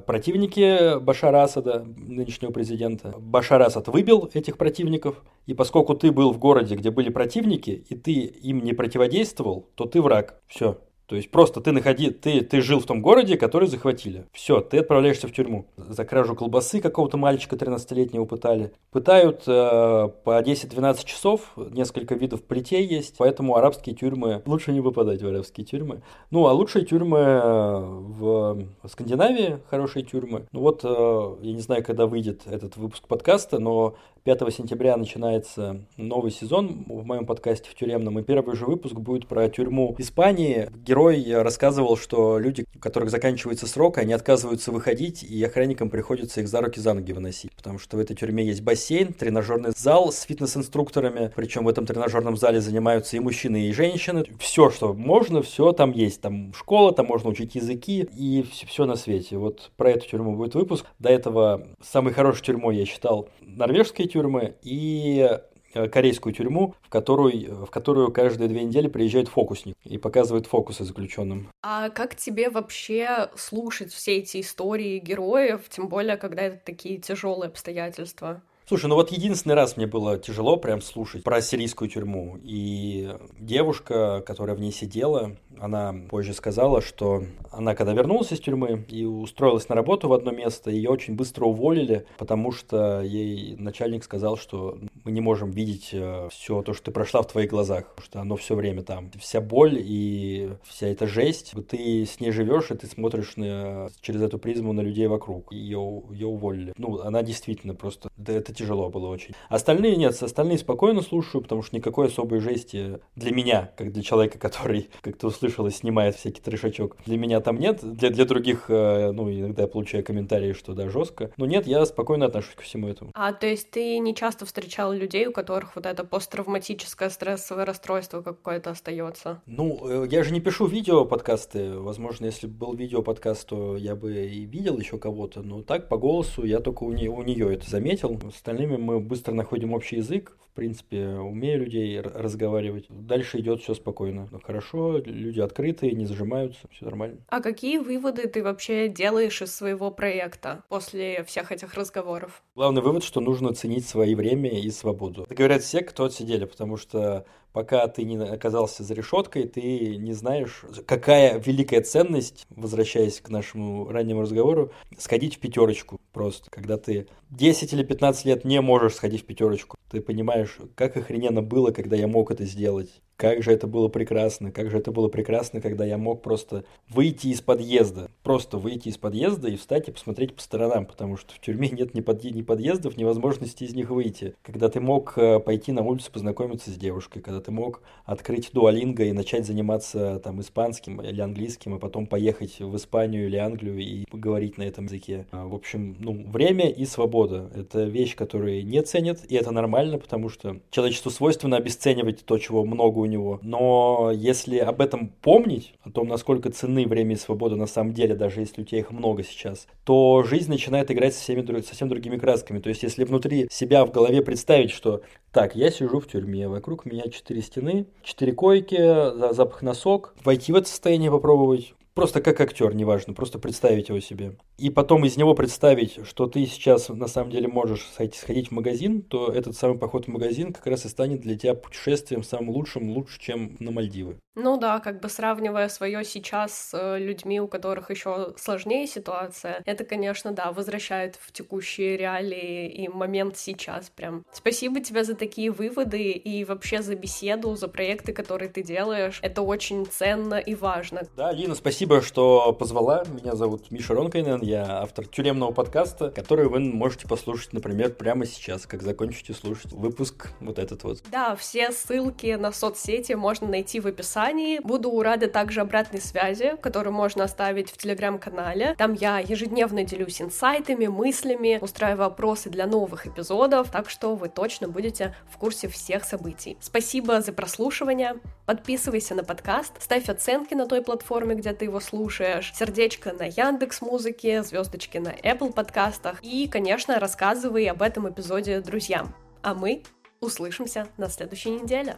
противники 0.06 0.98
Башара 0.98 1.42
Асада, 1.42 1.84
нынешнего 1.96 2.50
президента. 2.50 3.14
Башар 3.18 3.62
Асад 3.62 3.88
выбил 3.88 4.30
этих 4.32 4.56
противников, 4.58 5.22
и 5.46 5.54
поскольку 5.54 5.94
ты 5.94 6.12
был 6.12 6.32
в 6.32 6.38
городе, 6.38 6.76
где 6.76 6.90
были 6.90 7.10
противники, 7.10 7.70
и 7.88 7.94
ты 7.94 8.12
им 8.12 8.62
не 8.62 8.72
противодействовал, 8.72 9.68
то 9.74 9.86
ты 9.86 10.00
враг. 10.00 10.40
Все. 10.46 10.78
То 11.06 11.16
есть 11.16 11.30
просто 11.30 11.60
ты 11.60 11.72
находи, 11.72 12.10
ты, 12.10 12.40
ты 12.40 12.60
жил 12.62 12.80
в 12.80 12.86
том 12.86 13.02
городе, 13.02 13.36
который 13.36 13.68
захватили. 13.68 14.24
Все, 14.32 14.60
ты 14.60 14.78
отправляешься 14.78 15.28
в 15.28 15.32
тюрьму. 15.32 15.66
За 15.76 16.04
кражу 16.04 16.34
колбасы 16.34 16.80
какого-то 16.80 17.18
мальчика 17.18 17.56
13-летнего 17.56 18.24
пытали. 18.24 18.72
Пытают 18.90 19.42
э, 19.46 20.08
по 20.24 20.40
10-12 20.40 21.04
часов, 21.04 21.52
несколько 21.56 22.14
видов 22.14 22.42
плетей 22.42 22.86
есть, 22.86 23.16
поэтому 23.18 23.56
арабские 23.56 23.94
тюрьмы, 23.94 24.42
лучше 24.46 24.72
не 24.72 24.80
попадать 24.80 25.22
в 25.22 25.26
арабские 25.26 25.66
тюрьмы. 25.66 26.00
Ну, 26.30 26.46
а 26.46 26.52
лучшие 26.52 26.86
тюрьмы 26.86 27.18
э, 27.18 27.78
в 27.80 28.66
Скандинавии, 28.88 29.58
хорошие 29.68 30.04
тюрьмы. 30.04 30.46
Ну 30.52 30.60
вот, 30.60 30.80
э, 30.84 31.36
я 31.42 31.52
не 31.52 31.60
знаю, 31.60 31.84
когда 31.84 32.06
выйдет 32.06 32.42
этот 32.46 32.76
выпуск 32.78 33.06
подкаста, 33.06 33.58
но 33.58 33.96
5 34.24 34.54
сентября 34.54 34.96
начинается 34.96 35.82
новый 35.98 36.30
сезон 36.30 36.86
в 36.88 37.04
моем 37.04 37.26
подкасте 37.26 37.68
в 37.68 37.74
тюремном, 37.74 38.18
и 38.18 38.22
первый 38.22 38.56
же 38.56 38.64
выпуск 38.64 38.94
будет 38.94 39.28
про 39.28 39.50
тюрьму 39.50 39.94
Испании. 39.98 40.70
Герой 40.82 41.22
рассказывал, 41.42 41.98
что 41.98 42.38
люди, 42.38 42.64
у 42.74 42.78
которых 42.78 43.10
заканчивается 43.10 43.66
срок, 43.66 43.98
они 43.98 44.14
отказываются 44.14 44.72
выходить, 44.72 45.22
и 45.22 45.44
охранникам 45.44 45.90
приходится 45.90 46.40
их 46.40 46.48
за 46.48 46.62
руки 46.62 46.80
за 46.80 46.94
ноги 46.94 47.12
выносить, 47.12 47.52
потому 47.52 47.78
что 47.78 47.98
в 47.98 48.00
этой 48.00 48.16
тюрьме 48.16 48.46
есть 48.46 48.62
бассейн, 48.62 49.12
тренажерный 49.12 49.72
зал 49.76 50.10
с 50.10 50.22
фитнес-инструкторами, 50.22 51.30
причем 51.36 51.66
в 51.66 51.68
этом 51.68 51.84
тренажерном 51.84 52.38
зале 52.38 52.62
занимаются 52.62 53.18
и 53.18 53.20
мужчины, 53.20 53.66
и 53.68 53.74
женщины. 53.74 54.24
Все, 54.38 54.70
что 54.70 54.94
можно, 54.94 55.42
все 55.42 55.72
там 55.72 55.92
есть. 55.92 56.22
Там 56.22 56.54
школа, 56.54 56.92
там 56.92 57.04
можно 57.04 57.28
учить 57.28 57.56
языки 57.56 58.08
и 58.16 58.42
все, 58.50 58.66
все 58.66 58.86
на 58.86 58.96
свете. 58.96 59.36
Вот 59.36 59.70
про 59.76 59.90
эту 59.90 60.08
тюрьму 60.08 60.34
будет 60.34 60.54
выпуск. 60.54 60.86
До 60.98 61.10
этого 61.10 61.66
самой 61.82 62.14
хорошей 62.14 62.42
тюрьмой 62.42 62.78
я 62.78 62.86
считал 62.86 63.28
норвежские 63.42 64.13
тюрьмы 64.14 64.54
и 64.62 65.28
э, 65.74 65.88
корейскую 65.88 66.32
тюрьму, 66.32 66.74
в 66.82 66.88
которую, 66.88 67.66
в 67.66 67.70
которую 67.70 68.12
каждые 68.12 68.48
две 68.48 68.62
недели 68.62 68.86
приезжает 68.86 69.28
фокусник 69.28 69.76
и 69.84 69.98
показывает 69.98 70.46
фокусы 70.46 70.84
заключенным. 70.84 71.48
А 71.62 71.90
как 71.90 72.14
тебе 72.14 72.48
вообще 72.48 73.28
слушать 73.36 73.92
все 73.92 74.18
эти 74.18 74.40
истории 74.40 75.00
героев, 75.00 75.62
тем 75.68 75.88
более, 75.88 76.16
когда 76.16 76.42
это 76.42 76.60
такие 76.64 76.98
тяжелые 76.98 77.48
обстоятельства? 77.48 78.42
Слушай, 78.66 78.86
ну 78.86 78.94
вот 78.94 79.10
единственный 79.10 79.54
раз 79.54 79.76
мне 79.76 79.86
было 79.86 80.16
тяжело 80.16 80.56
прям 80.56 80.80
слушать 80.80 81.22
про 81.22 81.42
сирийскую 81.42 81.90
тюрьму. 81.90 82.38
И 82.42 83.14
девушка, 83.38 84.22
которая 84.26 84.56
в 84.56 84.60
ней 84.60 84.72
сидела, 84.72 85.36
она 85.60 85.94
позже 86.08 86.32
сказала, 86.32 86.80
что 86.80 87.24
она 87.50 87.74
когда 87.74 87.92
вернулась 87.92 88.32
из 88.32 88.40
тюрьмы 88.40 88.84
и 88.88 89.04
устроилась 89.04 89.68
на 89.68 89.74
работу 89.74 90.08
в 90.08 90.12
одно 90.12 90.30
место, 90.30 90.70
ее 90.70 90.90
очень 90.90 91.14
быстро 91.14 91.46
уволили, 91.46 92.06
потому 92.18 92.52
что 92.52 93.00
ей 93.02 93.56
начальник 93.56 94.04
сказал, 94.04 94.36
что 94.36 94.78
мы 95.04 95.12
не 95.12 95.20
можем 95.20 95.50
видеть 95.50 95.90
э, 95.92 96.28
все 96.30 96.62
то, 96.62 96.74
что 96.74 96.84
ты 96.84 96.90
прошла 96.90 97.22
в 97.22 97.28
твоих 97.28 97.50
глазах, 97.50 97.94
потому 97.94 98.04
что 98.04 98.20
оно 98.20 98.36
все 98.36 98.54
время 98.54 98.82
там. 98.82 99.10
Вся 99.18 99.40
боль 99.40 99.76
и 99.78 100.50
вся 100.64 100.88
эта 100.88 101.06
жесть, 101.06 101.54
ты 101.68 102.04
с 102.04 102.20
ней 102.20 102.30
живешь, 102.30 102.70
и 102.70 102.74
ты 102.74 102.86
смотришь 102.86 103.36
на, 103.36 103.88
через 104.00 104.22
эту 104.22 104.38
призму 104.38 104.72
на 104.72 104.80
людей 104.80 105.06
вокруг. 105.06 105.52
Ее, 105.52 106.02
ее 106.10 106.26
уволили. 106.26 106.72
Ну, 106.76 107.00
она 107.00 107.22
действительно 107.22 107.74
просто... 107.74 108.10
Да, 108.16 108.32
это 108.32 108.54
тяжело 108.54 108.88
было 108.90 109.08
очень. 109.08 109.34
Остальные 109.48 109.96
нет, 109.96 110.20
остальные 110.22 110.58
спокойно 110.58 111.02
слушаю, 111.02 111.42
потому 111.42 111.62
что 111.62 111.76
никакой 111.76 112.08
особой 112.08 112.40
жести 112.40 113.00
для 113.16 113.32
меня, 113.32 113.72
как 113.76 113.92
для 113.92 114.02
человека, 114.02 114.38
который, 114.44 114.88
как 115.00 115.16
ты 115.44 115.48
услышала, 115.48 115.70
снимает 115.70 116.16
всякий 116.16 116.40
трешачок, 116.40 116.96
для 117.04 117.18
меня 117.18 117.40
там 117.40 117.58
нет. 117.58 117.80
Для, 117.82 118.10
для 118.10 118.24
других, 118.24 118.66
э, 118.68 119.12
ну, 119.12 119.30
иногда 119.30 119.62
я 119.62 119.68
получаю 119.68 120.04
комментарии, 120.04 120.52
что 120.52 120.74
да, 120.74 120.88
жестко. 120.88 121.30
Но 121.36 121.46
нет, 121.46 121.66
я 121.66 121.84
спокойно 121.84 122.26
отношусь 122.26 122.54
ко 122.54 122.62
всему 122.62 122.88
этому. 122.88 123.10
А, 123.14 123.32
то 123.32 123.46
есть 123.46 123.70
ты 123.70 123.98
не 123.98 124.14
часто 124.14 124.46
встречал 124.46 124.92
людей, 124.92 125.26
у 125.26 125.32
которых 125.32 125.76
вот 125.76 125.86
это 125.86 126.04
посттравматическое 126.04 127.10
стрессовое 127.10 127.66
расстройство 127.66 128.22
какое-то 128.22 128.70
остается? 128.70 129.42
Ну, 129.46 130.04
э, 130.04 130.08
я 130.10 130.24
же 130.24 130.32
не 130.32 130.40
пишу 130.40 130.66
видео 130.66 131.04
подкасты. 131.04 131.78
Возможно, 131.78 132.26
если 132.26 132.46
бы 132.46 132.54
был 132.54 132.74
видео 132.74 133.02
подкаст, 133.02 133.48
то 133.48 133.76
я 133.76 133.94
бы 133.94 134.14
и 134.14 134.44
видел 134.46 134.78
еще 134.78 134.98
кого-то. 134.98 135.42
Но 135.42 135.62
так, 135.62 135.88
по 135.88 135.98
голосу, 135.98 136.44
я 136.44 136.60
только 136.60 136.84
у 136.84 136.92
нее, 136.92 137.10
у 137.10 137.22
нее 137.22 137.54
это 137.54 137.68
заметил 137.68 138.18
остальными 138.26 138.76
мы 138.76 139.00
быстро 139.00 139.32
находим 139.34 139.72
общий 139.72 139.96
язык. 139.96 140.36
В 140.54 140.56
принципе, 140.56 141.08
умею 141.08 141.64
людей 141.64 142.00
разговаривать. 142.00 142.86
Дальше 142.88 143.40
идет 143.40 143.60
все 143.60 143.74
спокойно. 143.74 144.28
Хорошо, 144.44 144.98
люди 144.98 145.40
открытые, 145.40 145.94
не 145.94 146.06
зажимаются, 146.06 146.68
все 146.70 146.84
нормально. 146.84 147.18
А 147.26 147.40
какие 147.40 147.78
выводы 147.78 148.28
ты 148.28 148.40
вообще 148.40 148.86
делаешь 148.86 149.42
из 149.42 149.52
своего 149.52 149.90
проекта 149.90 150.62
после 150.68 151.24
всех 151.24 151.50
этих 151.50 151.74
разговоров? 151.74 152.44
Главный 152.54 152.82
вывод, 152.82 153.02
что 153.02 153.20
нужно 153.20 153.52
ценить 153.52 153.84
свое 153.84 154.14
время 154.14 154.48
и 154.48 154.70
свободу. 154.70 155.24
Это 155.24 155.34
говорят 155.34 155.62
все, 155.62 155.80
кто 155.80 156.04
отсидели, 156.04 156.44
потому 156.44 156.76
что 156.76 157.26
пока 157.54 157.86
ты 157.86 158.02
не 158.02 158.16
оказался 158.16 158.82
за 158.82 158.94
решеткой, 158.94 159.46
ты 159.46 159.96
не 159.96 160.12
знаешь, 160.12 160.64
какая 160.86 161.38
великая 161.38 161.82
ценность, 161.82 162.46
возвращаясь 162.50 163.20
к 163.20 163.28
нашему 163.30 163.88
раннему 163.88 164.22
разговору, 164.22 164.72
сходить 164.98 165.36
в 165.36 165.38
пятерочку 165.38 166.00
просто. 166.12 166.50
Когда 166.50 166.76
ты 166.76 167.06
10 167.30 167.72
или 167.72 167.84
15 167.84 168.24
лет 168.24 168.44
не 168.44 168.60
можешь 168.60 168.96
сходить 168.96 169.22
в 169.22 169.26
пятерочку, 169.26 169.78
ты 169.88 170.00
понимаешь, 170.00 170.58
как 170.74 170.96
охрененно 170.96 171.42
было, 171.42 171.70
когда 171.70 171.94
я 171.94 172.08
мог 172.08 172.32
это 172.32 172.44
сделать. 172.44 172.90
Как 173.16 173.42
же 173.42 173.52
это 173.52 173.66
было 173.66 173.88
прекрасно, 173.88 174.50
как 174.50 174.70
же 174.70 174.78
это 174.78 174.90
было 174.90 175.08
прекрасно, 175.08 175.60
когда 175.60 175.84
я 175.84 175.98
мог 175.98 176.22
просто 176.22 176.64
выйти 176.88 177.28
из 177.28 177.40
подъезда. 177.40 178.10
Просто 178.22 178.58
выйти 178.58 178.88
из 178.88 178.98
подъезда 178.98 179.48
и 179.48 179.56
встать 179.56 179.88
и 179.88 179.92
посмотреть 179.92 180.34
по 180.34 180.42
сторонам, 180.42 180.86
потому 180.86 181.16
что 181.16 181.34
в 181.34 181.40
тюрьме 181.40 181.68
нет 181.68 181.94
ни, 181.94 182.00
под, 182.00 182.24
ни 182.24 182.42
подъездов, 182.42 182.96
ни 182.96 183.04
возможности 183.04 183.64
из 183.64 183.74
них 183.74 183.90
выйти. 183.90 184.34
Когда 184.42 184.68
ты 184.68 184.80
мог 184.80 185.16
э, 185.16 185.38
пойти 185.38 185.70
на 185.72 185.82
улицу 185.82 186.10
познакомиться 186.10 186.70
с 186.70 186.74
девушкой, 186.74 187.20
когда 187.20 187.40
ты 187.40 187.52
мог 187.52 187.82
открыть 188.04 188.50
дуалинго 188.52 189.04
и 189.04 189.12
начать 189.12 189.46
заниматься 189.46 190.20
там 190.24 190.40
испанским 190.40 191.00
или 191.00 191.20
английским, 191.20 191.74
а 191.74 191.78
потом 191.78 192.06
поехать 192.06 192.58
в 192.58 192.74
Испанию 192.76 193.26
или 193.26 193.36
Англию 193.36 193.78
и 193.78 194.04
поговорить 194.06 194.58
на 194.58 194.64
этом 194.64 194.86
языке. 194.86 195.26
А, 195.30 195.46
в 195.46 195.54
общем, 195.54 195.96
ну, 196.00 196.24
время 196.26 196.68
и 196.68 196.84
свобода— 196.84 197.50
это 197.54 197.84
вещь, 197.84 198.16
которую 198.16 198.66
не 198.66 198.82
ценят, 198.82 199.20
и 199.28 199.36
это 199.36 199.52
нормально, 199.52 199.98
потому 199.98 200.28
что 200.28 200.60
человечеству 200.70 201.10
свойственно 201.10 201.56
обесценивать 201.56 202.24
то, 202.24 202.38
чего 202.38 202.64
много 202.64 203.03
у 203.04 203.06
него. 203.06 203.38
Но 203.42 204.10
если 204.12 204.58
об 204.58 204.80
этом 204.80 205.08
помнить, 205.08 205.74
о 205.82 205.90
том, 205.90 206.08
насколько 206.08 206.50
ценны 206.50 206.86
время 206.86 207.14
и 207.14 207.18
свобода 207.18 207.56
на 207.56 207.66
самом 207.66 207.92
деле, 207.92 208.14
даже 208.14 208.40
если 208.40 208.62
у 208.62 208.64
тебя 208.64 208.80
их 208.80 208.90
много 208.90 209.22
сейчас, 209.22 209.66
то 209.84 210.22
жизнь 210.22 210.50
начинает 210.50 210.90
играть 210.90 211.14
со 211.14 211.20
всеми, 211.20 211.60
совсем 211.60 211.88
другими 211.88 212.16
красками. 212.16 212.58
То 212.58 212.70
есть, 212.70 212.82
если 212.82 213.04
внутри 213.04 213.46
себя 213.50 213.84
в 213.84 213.92
голове 213.92 214.22
представить, 214.22 214.70
что 214.70 215.02
так, 215.32 215.54
я 215.56 215.70
сижу 215.70 216.00
в 216.00 216.06
тюрьме, 216.06 216.48
вокруг 216.48 216.84
меня 216.84 217.04
четыре 217.08 217.42
стены, 217.42 217.86
четыре 218.02 218.32
койки, 218.32 219.32
запах 219.34 219.62
носок, 219.62 220.14
войти 220.24 220.52
в 220.52 220.56
это 220.56 220.68
состояние 220.68 221.10
попробовать, 221.10 221.74
Просто 221.94 222.20
как 222.20 222.40
актер, 222.40 222.74
неважно, 222.74 223.14
просто 223.14 223.38
представить 223.38 223.88
его 223.88 224.00
себе. 224.00 224.36
И 224.58 224.68
потом 224.68 225.04
из 225.04 225.16
него 225.16 225.34
представить, 225.34 226.04
что 226.04 226.26
ты 226.26 226.44
сейчас 226.46 226.88
на 226.88 227.06
самом 227.06 227.30
деле 227.30 227.46
можешь 227.46 227.86
сходить 227.86 228.48
в 228.48 228.50
магазин, 228.50 229.00
то 229.00 229.28
этот 229.28 229.56
самый 229.56 229.78
поход 229.78 230.06
в 230.06 230.08
магазин 230.08 230.52
как 230.52 230.66
раз 230.66 230.84
и 230.86 230.88
станет 230.88 231.20
для 231.20 231.38
тебя 231.38 231.54
путешествием 231.54 232.24
самым 232.24 232.50
лучшим, 232.50 232.90
лучше, 232.90 233.20
чем 233.20 233.56
на 233.60 233.70
Мальдивы. 233.70 234.18
Ну 234.36 234.56
да, 234.56 234.80
как 234.80 235.00
бы 235.00 235.08
сравнивая 235.08 235.68
свое 235.68 236.04
сейчас 236.04 236.52
с 236.52 236.74
э, 236.74 236.98
людьми, 236.98 237.40
у 237.40 237.46
которых 237.46 237.90
еще 237.90 238.34
сложнее 238.36 238.86
ситуация, 238.86 239.62
это, 239.64 239.84
конечно, 239.84 240.32
да, 240.32 240.50
возвращает 240.50 241.16
в 241.20 241.30
текущие 241.30 241.96
реалии 241.96 242.68
и 242.68 242.88
момент 242.88 243.36
сейчас 243.36 243.90
прям. 243.90 244.24
Спасибо 244.32 244.80
тебе 244.80 245.04
за 245.04 245.14
такие 245.14 245.52
выводы 245.52 246.10
и 246.10 246.44
вообще 246.44 246.82
за 246.82 246.96
беседу, 246.96 247.54
за 247.54 247.68
проекты, 247.68 248.12
которые 248.12 248.48
ты 248.48 248.62
делаешь. 248.62 249.20
Это 249.22 249.42
очень 249.42 249.86
ценно 249.86 250.34
и 250.34 250.54
важно. 250.56 251.02
Да, 251.16 251.30
Лина, 251.30 251.54
спасибо, 251.54 252.02
что 252.02 252.52
позвала. 252.52 253.04
Меня 253.04 253.36
зовут 253.36 253.70
Миша 253.70 253.94
Ронкайнен, 253.94 254.42
я 254.42 254.80
автор 254.82 255.06
тюремного 255.06 255.52
подкаста, 255.52 256.10
который 256.10 256.48
вы 256.48 256.58
можете 256.58 257.06
послушать, 257.06 257.52
например, 257.52 257.94
прямо 257.94 258.26
сейчас, 258.26 258.66
как 258.66 258.82
закончите 258.82 259.32
слушать 259.32 259.72
выпуск 259.72 260.30
вот 260.40 260.58
этот 260.58 260.82
вот. 260.82 261.02
Да, 261.12 261.36
все 261.36 261.70
ссылки 261.70 262.34
на 262.34 262.50
соцсети 262.50 263.12
можно 263.12 263.46
найти 263.46 263.78
в 263.78 263.86
описании 263.86 264.23
описании. 264.24 264.58
Буду 264.60 265.02
рада 265.02 265.28
также 265.28 265.60
обратной 265.60 266.00
связи, 266.00 266.56
которую 266.60 266.92
можно 266.92 267.24
оставить 267.24 267.70
в 267.70 267.76
телеграм-канале. 267.76 268.74
Там 268.78 268.94
я 268.94 269.18
ежедневно 269.18 269.84
делюсь 269.84 270.20
инсайтами, 270.20 270.86
мыслями, 270.86 271.58
устраиваю 271.60 272.08
вопросы 272.08 272.50
для 272.50 272.66
новых 272.66 273.06
эпизодов, 273.06 273.70
так 273.70 273.88
что 273.90 274.14
вы 274.14 274.28
точно 274.28 274.68
будете 274.68 275.14
в 275.30 275.38
курсе 275.38 275.68
всех 275.68 276.04
событий. 276.04 276.56
Спасибо 276.60 277.20
за 277.20 277.32
прослушивание. 277.32 278.16
Подписывайся 278.46 279.14
на 279.14 279.24
подкаст, 279.24 279.80
ставь 279.80 280.08
оценки 280.08 280.54
на 280.54 280.66
той 280.66 280.82
платформе, 280.82 281.34
где 281.34 281.52
ты 281.52 281.66
его 281.66 281.80
слушаешь, 281.80 282.52
сердечко 282.54 283.12
на 283.12 283.24
Яндекс 283.24 283.80
Музыке, 283.80 284.42
звездочки 284.42 284.98
на 284.98 285.10
Apple 285.10 285.52
подкастах 285.52 286.18
и, 286.22 286.48
конечно, 286.48 286.98
рассказывай 286.98 287.66
об 287.66 287.82
этом 287.82 288.08
эпизоде 288.08 288.60
друзьям. 288.60 289.14
А 289.42 289.54
мы 289.54 289.82
услышимся 290.20 290.86
на 290.96 291.08
следующей 291.08 291.50
неделе. 291.50 291.96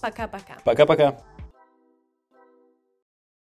Пока-пока. 0.00 0.54
Пока-пока. 0.64 1.18